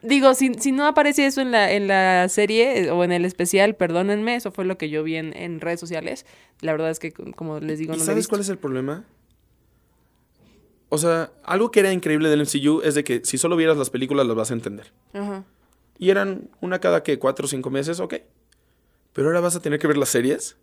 Digo, 0.03 0.33
si, 0.35 0.55
si 0.55 0.73
no 0.73 0.87
aparece 0.87 1.27
eso 1.27 1.41
en 1.43 1.51
la, 1.51 1.73
en 1.73 1.87
la 1.87 2.27
serie 2.31 2.85
eh, 2.85 2.91
o 2.91 3.05
en 3.05 3.13
el 3.13 3.25
especial, 3.27 3.75
perdónenme, 3.75 4.35
eso 4.35 4.51
fue 4.51 4.65
lo 4.65 4.79
que 4.79 4.89
yo 4.89 5.03
vi 5.03 5.17
en, 5.17 5.37
en 5.37 5.61
redes 5.61 5.79
sociales. 5.81 6.25
La 6.63 6.73
verdad 6.73 6.89
es 6.91 6.99
que, 6.99 7.13
como 7.13 7.61
les 7.61 7.79
digo, 7.79 7.93
¿Y 7.93 7.97
no 7.97 7.99
lo 7.99 8.03
he 8.05 8.07
sabes 8.07 8.17
visto. 8.21 8.31
cuál 8.31 8.41
es 8.41 8.49
el 8.49 8.57
problema? 8.59 9.05
O 10.89 10.99
sea, 10.99 11.31
algo 11.45 11.71
que 11.71 11.81
era 11.81 11.93
increíble 11.93 12.29
del 12.31 12.41
MCU 12.43 12.81
es 12.83 12.95
de 12.95 13.05
que 13.05 13.21
si 13.25 13.39
solo 13.39 13.57
vieras 13.57 13.77
las 13.77 13.91
películas 13.91 14.27
las 14.27 14.35
vas 14.37 14.51
a 14.51 14.55
entender. 14.55 14.93
Ajá. 15.13 15.45
Y 16.01 16.09
eran 16.09 16.49
una 16.63 16.81
cada 16.81 17.03
que 17.03 17.19
cuatro 17.19 17.45
o 17.45 17.49
cinco 17.49 17.69
meses, 17.69 18.01
ok. 18.01 18.15
Pero 19.13 19.29
ahora 19.29 19.41
vas 19.41 19.55
a 19.55 19.61
tener 19.61 19.79
que 19.79 19.87
ver 19.87 19.99
las 19.99 20.09
series. 20.09 20.57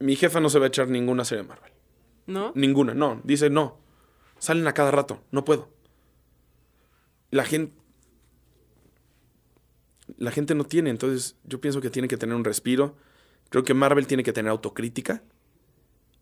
Mi 0.00 0.16
jefa 0.16 0.40
no 0.40 0.50
se 0.50 0.58
va 0.58 0.64
a 0.64 0.68
echar 0.68 0.88
ninguna 0.88 1.24
serie 1.24 1.44
de 1.44 1.48
Marvel. 1.48 1.72
¿No? 2.26 2.50
Ninguna, 2.56 2.94
no. 2.94 3.20
Dice, 3.22 3.48
no. 3.48 3.78
Salen 4.40 4.66
a 4.66 4.74
cada 4.74 4.90
rato. 4.90 5.22
No 5.30 5.44
puedo. 5.44 5.68
La 7.30 7.44
gente... 7.44 7.78
La 10.16 10.32
gente 10.32 10.56
no 10.56 10.64
tiene, 10.64 10.90
entonces 10.90 11.36
yo 11.44 11.60
pienso 11.60 11.80
que 11.80 11.90
tiene 11.90 12.08
que 12.08 12.16
tener 12.16 12.34
un 12.34 12.42
respiro. 12.42 12.96
Creo 13.50 13.62
que 13.62 13.72
Marvel 13.72 14.08
tiene 14.08 14.24
que 14.24 14.32
tener 14.32 14.50
autocrítica. 14.50 15.22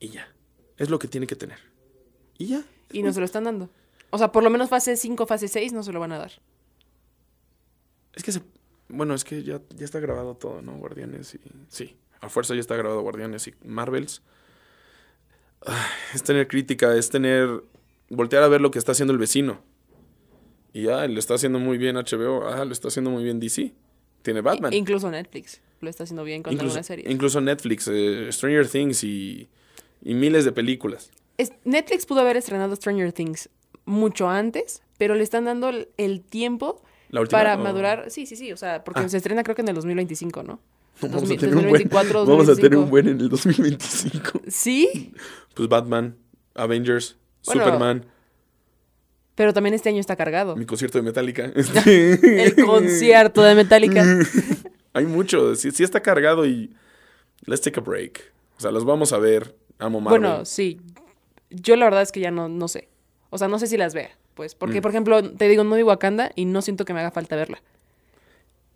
Y 0.00 0.10
ya. 0.10 0.28
Es 0.76 0.90
lo 0.90 0.98
que 0.98 1.08
tiene 1.08 1.26
que 1.26 1.36
tener. 1.36 1.60
Y 2.36 2.48
ya. 2.48 2.62
Y 2.92 3.02
no 3.02 3.10
se 3.10 3.20
lo 3.20 3.24
están 3.24 3.44
dando. 3.44 3.70
O 4.10 4.18
sea, 4.18 4.32
por 4.32 4.42
lo 4.44 4.50
menos 4.50 4.68
fase 4.68 4.96
5, 4.96 5.26
fase 5.26 5.48
6 5.48 5.72
no 5.72 5.82
se 5.82 5.94
lo 5.94 6.00
van 6.00 6.12
a 6.12 6.18
dar. 6.18 6.32
Es 8.16 8.22
que 8.24 8.32
se... 8.32 8.40
Bueno, 8.88 9.14
es 9.14 9.22
que 9.24 9.42
ya, 9.44 9.60
ya 9.76 9.84
está 9.84 10.00
grabado 10.00 10.34
todo, 10.36 10.62
¿no? 10.62 10.76
Guardianes 10.78 11.34
y... 11.34 11.40
Sí, 11.68 11.96
a 12.20 12.28
fuerza 12.28 12.54
ya 12.54 12.60
está 12.60 12.74
grabado 12.76 13.00
Guardianes 13.02 13.46
y 13.48 13.54
Marvels. 13.64 14.22
Ah, 15.64 15.86
Es 16.14 16.22
tener 16.22 16.48
crítica, 16.48 16.94
es 16.96 17.10
tener... 17.10 17.62
Voltear 18.08 18.42
a 18.44 18.48
ver 18.48 18.60
lo 18.60 18.70
que 18.70 18.78
está 18.78 18.92
haciendo 18.92 19.12
el 19.12 19.18
vecino. 19.18 19.60
Y 20.72 20.82
ya, 20.84 21.06
lo 21.08 21.18
está 21.18 21.34
haciendo 21.34 21.58
muy 21.58 21.76
bien 21.78 21.96
HBO. 21.96 22.46
Ah, 22.48 22.64
lo 22.64 22.72
está 22.72 22.88
haciendo 22.88 23.10
muy 23.10 23.24
bien 23.24 23.40
DC. 23.40 23.72
Tiene 24.22 24.40
Batman. 24.42 24.72
I- 24.72 24.76
incluso 24.76 25.10
Netflix 25.10 25.60
lo 25.80 25.90
está 25.90 26.04
haciendo 26.04 26.24
bien 26.24 26.42
con 26.42 26.52
incluso, 26.52 26.70
algunas 26.72 26.86
series. 26.86 27.10
incluso 27.10 27.40
Netflix, 27.40 27.88
eh, 27.92 28.28
Stranger 28.32 28.66
Things 28.68 29.04
y, 29.04 29.48
y 30.02 30.14
miles 30.14 30.44
de 30.44 30.52
películas. 30.52 31.10
Es- 31.36 31.52
Netflix 31.64 32.06
pudo 32.06 32.20
haber 32.20 32.36
estrenado 32.36 32.74
Stranger 32.76 33.12
Things 33.12 33.48
mucho 33.84 34.28
antes, 34.28 34.82
pero 34.98 35.14
le 35.14 35.22
están 35.22 35.44
dando 35.44 35.68
el, 35.68 35.88
el 35.96 36.22
tiempo 36.22 36.82
La 37.10 37.20
última, 37.20 37.38
para 37.38 37.54
o- 37.56 37.58
madurar. 37.58 38.10
Sí, 38.10 38.26
sí, 38.26 38.36
sí. 38.36 38.52
O 38.52 38.56
sea, 38.56 38.82
porque 38.84 39.00
Ah. 39.00 39.08
se 39.08 39.16
estrena 39.18 39.42
creo 39.42 39.54
que 39.54 39.62
en 39.62 39.68
el 39.68 39.74
2025, 39.74 40.42
¿no? 40.42 40.60
Vamos, 41.00 41.20
2000, 41.22 41.36
a 41.36 41.40
tener 41.40 41.54
un 41.56 41.62
buen, 41.62 41.72
2024, 41.72 42.26
vamos 42.26 42.48
a 42.48 42.54
tener 42.56 42.70
2025. 42.70 42.82
un 42.82 42.90
buen 42.90 43.08
en 43.08 43.20
el 43.20 43.28
2025. 43.28 44.40
Sí, 44.48 45.12
Pues 45.54 45.68
Batman, 45.68 46.16
Avengers, 46.54 47.16
Bueno, 47.44 47.64
Superman, 47.64 48.06
pero 49.34 49.52
también 49.52 49.74
este 49.74 49.90
año 49.90 50.00
está 50.00 50.16
cargado. 50.16 50.56
mi 50.56 50.64
concierto 50.64 50.96
de 50.98 51.02
Metallica. 51.02 51.52
El 51.86 52.56
concierto 52.64 53.42
de 53.42 53.54
Metallica. 53.54 54.02
Hay 54.94 55.04
mucho, 55.04 55.54
sí, 55.54 55.70
sí 55.72 55.82
está 55.84 56.00
cargado 56.00 56.46
y 56.46 56.74
let's 57.44 57.60
take 57.60 57.78
a 57.78 57.82
break. 57.82 58.32
O 58.56 58.60
sea, 58.60 58.70
los 58.70 58.84
vamos 58.86 59.12
a 59.12 59.18
ver. 59.18 59.54
Amo 59.78 60.00
Marvel. 60.00 60.20
Bueno, 60.20 60.44
sí. 60.46 60.80
Yo 61.50 61.76
la 61.76 61.84
verdad 61.84 62.00
es 62.02 62.10
que 62.12 62.20
ya 62.20 62.30
no, 62.30 62.48
no 62.48 62.66
sé. 62.68 62.88
O 63.28 63.36
sea, 63.36 63.48
no 63.48 63.58
sé 63.58 63.66
si 63.66 63.76
las 63.76 63.92
vea. 63.92 64.10
Pues, 64.36 64.54
Mm. 64.54 64.58
porque, 64.58 64.80
por 64.82 64.92
ejemplo, 64.92 65.32
te 65.32 65.48
digo, 65.48 65.64
no 65.64 65.74
vi 65.74 65.82
Wakanda 65.82 66.30
y 66.36 66.44
no 66.44 66.62
siento 66.62 66.84
que 66.84 66.92
me 66.94 67.00
haga 67.00 67.10
falta 67.10 67.34
verla. 67.34 67.60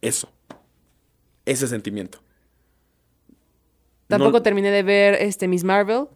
Eso. 0.00 0.28
Ese 1.46 1.68
sentimiento. 1.68 2.20
Tampoco 4.08 4.38
No- 4.38 4.42
terminé 4.42 4.70
de 4.70 4.82
ver 4.82 5.14
este 5.14 5.46
Miss 5.46 5.62
Marvel. 5.62 6.06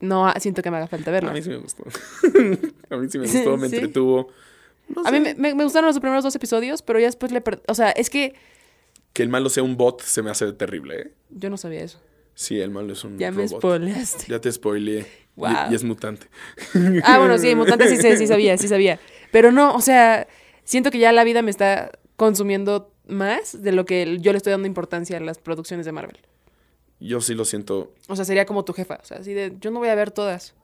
No 0.00 0.26
ah, 0.26 0.34
siento 0.38 0.60
que 0.62 0.70
me 0.70 0.76
haga 0.76 0.86
falta 0.88 1.10
verla. 1.10 1.30
A 1.30 1.32
mí 1.32 1.40
sí 1.40 1.48
me 1.48 1.56
gustó. 1.56 1.84
a 2.90 2.96
mí 2.96 3.08
sí 3.08 3.18
me 3.18 3.26
gustó, 3.26 3.56
me 3.56 3.68
Sí. 3.70 3.76
entretuvo. 3.76 4.28
No 4.94 5.02
A 5.06 5.10
mí 5.10 5.20
me, 5.20 5.34
me- 5.34 5.54
me 5.54 5.64
gustaron 5.64 5.86
los 5.88 5.98
primeros 5.98 6.22
dos 6.22 6.34
episodios, 6.36 6.82
pero 6.82 6.98
ya 6.98 7.06
después 7.06 7.32
le 7.32 7.40
perdí. 7.40 7.62
O 7.68 7.74
sea, 7.74 7.90
es 7.92 8.10
que 8.10 8.34
Que 9.14 9.22
el 9.22 9.28
malo 9.30 9.48
sea 9.48 9.62
un 9.62 9.76
bot 9.78 10.02
se 10.02 10.22
me 10.22 10.30
hace 10.30 10.52
terrible, 10.52 11.00
¿eh? 11.00 11.12
yo 11.30 11.48
no 11.48 11.56
sabía 11.56 11.80
eso. 11.80 11.98
Sí, 12.34 12.60
el 12.60 12.70
malo 12.70 12.92
es 12.92 13.02
un 13.02 13.16
Ya 13.18 13.30
me 13.30 13.48
spoileaste. 13.48 14.26
Ya 14.28 14.38
te 14.40 14.52
spoileé. 14.52 15.06
Y- 15.36 15.40
Wow. 15.40 15.52
Y, 15.70 15.74
es 15.74 15.84
mutante. 15.84 16.26
Ah, 17.04 17.18
bueno, 17.18 17.36
sí, 17.38 17.54
mutante 17.54 17.88
sí, 17.88 18.26
sabía, 18.26 18.56
sí 18.56 18.68
sabía. 18.68 18.98
Pero 19.30 19.52
no, 19.52 19.74
o 19.74 19.80
sea, 19.80 20.26
siento 20.64 20.90
que 20.90 20.98
ya 20.98 21.12
la 21.12 21.24
vida 21.24 21.42
me 21.42 21.50
está 21.50 21.90
consumiendo 22.16 22.90
más 23.06 23.62
de 23.62 23.72
lo 23.72 23.84
que 23.84 24.16
yo 24.20 24.32
le 24.32 24.38
estoy 24.38 24.52
dando 24.52 24.66
importancia 24.66 25.16
a 25.18 25.20
las 25.20 25.38
producciones 25.38 25.84
de 25.86 25.92
Marvel. 25.92 26.18
Yo 26.98 27.20
sí 27.20 27.34
lo 27.34 27.44
siento. 27.44 27.92
O 28.08 28.16
sea, 28.16 28.24
sería 28.24 28.46
como 28.46 28.64
tu 28.64 28.72
jefa. 28.72 28.98
O 29.02 29.04
sea, 29.04 29.18
así 29.18 29.34
de, 29.34 29.52
yo 29.60 29.70
no 29.70 29.78
voy 29.80 29.90
a 29.90 29.94
ver 29.94 30.10
todas. 30.10 30.54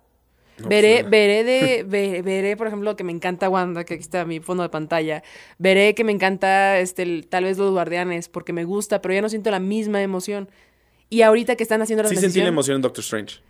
no, 0.58 0.68
veré, 0.68 1.00
pues, 1.00 1.11
veré 1.11 1.44
de, 1.44 1.82
ve- 1.87 2.22
veré, 2.22 2.56
por 2.56 2.66
ejemplo, 2.66 2.96
que 2.96 3.04
me 3.04 3.12
encanta 3.12 3.50
Wanda, 3.50 3.85
que 3.85 3.94
aquí 3.94 4.00
está 4.02 4.24
mi 4.24 4.40
fondo 4.40 4.62
de 4.62 4.70
pantalla. 4.70 5.22
Veré 5.58 5.94
que 5.94 6.04
me 6.04 6.12
encanta, 6.12 6.78
este, 6.78 7.02
el- 7.02 7.26
tal 7.28 7.44
vez 7.44 7.59
los 7.59 7.70
guardianes, 7.72 8.30
porque 8.30 8.55
me 8.55 8.64
gusta, 8.64 9.03
pero 9.03 9.12
ya 9.12 9.20
no 9.20 9.28
siento 9.28 9.51
la 9.51 9.61
misma 9.61 10.01
emoción. 10.03 10.49
Y 11.11 11.20
ahorita 11.20 11.57
que 11.57 11.62
están 11.62 11.82
haciendo 11.82 12.03
la 12.05 12.09
Sí 12.09 12.14
sentí 12.14 12.24
la 12.26 12.32
transición, 12.32 12.47
emoción 12.55 12.76
en 12.76 12.82
Doctor 12.82 13.03
Strange. 13.03 13.40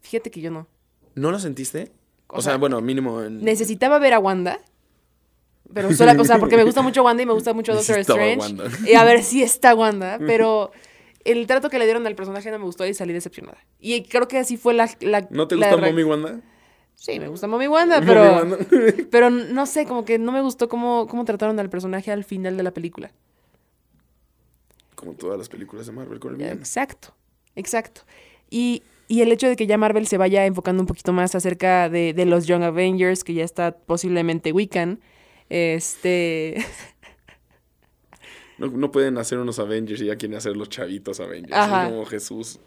Fíjate 0.00 0.30
que 0.30 0.40
yo 0.40 0.50
no. 0.50 0.66
¿No 1.14 1.30
lo 1.30 1.38
sentiste? 1.38 1.92
O, 2.28 2.38
O 2.38 2.42
sea, 2.42 2.52
sea, 2.52 2.58
bueno, 2.58 2.80
mínimo 2.80 3.22
en... 3.22 3.42
Necesitaba 3.42 3.98
ver 3.98 4.14
a 4.14 4.18
Wanda. 4.18 4.60
Pero 5.72 5.92
sola, 5.94 6.16
o 6.18 6.24
sea, 6.24 6.38
porque 6.38 6.56
me 6.56 6.64
gusta 6.64 6.82
mucho 6.82 7.02
Wanda 7.02 7.22
y 7.22 7.26
me 7.26 7.32
gusta 7.32 7.52
mucho 7.52 7.74
Doctor 7.74 7.98
Strange. 7.98 8.38
Wanda. 8.38 8.64
Y 8.86 8.94
a 8.94 9.04
ver 9.04 9.22
si 9.22 9.42
está 9.42 9.74
Wanda, 9.74 10.18
pero 10.26 10.72
el 11.24 11.46
trato 11.46 11.70
que 11.70 11.78
le 11.78 11.84
dieron 11.84 12.06
al 12.06 12.14
personaje 12.14 12.50
no 12.50 12.58
me 12.58 12.64
gustó 12.64 12.86
y 12.86 12.94
salí 12.94 13.12
decepcionada. 13.12 13.58
Y 13.78 14.02
creo 14.04 14.28
que 14.28 14.38
así 14.38 14.56
fue 14.56 14.74
la. 14.74 14.90
la 15.00 15.26
¿No 15.30 15.48
te 15.48 15.56
gusta 15.56 15.76
Mommy 15.76 16.02
Wanda? 16.02 16.40
Sí, 16.94 17.18
me 17.18 17.28
gusta 17.28 17.46
Mommy 17.46 17.66
Wanda, 17.66 18.00
pero. 18.00 18.22
Wanda. 18.36 18.58
Pero 19.10 19.30
no 19.30 19.66
sé, 19.66 19.86
como 19.86 20.04
que 20.04 20.18
no 20.18 20.32
me 20.32 20.42
gustó 20.42 20.68
cómo, 20.68 21.06
cómo 21.06 21.24
trataron 21.24 21.58
al 21.58 21.70
personaje 21.70 22.12
al 22.12 22.24
final 22.24 22.56
de 22.56 22.62
la 22.62 22.72
película. 22.72 23.10
Como 24.94 25.14
todas 25.14 25.38
las 25.38 25.48
películas 25.48 25.86
de 25.86 25.92
Marvel 25.92 26.20
con 26.20 26.38
el. 26.38 26.42
Exacto, 26.42 27.14
exacto. 27.56 28.02
Y, 28.50 28.82
y 29.10 29.22
el 29.22 29.32
hecho 29.32 29.48
de 29.48 29.56
que 29.56 29.66
ya 29.66 29.76
Marvel 29.76 30.06
se 30.06 30.18
vaya 30.18 30.46
enfocando 30.46 30.80
un 30.80 30.86
poquito 30.86 31.12
más 31.12 31.34
acerca 31.34 31.88
de, 31.88 32.14
de 32.14 32.26
los 32.26 32.46
Young 32.46 32.62
Avengers, 32.62 33.24
que 33.24 33.34
ya 33.34 33.42
está 33.42 33.76
posiblemente 33.76 34.52
Wiccan, 34.52 35.00
este... 35.48 36.64
No, 38.58 38.68
no 38.68 38.92
pueden 38.92 39.18
hacer 39.18 39.38
unos 39.38 39.58
Avengers 39.58 40.00
y 40.00 40.04
ya 40.06 40.16
quieren 40.16 40.38
hacer 40.38 40.56
los 40.56 40.68
chavitos 40.68 41.18
Avengers. 41.18 41.52
Ajá. 41.52 41.88
Como 41.88 42.04
Jesús. 42.06 42.60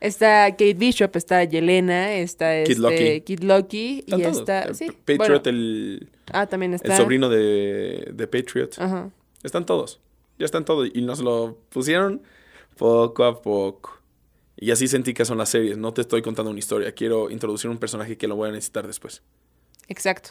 Está 0.00 0.50
Kate 0.50 0.74
Bishop, 0.74 1.14
está 1.14 1.44
Yelena, 1.44 2.14
está 2.14 2.64
Kid 2.64 2.72
este, 2.72 2.82
Loki. 2.82 3.20
Kid 3.20 3.44
Están 3.44 4.18
y 4.18 4.22
todos. 4.24 4.38
está... 4.38 4.74
Sí, 4.74 4.86
Patriot, 4.90 5.18
bueno, 5.18 5.40
el, 5.44 6.08
ah, 6.32 6.46
también 6.46 6.74
está... 6.74 6.96
el 6.96 7.00
sobrino 7.00 7.28
de, 7.28 8.10
de 8.12 8.26
Patriot. 8.26 8.76
Ajá. 8.78 9.10
Están 9.44 9.64
todos. 9.64 10.00
Ya 10.36 10.46
están 10.46 10.64
todos. 10.64 10.90
Y 10.92 11.02
nos 11.02 11.20
lo 11.20 11.58
pusieron 11.68 12.22
poco 12.76 13.22
a 13.22 13.40
poco. 13.40 13.95
Y 14.56 14.70
así 14.70 14.88
sentí 14.88 15.12
que 15.12 15.24
son 15.24 15.38
las 15.38 15.50
series. 15.50 15.76
No 15.76 15.92
te 15.92 16.00
estoy 16.00 16.22
contando 16.22 16.50
una 16.50 16.58
historia. 16.58 16.92
Quiero 16.92 17.30
introducir 17.30 17.70
un 17.70 17.78
personaje 17.78 18.16
que 18.16 18.26
lo 18.26 18.36
voy 18.36 18.48
a 18.48 18.52
necesitar 18.52 18.86
después. 18.86 19.22
Exacto. 19.88 20.30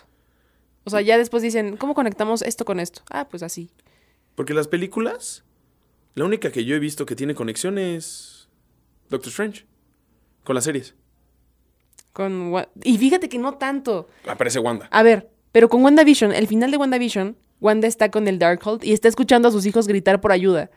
O 0.83 0.89
sea, 0.89 1.01
ya 1.01 1.17
después 1.17 1.43
dicen, 1.43 1.77
¿cómo 1.77 1.93
conectamos 1.93 2.41
esto 2.41 2.65
con 2.65 2.79
esto? 2.79 3.01
Ah, 3.09 3.27
pues 3.29 3.43
así. 3.43 3.69
Porque 4.35 4.53
las 4.53 4.67
películas, 4.67 5.43
la 6.15 6.25
única 6.25 6.51
que 6.51 6.65
yo 6.65 6.75
he 6.75 6.79
visto 6.79 7.05
que 7.05 7.15
tiene 7.15 7.35
conexión 7.35 7.77
es 7.77 8.49
Doctor 9.09 9.29
Strange. 9.29 9.65
Con 10.43 10.55
las 10.55 10.63
series. 10.63 10.95
Con 12.13 12.53
y 12.83 12.97
fíjate 12.97 13.29
que 13.29 13.39
no 13.39 13.55
tanto. 13.55 14.07
Aparece 14.27 14.59
Wanda. 14.59 14.87
A 14.91 15.03
ver, 15.03 15.29
pero 15.51 15.69
con 15.69 15.83
WandaVision, 15.83 16.33
el 16.33 16.47
final 16.47 16.69
de 16.71 16.77
WandaVision, 16.77 17.35
Wanda 17.59 17.87
está 17.87 18.11
con 18.11 18.27
el 18.27 18.39
Darkhold 18.39 18.83
y 18.83 18.93
está 18.93 19.07
escuchando 19.07 19.47
a 19.47 19.51
sus 19.51 19.65
hijos 19.65 19.87
gritar 19.87 20.21
por 20.21 20.31
ayuda. 20.31 20.69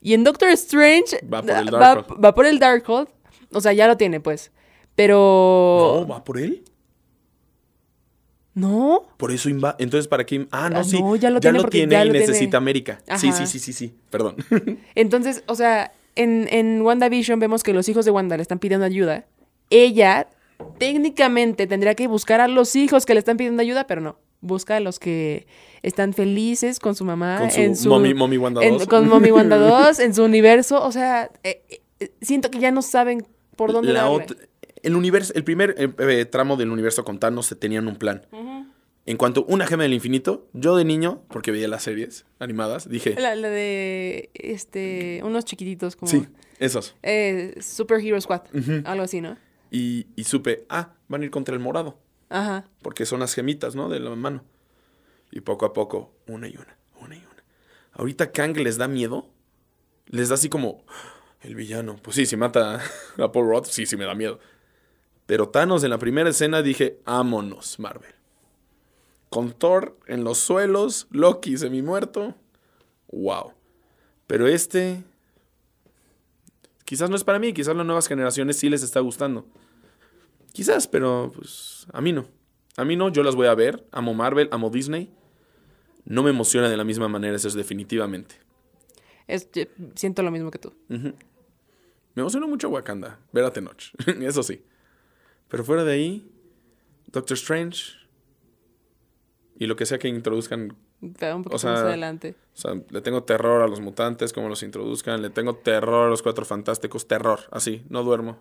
Y 0.00 0.14
en 0.14 0.24
Doctor 0.24 0.48
Strange 0.50 1.20
Va 1.32 1.42
por 1.42 1.50
el 1.50 1.74
va- 1.74 1.78
Darkhold. 1.78 2.24
va 2.24 2.34
por 2.34 2.46
el 2.46 2.58
Darkhold. 2.58 3.08
O 3.52 3.60
sea, 3.60 3.72
ya 3.72 3.86
lo 3.86 3.96
tiene, 3.96 4.20
pues. 4.20 4.50
Pero. 4.94 6.00
No, 6.00 6.06
va 6.08 6.24
por 6.24 6.38
él. 6.38 6.64
No. 8.54 9.04
Por 9.16 9.30
eso 9.30 9.48
inva. 9.48 9.76
Entonces, 9.78 10.08
¿para 10.08 10.26
qué? 10.26 10.46
Ah, 10.50 10.68
no, 10.70 10.78
Ah, 10.80 10.84
sí. 10.84 11.00
no, 11.00 11.14
ya 11.16 11.30
lo 11.30 11.40
tiene 11.40 11.62
tiene 11.64 11.92
ya 11.92 12.02
y 12.04 12.08
lo 12.08 12.12
tiene. 12.12 12.26
necesita 12.26 12.56
América. 12.56 13.00
Sí, 13.16 13.32
sí, 13.32 13.46
sí, 13.46 13.58
sí, 13.58 13.72
sí. 13.72 13.94
Perdón. 14.10 14.36
Entonces, 14.94 15.44
o 15.46 15.54
sea, 15.54 15.92
en, 16.16 16.48
en 16.50 16.82
WandaVision 16.82 17.38
vemos 17.38 17.62
que 17.62 17.72
los 17.72 17.88
hijos 17.88 18.04
de 18.04 18.10
Wanda 18.10 18.36
le 18.36 18.42
están 18.42 18.58
pidiendo 18.58 18.84
ayuda. 18.86 19.24
Ella 19.70 20.28
técnicamente 20.78 21.66
tendría 21.66 21.94
que 21.94 22.08
buscar 22.08 22.40
a 22.40 22.48
los 22.48 22.74
hijos 22.76 23.06
que 23.06 23.14
le 23.14 23.20
están 23.20 23.36
pidiendo 23.36 23.62
ayuda, 23.62 23.86
pero 23.86 24.00
no. 24.00 24.18
Busca 24.42 24.76
a 24.76 24.80
los 24.80 24.98
que 24.98 25.46
están 25.82 26.14
felices 26.14 26.78
con 26.80 26.94
su 26.94 27.04
mamá. 27.04 27.38
Con 27.40 27.50
su 27.50 27.60
en 27.60 27.76
su 27.76 27.88
Mommy- 27.90 28.14
Mommy 28.14 28.38
Wanda 28.38 28.62
en- 28.64 28.78
2. 28.78 28.86
Con 28.86 29.08
Mommy 29.08 29.30
Wanda 29.32 29.56
2, 29.58 29.98
en 30.00 30.14
su 30.14 30.24
universo. 30.24 30.82
O 30.82 30.92
sea, 30.92 31.30
eh, 31.44 31.62
eh, 32.00 32.10
siento 32.22 32.50
que 32.50 32.58
ya 32.58 32.70
no 32.70 32.80
saben 32.82 33.26
por 33.56 33.72
dónde 33.72 33.92
La 33.92 34.04
darle. 34.04 34.26
el 34.82 34.96
universo, 34.96 35.32
el 35.34 35.44
primer 35.44 35.74
eh, 35.78 36.24
tramo 36.24 36.56
del 36.56 36.70
universo 36.70 37.04
con 37.04 37.18
Thanos 37.18 37.46
se 37.46 37.54
tenían 37.56 37.86
un 37.88 37.96
plan. 37.96 38.26
En 39.06 39.16
cuanto 39.16 39.40
a 39.40 39.44
una 39.52 39.66
gema 39.66 39.82
del 39.82 39.94
infinito, 39.94 40.46
yo 40.52 40.76
de 40.76 40.84
niño, 40.84 41.22
porque 41.28 41.50
veía 41.50 41.66
las 41.68 41.82
series 41.82 42.26
animadas, 42.38 42.88
dije, 42.88 43.14
La, 43.18 43.34
la 43.34 43.48
de 43.48 44.30
este 44.34 45.20
unos 45.24 45.44
chiquititos 45.46 45.96
como 45.96 46.10
sí, 46.12 46.26
esos. 46.58 46.94
eh, 47.02 47.54
Super 47.60 47.98
Hero 48.04 48.20
Squad, 48.20 48.42
algo 48.84 49.02
así, 49.04 49.20
¿no? 49.20 49.36
Y, 49.70 50.06
y 50.16 50.24
supe, 50.24 50.64
ah, 50.68 50.90
van 51.08 51.22
a 51.22 51.24
ir 51.24 51.30
contra 51.30 51.54
el 51.54 51.60
morado, 51.60 51.98
Ajá. 52.30 52.64
porque 52.80 53.04
son 53.04 53.20
las 53.20 53.34
gemitas, 53.34 53.74
¿no? 53.74 53.88
De 53.88 54.00
la 54.00 54.14
mano. 54.14 54.44
Y 55.30 55.40
poco 55.40 55.66
a 55.66 55.72
poco, 55.72 56.12
una 56.26 56.48
y 56.48 56.56
una, 56.56 56.76
una 57.00 57.16
y 57.16 57.18
una. 57.18 57.44
Ahorita 57.92 58.32
Kang 58.32 58.56
les 58.56 58.78
da 58.78 58.88
miedo, 58.88 59.28
les 60.06 60.28
da 60.28 60.36
así 60.36 60.48
como, 60.48 60.84
el 61.42 61.54
villano. 61.54 61.96
Pues 62.02 62.16
sí, 62.16 62.26
si 62.26 62.36
mata 62.36 62.80
a 63.18 63.32
Paul 63.32 63.48
Rudd, 63.48 63.64
sí, 63.66 63.86
sí 63.86 63.96
me 63.96 64.04
da 64.04 64.14
miedo. 64.14 64.38
Pero 65.26 65.48
Thanos 65.48 65.84
en 65.84 65.90
la 65.90 65.98
primera 65.98 66.30
escena 66.30 66.62
dije, 66.62 66.98
ámonos, 67.04 67.78
Marvel. 67.78 68.14
Con 69.28 69.52
Thor 69.52 69.96
en 70.06 70.24
los 70.24 70.38
suelos, 70.38 71.06
Loki 71.10 71.56
semi 71.56 71.82
muerto. 71.82 72.34
Wow. 73.12 73.52
Pero 74.26 74.48
este. 74.48 75.04
Quizás 76.84 77.10
no 77.10 77.16
es 77.16 77.22
para 77.22 77.38
mí, 77.38 77.52
quizás 77.52 77.76
las 77.76 77.86
nuevas 77.86 78.08
generaciones 78.08 78.56
sí 78.56 78.68
les 78.68 78.82
está 78.82 78.98
gustando. 78.98 79.46
Quizás, 80.52 80.86
pero 80.88 81.30
pues 81.34 81.86
a 81.92 82.00
mí 82.00 82.12
no. 82.12 82.26
A 82.76 82.84
mí 82.84 82.96
no, 82.96 83.08
yo 83.08 83.22
las 83.22 83.34
voy 83.36 83.46
a 83.46 83.54
ver. 83.54 83.86
Amo 83.92 84.14
Marvel, 84.14 84.48
amo 84.52 84.70
Disney. 84.70 85.12
No 86.04 86.22
me 86.22 86.30
emociona 86.30 86.68
de 86.68 86.76
la 86.76 86.84
misma 86.84 87.08
manera, 87.08 87.36
eso 87.36 87.48
es 87.48 87.54
definitivamente. 87.54 88.36
Es- 89.26 89.48
siento 89.94 90.22
lo 90.22 90.30
mismo 90.30 90.50
que 90.50 90.58
tú. 90.58 90.72
Me 90.88 91.12
emocionó 92.16 92.48
mucho 92.48 92.68
Wakanda, 92.68 93.18
ver 93.32 93.44
a 93.44 93.52
Tenoch, 93.52 93.92
eso 94.20 94.42
sí. 94.42 94.64
Pero 95.48 95.62
fuera 95.64 95.84
de 95.84 95.92
ahí, 95.92 96.30
Doctor 97.06 97.36
Strange 97.36 97.92
y 99.56 99.66
lo 99.66 99.76
que 99.76 99.86
sea 99.86 99.98
que 99.98 100.08
introduzcan, 100.08 100.76
Pero 101.18 101.36
un 101.36 101.42
poquito 101.44 101.58
sea, 101.58 101.70
más 101.72 101.80
adelante. 101.82 102.34
o 102.54 102.56
sea, 102.58 102.74
le 102.88 103.00
tengo 103.02 103.22
terror 103.24 103.62
a 103.62 103.68
los 103.68 103.80
mutantes, 103.80 104.32
como 104.32 104.48
los 104.48 104.62
introduzcan, 104.62 105.22
le 105.22 105.30
tengo 105.30 105.54
terror 105.56 106.06
a 106.06 106.10
los 106.10 106.22
cuatro 106.22 106.44
fantásticos, 106.44 107.06
terror, 107.06 107.40
así, 107.52 107.84
no 107.88 108.02
duermo. 108.02 108.40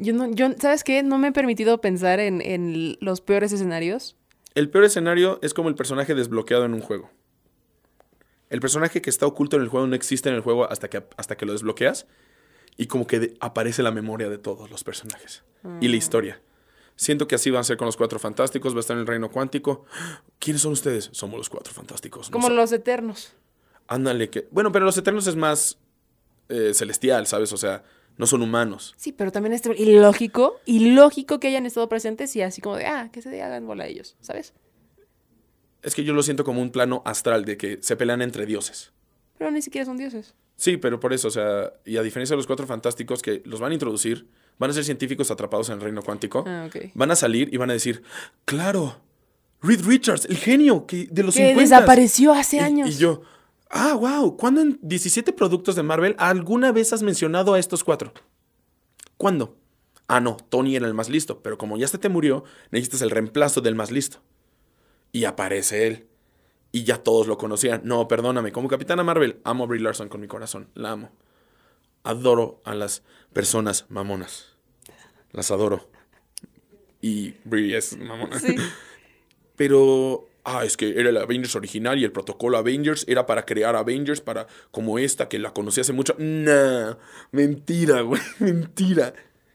Yo 0.00 0.12
no, 0.14 0.30
yo, 0.32 0.48
¿sabes 0.58 0.82
qué? 0.82 1.02
No 1.02 1.18
me 1.18 1.28
he 1.28 1.32
permitido 1.32 1.80
pensar 1.80 2.20
en, 2.20 2.40
en 2.40 2.96
los 3.00 3.20
peores 3.20 3.52
escenarios. 3.52 4.16
El 4.54 4.70
peor 4.70 4.84
escenario 4.84 5.38
es 5.42 5.54
como 5.54 5.68
el 5.68 5.74
personaje 5.74 6.14
desbloqueado 6.14 6.64
en 6.64 6.74
un 6.74 6.80
juego. 6.80 7.10
El 8.48 8.60
personaje 8.60 9.00
que 9.00 9.10
está 9.10 9.26
oculto 9.26 9.56
en 9.56 9.62
el 9.62 9.68
juego 9.68 9.86
no 9.86 9.94
existe 9.94 10.28
en 10.28 10.34
el 10.34 10.40
juego 10.40 10.68
hasta 10.70 10.88
que, 10.88 11.04
hasta 11.16 11.36
que 11.36 11.46
lo 11.46 11.52
desbloqueas 11.52 12.06
y 12.76 12.86
como 12.86 13.06
que 13.06 13.20
de- 13.20 13.34
aparece 13.40 13.82
la 13.82 13.92
memoria 13.92 14.28
de 14.28 14.38
todos 14.38 14.70
los 14.70 14.82
personajes 14.82 15.44
y 15.80 15.88
la 15.88 15.96
historia. 15.96 16.40
Siento 16.96 17.28
que 17.28 17.34
así 17.36 17.50
van 17.50 17.60
a 17.60 17.64
ser 17.64 17.76
con 17.76 17.86
los 17.86 17.96
cuatro 17.96 18.18
fantásticos, 18.18 18.74
va 18.74 18.78
a 18.78 18.80
estar 18.80 18.96
en 18.96 19.02
el 19.02 19.06
reino 19.06 19.30
cuántico. 19.30 19.84
¿Quiénes 20.38 20.62
son 20.62 20.72
ustedes? 20.72 21.10
Somos 21.12 21.38
los 21.38 21.48
cuatro 21.48 21.72
fantásticos. 21.72 22.28
no 22.28 22.32
Como 22.32 22.50
los 22.50 22.72
eternos. 22.72 23.34
Ándale, 23.86 24.30
que... 24.30 24.48
Bueno, 24.50 24.72
pero 24.72 24.84
los 24.84 24.96
eternos 24.98 25.26
es 25.26 25.36
más 25.36 25.78
eh, 26.48 26.72
celestial, 26.74 27.26
¿sabes? 27.26 27.52
O 27.52 27.56
sea, 27.56 27.84
no 28.16 28.26
son 28.26 28.42
humanos. 28.42 28.94
Sí, 28.96 29.12
pero 29.12 29.32
también 29.32 29.52
es 29.54 29.62
ilógico, 29.78 30.60
ilógico 30.66 31.40
que 31.40 31.48
hayan 31.48 31.66
estado 31.66 31.88
presentes 31.88 32.34
y 32.36 32.42
así 32.42 32.60
como 32.60 32.76
de, 32.76 32.86
ah, 32.86 33.08
que 33.12 33.22
se 33.22 33.42
hagan 33.42 33.66
bola 33.66 33.86
ellos, 33.86 34.16
¿sabes? 34.20 34.52
Es 35.82 35.94
que 35.94 36.04
yo 36.04 36.12
lo 36.12 36.22
siento 36.22 36.44
como 36.44 36.60
un 36.60 36.70
plano 36.70 37.02
astral 37.06 37.44
de 37.44 37.56
que 37.56 37.78
se 37.82 37.96
pelean 37.96 38.20
entre 38.22 38.44
dioses. 38.44 38.92
Pero 39.38 39.50
ni 39.50 39.62
siquiera 39.62 39.86
son 39.86 39.96
dioses. 39.96 40.34
Sí, 40.56 40.76
pero 40.76 41.00
por 41.00 41.14
eso, 41.14 41.28
o 41.28 41.30
sea, 41.30 41.72
y 41.86 41.96
a 41.96 42.02
diferencia 42.02 42.34
de 42.34 42.36
los 42.36 42.46
cuatro 42.46 42.66
fantásticos 42.66 43.22
que 43.22 43.40
los 43.46 43.60
van 43.60 43.70
a 43.70 43.74
introducir, 43.74 44.26
van 44.58 44.68
a 44.70 44.74
ser 44.74 44.84
científicos 44.84 45.30
atrapados 45.30 45.70
en 45.70 45.76
el 45.76 45.80
reino 45.80 46.02
cuántico, 46.02 46.44
Ah, 46.46 46.68
van 46.92 47.10
a 47.10 47.16
salir 47.16 47.48
y 47.50 47.56
van 47.56 47.70
a 47.70 47.72
decir, 47.72 48.02
claro, 48.44 49.00
Reed 49.62 49.80
Richards, 49.86 50.26
el 50.26 50.36
genio 50.36 50.84
que 50.86 51.06
de 51.10 51.22
los 51.22 51.34
Que 51.34 51.48
50. 51.54 51.60
desapareció 51.62 52.34
hace 52.34 52.56
Y- 52.58 52.60
años. 52.60 52.90
Y, 52.90 52.98
yo, 52.98 53.22
ah, 53.70 53.94
wow, 53.94 54.36
¿cuándo 54.36 54.60
en 54.60 54.78
17 54.82 55.32
productos 55.32 55.76
de 55.76 55.82
Marvel 55.82 56.14
alguna 56.18 56.72
vez 56.72 56.92
has 56.92 57.02
mencionado 57.02 57.54
a 57.54 57.58
estos 57.58 57.84
cuatro? 57.84 58.12
¿Cuándo? 59.16 59.56
Ah, 60.08 60.20
no, 60.20 60.36
Tony 60.48 60.74
era 60.74 60.86
el 60.88 60.94
más 60.94 61.08
listo, 61.08 61.40
pero 61.40 61.56
como 61.56 61.76
ya 61.76 61.86
se 61.86 61.98
te 61.98 62.08
murió, 62.08 62.42
necesitas 62.70 63.02
el 63.02 63.10
reemplazo 63.10 63.60
del 63.60 63.76
más 63.76 63.90
listo. 63.90 64.18
Y 65.12 65.24
aparece 65.24 65.86
él. 65.86 66.06
Y 66.72 66.84
ya 66.84 66.98
todos 66.98 67.26
lo 67.26 67.38
conocían. 67.38 67.82
No, 67.84 68.08
perdóname, 68.08 68.52
como 68.52 68.68
Capitana 68.68 69.02
Marvel, 69.04 69.40
amo 69.44 69.64
a 69.64 69.66
Brie 69.66 69.82
Larson 69.82 70.08
con 70.08 70.20
mi 70.20 70.26
corazón. 70.26 70.68
La 70.74 70.92
amo. 70.92 71.12
Adoro 72.02 72.60
a 72.64 72.74
las 72.74 73.02
personas 73.32 73.86
mamonas. 73.88 74.56
Las 75.32 75.50
adoro. 75.50 75.88
Y 77.00 77.34
Brie 77.44 77.76
es 77.76 77.96
mamona. 77.96 78.38
Sí. 78.40 78.56
Pero, 79.56 80.29
ah, 80.44 80.64
es 80.64 80.76
que 80.76 80.98
era 80.98 81.08
el 81.10 81.16
Avengers 81.16 81.54
original 81.56 81.98
y 81.98 82.04
el 82.04 82.12
protocolo 82.12 82.58
Avengers 82.58 83.04
era 83.08 83.26
para 83.26 83.44
crear 83.44 83.76
Avengers 83.76 84.20
para 84.20 84.46
como 84.70 84.98
esta 84.98 85.28
que 85.28 85.38
la 85.38 85.52
conocí 85.52 85.80
hace 85.80 85.92
mucho. 85.92 86.14
Nah, 86.18 86.94
mentira, 87.32 88.00
güey, 88.02 88.20
mentira. 88.38 89.14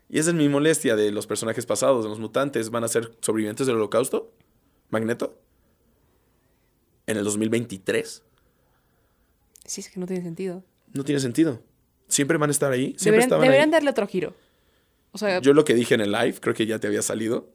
Y 0.09 0.19
esa 0.19 0.29
es 0.29 0.35
mi 0.35 0.47
molestia 0.49 0.95
de 0.95 1.11
los 1.11 1.27
personajes 1.27 1.65
pasados, 1.65 2.03
de 2.03 2.09
los 2.09 2.19
mutantes. 2.19 2.69
¿Van 2.69 2.83
a 2.83 2.87
ser 2.87 3.11
sobrevivientes 3.21 3.65
del 3.67 3.75
holocausto? 3.77 4.31
¿Magneto? 4.89 5.39
¿En 7.07 7.17
el 7.17 7.23
2023? 7.23 8.23
Sí, 9.65 9.81
es 9.81 9.89
que 9.89 9.99
no 9.99 10.05
tiene 10.05 10.23
sentido. 10.23 10.63
No 10.93 11.03
tiene 11.03 11.19
sentido. 11.19 11.61
Siempre 12.07 12.37
van 12.37 12.49
a 12.49 12.51
estar 12.51 12.71
ahí. 12.71 12.95
Siempre 12.97 13.25
Deberían, 13.25 13.69
ahí. 13.69 13.71
darle 13.71 13.89
otro 13.89 14.07
giro. 14.07 14.35
O 15.11 15.17
sea, 15.17 15.39
Yo 15.39 15.53
lo 15.53 15.65
que 15.65 15.73
dije 15.73 15.95
en 15.95 16.01
el 16.01 16.11
live, 16.11 16.35
creo 16.39 16.53
que 16.53 16.65
ya 16.65 16.79
te 16.79 16.87
había 16.87 17.01
salido, 17.01 17.49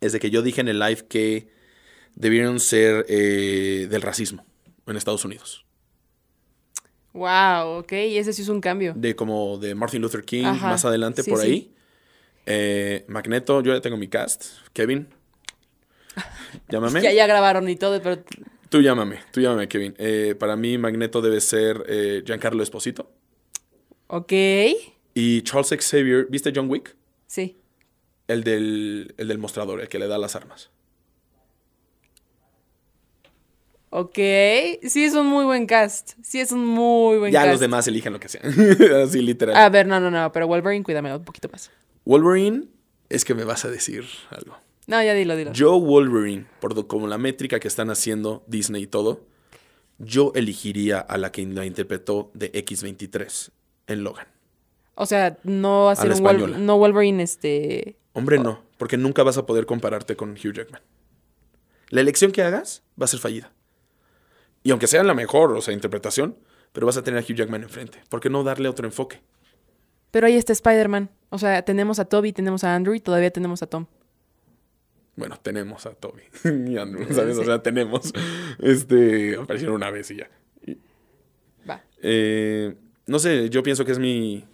es 0.00 0.12
de 0.12 0.18
que 0.20 0.30
yo 0.30 0.42
dije 0.42 0.60
en 0.60 0.68
el 0.68 0.78
live 0.78 1.06
que 1.08 1.48
debieron 2.14 2.60
ser 2.60 3.06
eh, 3.08 3.86
del 3.90 4.02
racismo 4.02 4.44
en 4.86 4.96
Estados 4.96 5.24
Unidos. 5.24 5.64
wow, 7.12 7.78
ok, 7.78 7.92
y 7.92 8.18
ese 8.18 8.32
sí 8.32 8.42
es 8.42 8.48
un 8.48 8.60
cambio. 8.60 8.92
De 8.96 9.14
como 9.16 9.58
de 9.58 9.74
Martin 9.74 10.02
Luther 10.02 10.24
King, 10.24 10.44
Ajá, 10.44 10.68
más 10.70 10.84
adelante 10.84 11.22
sí, 11.22 11.30
por 11.30 11.40
sí. 11.40 11.46
ahí. 11.46 11.74
Eh, 12.46 13.04
Magneto, 13.08 13.62
yo 13.62 13.72
ya 13.74 13.80
tengo 13.80 13.96
mi 13.96 14.08
cast. 14.08 14.44
Kevin. 14.72 15.08
Llámame. 16.68 17.00
Ya, 17.02 17.12
ya 17.12 17.26
grabaron 17.26 17.68
y 17.68 17.76
todo, 17.76 18.00
pero 18.02 18.22
Tú 18.68 18.80
llámame, 18.82 19.20
tú 19.30 19.40
llámame, 19.40 19.68
Kevin. 19.68 19.94
Eh, 19.98 20.34
para 20.38 20.56
mí, 20.56 20.78
Magneto 20.78 21.22
debe 21.22 21.40
ser 21.40 21.84
eh, 21.88 22.22
Giancarlo 22.26 22.60
Esposito. 22.62 23.08
Ok. 24.08 24.32
Y 25.14 25.42
Charles 25.42 25.68
Xavier, 25.80 26.26
¿viste 26.28 26.52
John 26.52 26.68
Wick? 26.68 26.96
Sí. 27.28 27.56
El 28.26 28.42
del, 28.42 29.14
el 29.16 29.28
del 29.28 29.38
mostrador, 29.38 29.80
el 29.80 29.88
que 29.88 30.00
le 30.00 30.08
da 30.08 30.18
las 30.18 30.34
armas. 30.34 30.70
Ok. 33.96 34.16
Sí, 34.82 35.04
es 35.04 35.14
un 35.14 35.28
muy 35.28 35.44
buen 35.44 35.66
cast. 35.66 36.14
Sí, 36.20 36.40
es 36.40 36.50
un 36.50 36.66
muy 36.66 37.16
buen 37.18 37.32
ya 37.32 37.42
cast. 37.42 37.52
los 37.52 37.60
demás 37.60 37.86
elijan 37.86 38.12
lo 38.12 38.18
que 38.18 38.28
sea. 38.28 38.40
Así 39.04 39.22
literal. 39.22 39.54
A 39.54 39.68
ver, 39.68 39.86
no, 39.86 40.00
no, 40.00 40.10
no. 40.10 40.32
Pero 40.32 40.48
Wolverine, 40.48 40.82
cuídame 40.82 41.14
un 41.14 41.22
poquito 41.22 41.48
más. 41.52 41.70
Wolverine, 42.04 42.64
es 43.08 43.24
que 43.24 43.34
me 43.34 43.44
vas 43.44 43.64
a 43.64 43.70
decir 43.70 44.04
algo. 44.30 44.58
No, 44.88 45.00
ya 45.00 45.14
dilo, 45.14 45.36
dilo. 45.36 45.52
Yo, 45.52 45.78
Wolverine, 45.78 46.44
por 46.58 46.88
como 46.88 47.06
la 47.06 47.18
métrica 47.18 47.60
que 47.60 47.68
están 47.68 47.88
haciendo 47.88 48.42
Disney 48.48 48.82
y 48.82 48.86
todo, 48.88 49.28
yo 49.98 50.32
elegiría 50.34 50.98
a 50.98 51.16
la 51.16 51.30
que 51.30 51.46
la 51.46 51.64
interpretó 51.64 52.32
de 52.34 52.50
X23 52.50 53.52
en 53.86 54.02
Logan. 54.02 54.26
O 54.96 55.06
sea, 55.06 55.38
no 55.44 55.88
hacer 55.88 56.06
un 56.06 56.14
española. 56.14 56.58
no 56.58 56.78
Wolverine, 56.78 57.22
este. 57.22 57.94
Hombre, 58.12 58.40
no, 58.40 58.60
porque 58.76 58.96
nunca 58.96 59.22
vas 59.22 59.38
a 59.38 59.46
poder 59.46 59.66
compararte 59.66 60.16
con 60.16 60.32
Hugh 60.32 60.52
Jackman. 60.52 60.82
La 61.90 62.00
elección 62.00 62.32
que 62.32 62.42
hagas 62.42 62.82
va 63.00 63.04
a 63.04 63.08
ser 63.08 63.20
fallida. 63.20 63.52
Y 64.64 64.70
aunque 64.70 64.86
sea 64.86 65.04
la 65.04 65.14
mejor, 65.14 65.52
o 65.52 65.60
sea, 65.60 65.74
interpretación, 65.74 66.36
pero 66.72 66.86
vas 66.86 66.96
a 66.96 67.04
tener 67.04 67.22
a 67.22 67.22
Hugh 67.22 67.36
Jackman 67.36 67.62
enfrente. 67.62 68.02
¿Por 68.08 68.20
qué 68.20 68.30
no 68.30 68.42
darle 68.42 68.68
otro 68.68 68.86
enfoque? 68.86 69.20
Pero 70.10 70.26
ahí 70.26 70.36
está 70.36 70.52
Spider-Man. 70.52 71.10
O 71.28 71.38
sea, 71.38 71.62
tenemos 71.62 71.98
a 71.98 72.06
Toby, 72.06 72.32
tenemos 72.32 72.64
a 72.64 72.74
Andrew 72.74 72.94
y 72.94 73.00
todavía 73.00 73.30
tenemos 73.30 73.62
a 73.62 73.66
Tom. 73.66 73.86
Bueno, 75.16 75.38
tenemos 75.40 75.86
a 75.86 75.90
Toby 75.90 76.22
y 76.44 76.78
Andrew, 76.78 77.06
¿sabes? 77.12 77.36
O 77.38 77.44
sea, 77.44 77.62
tenemos. 77.62 78.12
Este, 78.58 79.36
aparecieron 79.36 79.76
una 79.76 79.90
vez 79.90 80.10
y 80.10 80.16
ya. 80.16 80.30
Va. 81.68 81.84
Eh, 82.02 82.74
no 83.06 83.18
sé, 83.18 83.50
yo 83.50 83.62
pienso 83.62 83.84
que 83.84 83.92
es 83.92 83.98
mi. 83.98 84.44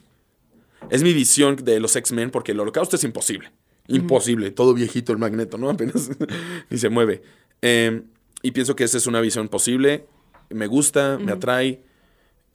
Es 0.90 1.02
mi 1.02 1.12
visión 1.12 1.56
de 1.56 1.78
los 1.78 1.94
X-Men, 1.94 2.30
porque 2.30 2.52
el 2.52 2.60
holocausto 2.60 2.96
es 2.96 3.04
imposible. 3.04 3.52
Imposible. 3.86 4.50
Todo 4.50 4.74
viejito 4.74 5.12
el 5.12 5.18
magneto, 5.18 5.56
¿no? 5.56 5.70
Apenas. 5.70 6.10
y 6.70 6.78
se 6.78 6.88
mueve. 6.88 7.22
Eh, 7.62 8.02
y 8.42 8.50
pienso 8.52 8.76
que 8.76 8.84
esa 8.84 8.98
es 8.98 9.06
una 9.06 9.20
visión 9.20 9.48
posible. 9.48 10.06
Me 10.50 10.66
gusta, 10.66 11.18
me 11.20 11.32
atrae. 11.32 11.82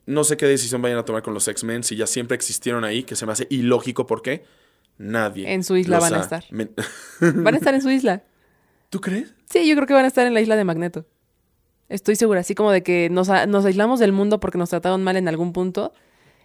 No 0.06 0.22
sé 0.24 0.36
qué 0.36 0.46
decisión 0.46 0.82
vayan 0.82 0.98
a 0.98 1.04
tomar 1.04 1.22
con 1.22 1.34
los 1.34 1.48
X-Men, 1.48 1.82
si 1.82 1.96
ya 1.96 2.06
siempre 2.06 2.34
existieron 2.36 2.84
ahí, 2.84 3.02
que 3.02 3.16
se 3.16 3.26
me 3.26 3.32
hace 3.32 3.46
ilógico 3.50 4.06
porque 4.06 4.44
nadie. 4.98 5.52
En 5.52 5.64
su 5.64 5.76
isla 5.76 5.98
van 5.98 6.14
a 6.14 6.20
estar. 6.20 6.44
Van 7.20 7.54
a 7.54 7.56
estar 7.56 7.74
en 7.74 7.82
su 7.82 7.90
isla. 7.90 8.22
¿Tú 8.90 9.00
crees? 9.00 9.34
Sí, 9.50 9.66
yo 9.68 9.74
creo 9.74 9.86
que 9.86 9.94
van 9.94 10.04
a 10.04 10.08
estar 10.08 10.26
en 10.26 10.34
la 10.34 10.40
isla 10.40 10.54
de 10.56 10.64
Magneto. 10.64 11.06
Estoy 11.88 12.14
segura, 12.16 12.40
así 12.40 12.54
como 12.54 12.70
de 12.70 12.82
que 12.82 13.08
nos, 13.10 13.28
nos 13.48 13.64
aislamos 13.64 13.98
del 14.00 14.12
mundo 14.12 14.38
porque 14.40 14.58
nos 14.58 14.70
trataron 14.70 15.02
mal 15.02 15.16
en 15.16 15.26
algún 15.28 15.52
punto. 15.52 15.92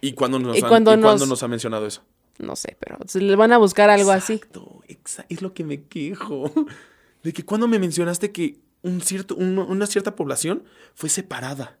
¿Y 0.00 0.12
cuándo 0.14 0.38
nos, 0.40 0.56
Y 0.56 0.62
han- 0.62 0.68
cuando 0.68 0.92
y 0.94 1.00
cuándo 1.00 1.26
nos- 1.26 1.42
ha 1.42 1.48
mencionado 1.48 1.86
eso? 1.86 2.02
No 2.38 2.56
sé, 2.56 2.76
pero 2.80 2.98
le 3.14 3.36
van 3.36 3.52
a 3.52 3.58
buscar 3.58 3.90
algo 3.90 4.10
así. 4.10 4.34
Exacto, 4.34 4.82
exa- 4.88 5.26
es 5.28 5.42
lo 5.42 5.52
que 5.54 5.62
me 5.64 5.84
quejo. 5.84 6.50
De 7.22 7.32
que 7.32 7.44
cuando 7.44 7.68
me 7.68 7.78
mencionaste 7.78 8.32
que 8.32 8.58
un 8.82 9.00
cierto, 9.00 9.34
un- 9.36 9.58
una 9.58 9.86
cierta 9.86 10.14
población 10.16 10.64
fue 10.94 11.08
separada. 11.08 11.78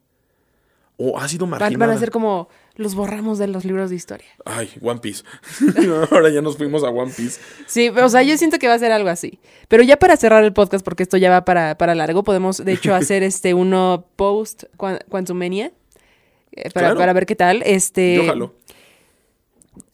O 0.98 1.18
ha 1.18 1.26
sido 1.26 1.46
marginada. 1.46 1.86
van 1.86 1.96
a 1.96 1.98
ser 1.98 2.10
como 2.10 2.48
los 2.76 2.94
borramos 2.94 3.38
de 3.38 3.48
los 3.48 3.64
libros 3.64 3.90
de 3.90 3.96
historia. 3.96 4.28
Ay, 4.44 4.70
One 4.80 5.00
Piece. 5.00 5.24
Ahora 6.12 6.28
ya 6.28 6.42
nos 6.42 6.56
fuimos 6.58 6.84
a 6.84 6.90
One 6.90 7.10
Piece. 7.16 7.40
Sí, 7.66 7.88
o 7.88 8.08
sea, 8.08 8.22
yo 8.22 8.36
siento 8.36 8.58
que 8.58 8.68
va 8.68 8.74
a 8.74 8.78
ser 8.78 8.92
algo 8.92 9.08
así. 9.08 9.40
Pero 9.68 9.82
ya 9.82 9.96
para 9.96 10.16
cerrar 10.16 10.44
el 10.44 10.52
podcast, 10.52 10.84
porque 10.84 11.02
esto 11.02 11.16
ya 11.16 11.30
va 11.30 11.44
para, 11.44 11.76
para 11.78 11.94
largo, 11.94 12.22
podemos 12.22 12.58
de 12.64 12.72
hecho 12.74 12.94
hacer 12.94 13.22
este 13.22 13.54
uno 13.54 14.06
post 14.16 14.64
Quan- 14.76 15.00
Quantumania. 15.08 15.72
eh, 16.52 16.70
para, 16.70 16.88
Claro. 16.88 16.98
para 16.98 17.12
ver 17.14 17.26
qué 17.26 17.34
tal. 17.36 17.62
Este, 17.64 18.16
Yo 18.16 18.26
jalo. 18.26 18.54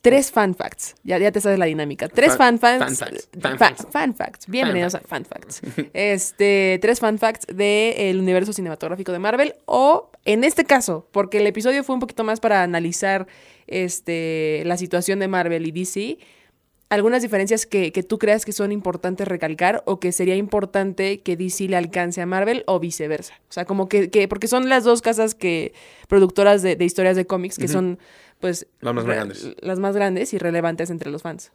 Tres 0.01 0.30
fan 0.30 0.55
facts. 0.55 0.94
Ya, 1.03 1.18
ya 1.18 1.32
te 1.32 1.40
sabes 1.40 1.59
la 1.59 1.66
dinámica. 1.66 2.09
Tres 2.09 2.36
fan, 2.36 2.59
Fan- 2.61 2.78
facts. 2.78 2.99
fan 3.01 3.11
facts, 3.11 3.28
fan 3.40 3.59
fa- 3.59 3.59
facts. 3.59 3.86
fan 3.90 4.14
facts. 4.14 4.46
Bienvenidos 4.46 4.94
a 4.94 5.01
fan 5.01 5.24
facts. 5.24 5.61
Este, 5.92 6.78
tres 6.80 7.01
fan 7.01 7.18
facts 7.18 7.46
del 7.53 8.20
universo 8.20 8.53
cinematográfico 8.53 9.11
de 9.11 9.18
Marvel. 9.18 9.55
O, 9.66 10.11
en 10.24 10.44
este 10.44 10.64
caso, 10.64 11.09
porque 11.11 11.38
el 11.38 11.49
episodio 11.49 11.82
fue 11.82 11.94
un 11.94 12.01
poquito 12.01 12.22
más 12.22 12.38
para 12.38 12.62
analizar 12.62 13.26
este, 13.66 14.62
la 14.66 14.76
situación 14.76 15.18
de 15.18 15.26
Marvel 15.26 15.66
y 15.66 15.72
DC. 15.72 16.18
Algunas 16.90 17.20
diferencias 17.20 17.66
que, 17.66 17.92
que 17.92 18.03
tú 18.03 18.18
creas 18.18 18.46
que 18.46 18.53
son 18.53 18.72
importantes 18.72 19.28
recalcar 19.28 19.82
o 19.84 20.01
que 20.01 20.11
sería 20.12 20.36
importante 20.36 21.20
que 21.20 21.36
DC 21.36 21.68
le 21.68 21.76
alcance 21.76 22.22
a 22.22 22.26
Marvel 22.26 22.62
o 22.66 22.78
viceversa. 22.80 23.34
O 23.51 23.53
sea, 23.53 23.64
como 23.66 23.88
que, 23.90 24.09
que 24.11 24.26
porque 24.28 24.46
son 24.49 24.70
las 24.70 24.84
dos 24.84 25.03
casas 25.03 25.34
que 25.34 25.74
productoras 26.07 26.62
de, 26.62 26.76
de 26.76 26.84
historias 26.86 27.16
de 27.16 27.26
cómics 27.26 27.59
que 27.59 27.68
son, 27.68 27.99
pues, 28.41 28.66
Las 28.80 28.95
más 28.95 29.05
grandes. 29.05 29.49
las 29.61 29.78
más 29.78 29.95
grandes 29.95 30.32
y 30.34 30.39
relevantes 30.39 30.91
entre 30.91 31.11
los 31.11 31.22
fans. 31.22 31.53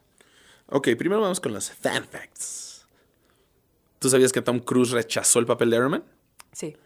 Ok, 0.66 0.88
primero 0.98 1.20
vamos 1.20 1.40
con 1.40 1.52
las 1.52 1.70
fan 1.70 2.04
facts. 2.04 2.86
¿Tú 3.98 4.08
sabías 4.10 4.32
que 4.32 4.42
Tom 4.42 4.58
Cruise 4.60 4.90
rechazó 4.90 5.38
el 5.38 5.46
papel 5.46 5.70
de 5.70 5.76
Iron 5.76 5.90
Man? 5.90 6.04
Sí. 6.52 6.76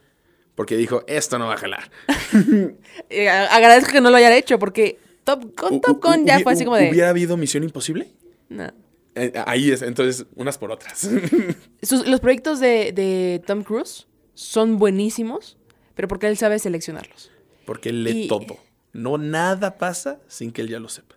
Porque 0.55 0.77
dijo, 0.77 1.05
esto 1.07 1.39
no 1.39 1.47
va 1.47 1.55
a 1.55 1.59
jalar. 1.59 1.91
Eh, 3.11 3.29
agradezco 3.29 3.93
que 3.93 4.01
no 4.01 4.11
lo 4.11 4.17
hayan 4.17 4.33
hecho 4.33 4.59
porque 4.59 4.99
Top, 5.25 5.55
con 5.55 5.75
U- 5.75 5.81
Top 5.81 6.03
Gun 6.03 6.27
ya 6.27 6.41
fue 6.41 6.53
así 6.53 6.65
como 6.65 6.77
de... 6.77 6.91
¿Hubiera 6.91 7.09
habido 7.11 7.37
Misión 7.37 7.63
Imposible? 7.65 8.09
no. 8.49 8.71
Eh, 9.15 9.33
ahí 9.47 9.73
es, 9.73 9.83
entonces, 9.83 10.27
unas 10.37 10.59
por 10.59 10.71
otras. 10.71 11.09
Sus- 11.83 12.07
los 12.07 12.21
proyectos 12.21 12.61
de, 12.61 12.93
de 12.93 13.43
Tom 13.45 13.65
Cruise 13.65 14.07
son 14.35 14.79
buenísimos, 14.79 15.57
pero 15.97 16.07
porque 16.07 16.29
él 16.29 16.37
sabe 16.37 16.61
seleccionarlos. 16.61 17.33
Porque 17.65 17.89
él 17.89 18.05
lee 18.05 18.25
Y- 18.25 18.29
todo. 18.29 18.59
No 18.93 19.19
nada 19.19 19.79
pasa 19.79 20.21
sin 20.29 20.53
que 20.53 20.63
él 20.63 20.69
ya 20.69 20.81
lo 20.81 20.89
sepa. 20.89 21.15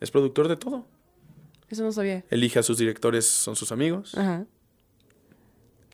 Es 0.00 0.10
productor 0.10 0.48
de 0.48 0.56
todo. 0.56 0.86
Eso 1.68 1.82
no 1.82 1.92
sabía. 1.92 2.24
Elige 2.30 2.58
a 2.58 2.62
sus 2.62 2.78
directores, 2.78 3.26
son 3.26 3.56
sus 3.56 3.72
amigos. 3.72 4.14
Ajá. 4.16 4.46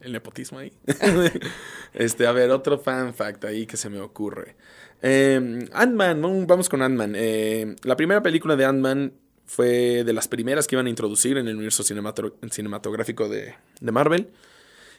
El 0.01 0.13
nepotismo 0.13 0.59
ahí. 0.59 0.73
este, 1.95 2.27
a 2.27 2.33
ver, 2.33 2.51
otro 2.51 2.79
fan 2.79 3.13
fact 3.15 3.45
ahí 3.45 3.67
que 3.67 3.77
se 3.77 3.91
me 3.91 4.01
ocurre. 4.01 4.57
Eh, 5.03 5.69
Ant-Man, 5.73 6.21
¿no? 6.21 6.47
vamos 6.47 6.69
con 6.69 6.83
Ant-Man. 6.83 7.13
Eh, 7.17 7.77
la 7.85 7.97
primera 7.97 8.23
película 8.23 8.57
de 8.57 8.65
Ant-Man 8.65 9.13
fue 9.47 10.05
de 10.05 10.13
las 10.13 10.29
primeras 10.29 10.67
que 10.67 10.77
iban 10.77 10.87
a 10.87 10.91
introducir 10.91 11.37
en 11.37 11.49
el 11.49 11.55
universo 11.57 11.83
cinemato- 11.83 12.35
cinematográfico 12.51 13.29
de, 13.29 13.55
de 13.81 13.93
Marvel. 13.93 14.31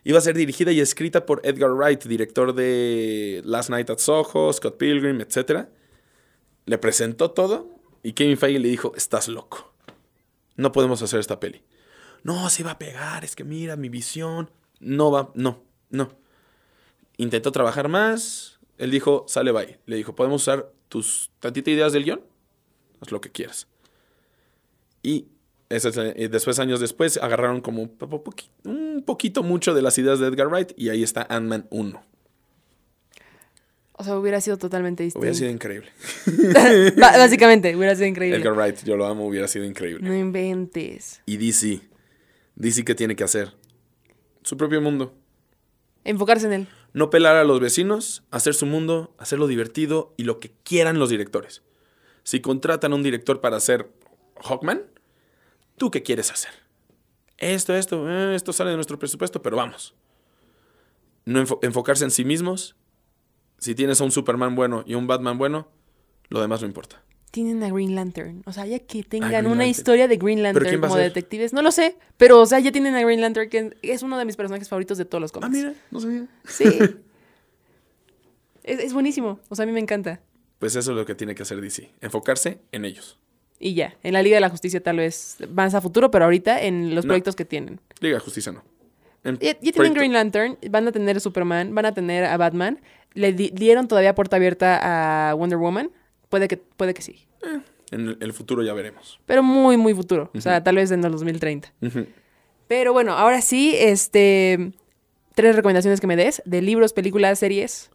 Iba 0.03 0.17
a 0.17 0.21
ser 0.21 0.35
dirigida 0.35 0.71
y 0.71 0.79
escrita 0.79 1.25
por 1.25 1.41
Edgar 1.43 1.71
Wright, 1.71 2.03
director 2.05 2.53
de 2.55 3.41
Last 3.45 3.69
Night 3.69 3.89
at 3.89 3.99
Soho, 3.99 4.51
Scott 4.51 4.77
Pilgrim, 4.77 5.21
etc. 5.21 5.67
Le 6.65 6.77
presentó 6.79 7.31
todo 7.31 7.69
y 8.01 8.13
Kevin 8.13 8.37
Feige 8.37 8.59
le 8.59 8.67
dijo, 8.69 8.93
estás 8.95 9.27
loco. 9.27 9.73
No 10.55 10.71
podemos 10.71 11.01
hacer 11.01 11.19
esta 11.19 11.39
peli. 11.39 11.63
No, 12.23 12.49
se 12.49 12.63
va 12.63 12.71
a 12.71 12.79
pegar, 12.79 13.23
es 13.23 13.35
que 13.35 13.43
mira 13.43 13.75
mi 13.75 13.89
visión. 13.89 14.49
No 14.79 15.11
va, 15.11 15.31
no, 15.35 15.63
no. 15.89 16.09
Intentó 17.17 17.51
trabajar 17.51 17.87
más. 17.87 18.59
Él 18.79 18.89
dijo, 18.89 19.25
sale, 19.27 19.51
bye. 19.51 19.79
Le 19.85 19.95
dijo, 19.95 20.15
podemos 20.15 20.41
usar 20.41 20.71
tus 20.89 21.31
tantitas 21.39 21.71
ideas 21.73 21.93
del 21.93 22.03
guion. 22.05 22.21
Haz 22.99 23.11
lo 23.11 23.21
que 23.21 23.31
quieras. 23.31 23.67
Y 25.03 25.27
eh, 25.69 26.29
después, 26.29 26.59
años 26.59 26.79
después, 26.79 27.17
agarraron 27.17 27.61
como 27.61 27.87
poqui- 27.97 28.49
un 29.01 29.05
poquito 29.05 29.41
mucho 29.41 29.73
de 29.73 29.81
las 29.81 29.97
ideas 29.97 30.19
de 30.19 30.27
Edgar 30.27 30.47
Wright. 30.47 30.73
Y 30.77 30.89
ahí 30.89 31.01
está 31.01 31.25
Ant-Man 31.27 31.67
1. 31.71 32.03
O 33.93 34.03
sea, 34.03 34.17
hubiera 34.17 34.39
sido 34.41 34.57
totalmente 34.57 35.03
distinto. 35.03 35.21
Hubiera 35.21 35.35
sido 35.35 35.49
increíble. 35.49 35.89
Básicamente, 36.97 37.75
hubiera 37.75 37.95
sido 37.95 38.07
increíble. 38.07 38.37
Edgar 38.37 38.53
Wright, 38.53 38.83
yo 38.83 38.95
lo 38.95 39.05
amo, 39.05 39.27
hubiera 39.27 39.47
sido 39.47 39.65
increíble. 39.65 40.07
No 40.07 40.15
inventes. 40.15 41.21
Y 41.25 41.37
DC. 41.37 41.81
DC, 42.55 42.85
¿qué 42.85 42.95
tiene 42.95 43.15
que 43.15 43.23
hacer? 43.23 43.53
Su 44.43 44.55
propio 44.55 44.81
mundo. 44.81 45.13
Enfocarse 46.03 46.45
en 46.47 46.53
él. 46.53 46.67
No 46.93 47.09
pelar 47.09 47.35
a 47.37 47.43
los 47.43 47.59
vecinos, 47.59 48.23
hacer 48.31 48.53
su 48.53 48.65
mundo, 48.65 49.15
hacerlo 49.17 49.47
divertido 49.47 50.13
y 50.17 50.23
lo 50.23 50.39
que 50.39 50.51
quieran 50.63 50.99
los 50.99 51.09
directores. 51.09 51.63
Si 52.23 52.39
contratan 52.39 52.93
a 52.93 52.95
un 52.95 53.03
director 53.03 53.39
para 53.39 53.57
hacer 53.57 53.89
Hawkman, 54.43 54.83
¿tú 55.77 55.89
qué 55.89 56.03
quieres 56.03 56.31
hacer? 56.31 56.51
Esto, 57.41 57.75
esto, 57.75 58.09
eh, 58.09 58.35
esto 58.35 58.53
sale 58.53 58.69
de 58.69 58.77
nuestro 58.77 58.97
presupuesto, 58.99 59.41
pero 59.41 59.57
vamos. 59.57 59.93
No 61.25 61.41
enfo- 61.43 61.59
enfocarse 61.63 62.03
en 62.05 62.11
sí 62.11 62.23
mismos. 62.23 62.75
Si 63.57 63.75
tienes 63.75 63.99
a 63.99 64.03
un 64.03 64.11
Superman 64.11 64.55
bueno 64.55 64.83
y 64.85 64.93
un 64.95 65.07
Batman 65.07 65.37
bueno, 65.37 65.67
lo 66.29 66.39
demás 66.41 66.61
no 66.61 66.67
importa. 66.67 67.03
Tienen 67.31 67.63
a 67.63 67.69
Green 67.71 67.95
Lantern. 67.95 68.43
O 68.45 68.51
sea, 68.53 68.65
ya 68.65 68.79
que 68.79 69.03
tengan 69.03 69.45
una 69.45 69.49
Lantern. 69.49 69.69
historia 69.69 70.07
de 70.07 70.17
Green 70.17 70.39
¿Pero 70.39 70.53
Lantern 70.53 70.81
como 70.81 70.95
detectives. 70.97 71.53
No 71.53 71.61
lo 71.61 71.71
sé. 71.71 71.97
Pero, 72.17 72.41
o 72.41 72.45
sea, 72.45 72.59
ya 72.59 72.71
tienen 72.71 72.93
a 72.95 73.01
Green 73.01 73.21
Lantern, 73.21 73.49
que 73.49 73.77
es 73.81 74.03
uno 74.03 74.17
de 74.17 74.25
mis 74.25 74.35
personajes 74.35 74.67
favoritos 74.69 74.97
de 74.97 75.05
todos 75.05 75.21
los 75.21 75.31
cómics. 75.31 75.47
Ah, 75.47 75.51
mira, 75.57 75.73
no 75.91 75.99
sabía. 75.99 76.27
Sí. 76.45 76.65
es, 78.63 78.79
es 78.79 78.93
buenísimo. 78.93 79.39
O 79.49 79.55
sea, 79.55 79.63
a 79.63 79.65
mí 79.65 79.71
me 79.71 79.79
encanta. 79.79 80.21
Pues 80.59 80.75
eso 80.75 80.91
es 80.91 80.97
lo 80.97 81.05
que 81.05 81.15
tiene 81.15 81.33
que 81.33 81.43
hacer 81.43 81.59
DC. 81.61 81.91
Enfocarse 82.01 82.61
en 82.71 82.85
ellos. 82.85 83.17
Y 83.64 83.76
ya. 83.76 83.95
En 84.01 84.14
la 84.14 84.24
Liga 84.24 84.36
de 84.38 84.41
la 84.41 84.49
Justicia 84.49 84.82
tal 84.82 84.97
vez 84.97 85.38
más 85.53 85.76
a 85.76 85.82
futuro, 85.82 86.09
pero 86.09 86.26
ahorita 86.26 86.62
en 86.64 86.95
los 86.95 87.05
No. 87.05 87.09
proyectos 87.09 87.36
que 87.36 87.45
tienen. 87.45 87.80
Liga 87.99 88.16
de 88.16 88.20
Justicia 88.20 88.51
no. 88.51 88.64
En 89.24 89.38
Ya, 89.38 89.55
ya 89.62 89.72
tienen. 89.72 89.93
Green 89.93 90.14
Lantern, 90.14 90.57
van 90.72 90.88
a 90.88 90.91
tener 90.91 91.22
Superman, 91.22 91.76
van 91.76 91.86
a 91.86 91.93
tener 91.93 92.26
a 92.26 92.36
Batman. 92.38 92.82
Le 93.14 93.34
di- 93.34 93.51
dieron 93.53 93.88
todavía 93.88 94.16
puerta 94.16 94.38
abierta 94.38 95.30
a 95.30 95.36
Wonder 95.36 95.59
Woman. 95.59 95.91
Puede 96.30 96.47
que, 96.47 96.57
puede 96.57 96.95
que 96.95 97.03
sí. 97.03 97.28
En 97.91 98.18
el, 98.20 98.34
futuro 98.34 98.64
ya 98.64 98.74
veremos. 98.74 99.20
Pero 99.28 99.43
muy, 99.43 99.78
muy 99.78 99.93
futuro. 99.93 100.32
O 100.34 100.41
sea, 100.41 100.64
tal 100.64 100.78
vez 100.78 100.89
en 100.91 101.03
el 101.03 101.12
2030. 101.12 101.72
Ujú. 101.82 102.07
Pero 102.68 102.93
bueno, 102.93 103.14
ahora 103.14 103.41
sí, 103.41 103.76
este. 103.78 104.72
Tres 105.36 105.55
recomendaciones 105.55 106.01
que 106.01 106.07
me 106.07 106.16
des 106.16 106.41
de 106.45 106.62
libros, 106.62 106.93
películas, 106.93 107.38
series. 107.39 107.91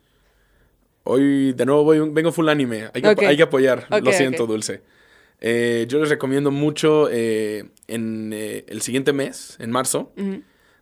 Hoy 1.04 1.52
de 1.52 1.64
nuevo 1.66 1.84
voy- 1.84 2.08
vengo 2.10 2.30
full 2.32 2.48
anime. 2.48 2.90
Hay 2.92 3.02
que, 3.02 3.26
hay 3.26 3.36
que 3.36 3.42
apoyar. 3.42 3.86
Lo 4.02 4.12
siento. 4.12 4.46
Dulce. 4.46 4.82
Eh, 5.40 5.86
yo 5.88 5.98
les 6.00 6.08
recomiendo 6.08 6.50
mucho 6.50 7.08
eh, 7.10 7.70
en 7.86 8.32
eh, 8.32 8.64
el 8.68 8.80
siguiente 8.82 9.12
mes, 9.12 9.56
en 9.60 9.70
marzo, 9.70 10.12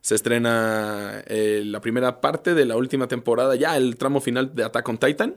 se 0.00 0.14
estrena 0.14 1.24
la 1.26 1.80
primera 1.80 2.20
parte 2.20 2.54
de 2.54 2.64
la 2.66 2.76
última 2.76 3.08
temporada, 3.08 3.56
ya 3.56 3.76
el 3.76 3.96
tramo 3.96 4.20
final 4.20 4.54
de 4.54 4.64
Attack 4.64 4.88
on 4.88 4.98
Titan. 4.98 5.36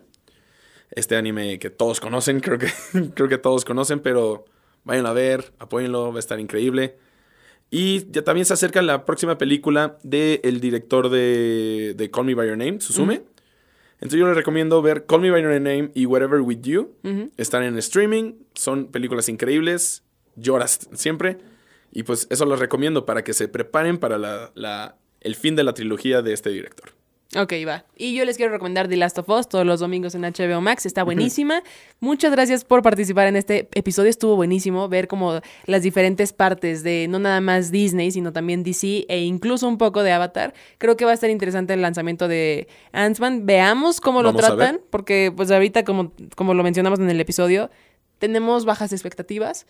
Este 0.91 1.15
anime 1.15 1.59
que 1.59 1.69
todos 1.69 1.99
conocen, 1.99 2.39
creo 2.41 2.57
que, 2.57 2.67
creo 3.13 3.27
que 3.27 3.37
todos 3.37 3.65
conocen, 3.65 3.99
pero 3.99 4.45
vayan 4.83 5.05
a 5.05 5.13
ver, 5.13 5.51
apóyenlo, 5.59 6.11
va 6.11 6.17
a 6.17 6.19
estar 6.19 6.39
increíble. 6.39 6.97
Y 7.69 8.09
ya 8.11 8.23
también 8.23 8.45
se 8.45 8.53
acerca 8.53 8.81
la 8.81 9.03
próxima 9.03 9.37
película 9.37 9.97
del 10.03 10.61
director 10.61 11.09
de, 11.09 11.93
de 11.97 12.11
Call 12.11 12.25
Me 12.25 12.35
By 12.35 12.47
Your 12.47 12.57
Name, 12.57 12.79
Suzume. 12.79 13.23
Entonces 13.99 14.19
yo 14.19 14.27
les 14.27 14.35
recomiendo 14.35 14.81
ver 14.81 15.05
Call 15.05 15.21
Me 15.21 15.31
By 15.31 15.41
Your 15.41 15.51
Name 15.53 15.91
y 15.95 16.05
Whatever 16.05 16.41
With 16.41 16.61
You. 16.61 16.91
Están 17.37 17.63
en 17.63 17.77
streaming, 17.77 18.33
son 18.53 18.87
películas 18.91 19.27
increíbles, 19.29 20.03
lloras 20.35 20.87
siempre. 20.93 21.37
Y 21.91 22.03
pues 22.03 22.27
eso 22.29 22.45
los 22.45 22.59
recomiendo 22.59 23.05
para 23.05 23.23
que 23.23 23.33
se 23.33 23.47
preparen 23.47 23.97
para 23.97 24.17
la- 24.17 24.51
la- 24.55 24.97
el 25.21 25.35
fin 25.35 25.55
de 25.55 25.63
la 25.63 25.73
trilogía 25.73 26.21
de 26.21 26.33
este 26.33 26.49
director. 26.51 26.91
Ok, 27.35 27.53
va. 27.67 27.83
Y 27.97 28.15
yo 28.15 28.23
les 28.23 28.37
quiero 28.37 28.53
recomendar 28.53 28.87
The 28.87 28.95
Last 28.95 29.17
of 29.17 29.27
Us 29.27 29.49
todos 29.49 29.65
los 29.65 29.81
domingos 29.81 30.15
en 30.15 30.21
HBO 30.21 30.61
Max. 30.61 30.85
Está 30.85 31.03
buenísima. 31.03 31.61
Muchas 31.99 32.31
gracias 32.31 32.63
por 32.63 32.81
participar 32.81 33.27
en 33.27 33.35
este 33.35 33.67
episodio. 33.73 34.09
Estuvo 34.09 34.37
buenísimo 34.37 34.87
ver 34.87 35.09
como 35.09 35.41
las 35.65 35.83
diferentes 35.83 36.31
partes 36.31 36.83
de 36.83 37.07
no 37.09 37.19
nada 37.19 37.41
más 37.41 37.69
Disney, 37.69 38.11
sino 38.11 38.31
también 38.31 38.63
DC 38.63 39.05
e 39.09 39.23
incluso 39.23 39.67
un 39.67 39.77
poco 39.77 40.03
de 40.03 40.13
Avatar. 40.13 40.53
Creo 40.77 40.95
que 40.95 41.03
va 41.03 41.11
a 41.11 41.13
estar 41.15 41.29
interesante 41.29 41.73
el 41.73 41.81
lanzamiento 41.81 42.29
de 42.29 42.69
Ant-Man. 42.93 43.45
Veamos 43.45 43.99
cómo 43.99 44.21
lo 44.21 44.31
Vamos 44.31 44.45
tratan, 44.45 44.79
porque 44.89 45.33
pues 45.35 45.51
ahorita, 45.51 45.83
como, 45.83 46.13
como 46.35 46.53
lo 46.53 46.63
mencionamos 46.63 46.99
en 46.99 47.09
el 47.09 47.19
episodio, 47.19 47.69
tenemos 48.19 48.63
bajas 48.63 48.93
expectativas. 48.93 49.65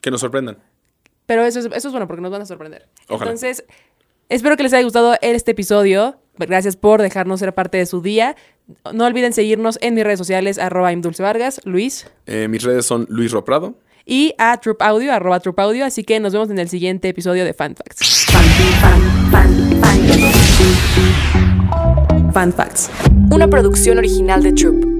Que 0.00 0.10
nos 0.10 0.20
sorprendan. 0.20 0.58
Pero 1.26 1.44
eso 1.44 1.60
es, 1.60 1.66
eso 1.66 1.88
es 1.88 1.92
bueno 1.92 2.08
porque 2.08 2.22
nos 2.22 2.32
van 2.32 2.42
a 2.42 2.46
sorprender. 2.46 2.88
Ojalá. 3.06 3.30
Entonces, 3.30 3.64
espero 4.28 4.56
que 4.56 4.62
les 4.62 4.72
haya 4.72 4.84
gustado 4.84 5.16
este 5.22 5.50
episodio. 5.52 6.16
Gracias 6.38 6.76
por 6.76 7.02
dejarnos 7.02 7.40
ser 7.40 7.52
parte 7.54 7.78
de 7.78 7.86
su 7.86 8.00
día. 8.00 8.36
No 8.92 9.06
olviden 9.06 9.32
seguirnos 9.32 9.78
en 9.82 9.94
mis 9.94 10.04
redes 10.04 10.18
sociales, 10.18 10.58
arroba 10.58 10.92
Dulce 10.94 11.22
Vargas, 11.22 11.60
Luis, 11.64 12.06
Eh, 12.26 12.46
mis 12.48 12.62
redes 12.62 12.84
son 12.86 13.06
Luis 13.08 13.32
Roprado. 13.32 13.74
y 14.04 14.34
a 14.38 14.56
Troop 14.58 14.80
Audio, 14.82 15.12
arroba 15.12 15.40
Troop 15.40 15.58
Audio. 15.60 15.84
Así 15.84 16.04
que 16.04 16.20
nos 16.20 16.32
vemos 16.32 16.50
en 16.50 16.58
el 16.58 16.68
siguiente 16.68 17.08
episodio 17.08 17.44
de 17.44 17.54
Fan 17.54 17.74
Facts. 17.76 18.26
Fan, 18.30 18.44
fan, 18.80 19.00
fan, 19.30 19.80
fan. 19.80 19.98
Fan 22.32 22.52
Facts. 22.52 22.90
Una 23.30 23.48
producción 23.48 23.98
original 23.98 24.42
de 24.42 24.52
Troop. 24.52 24.97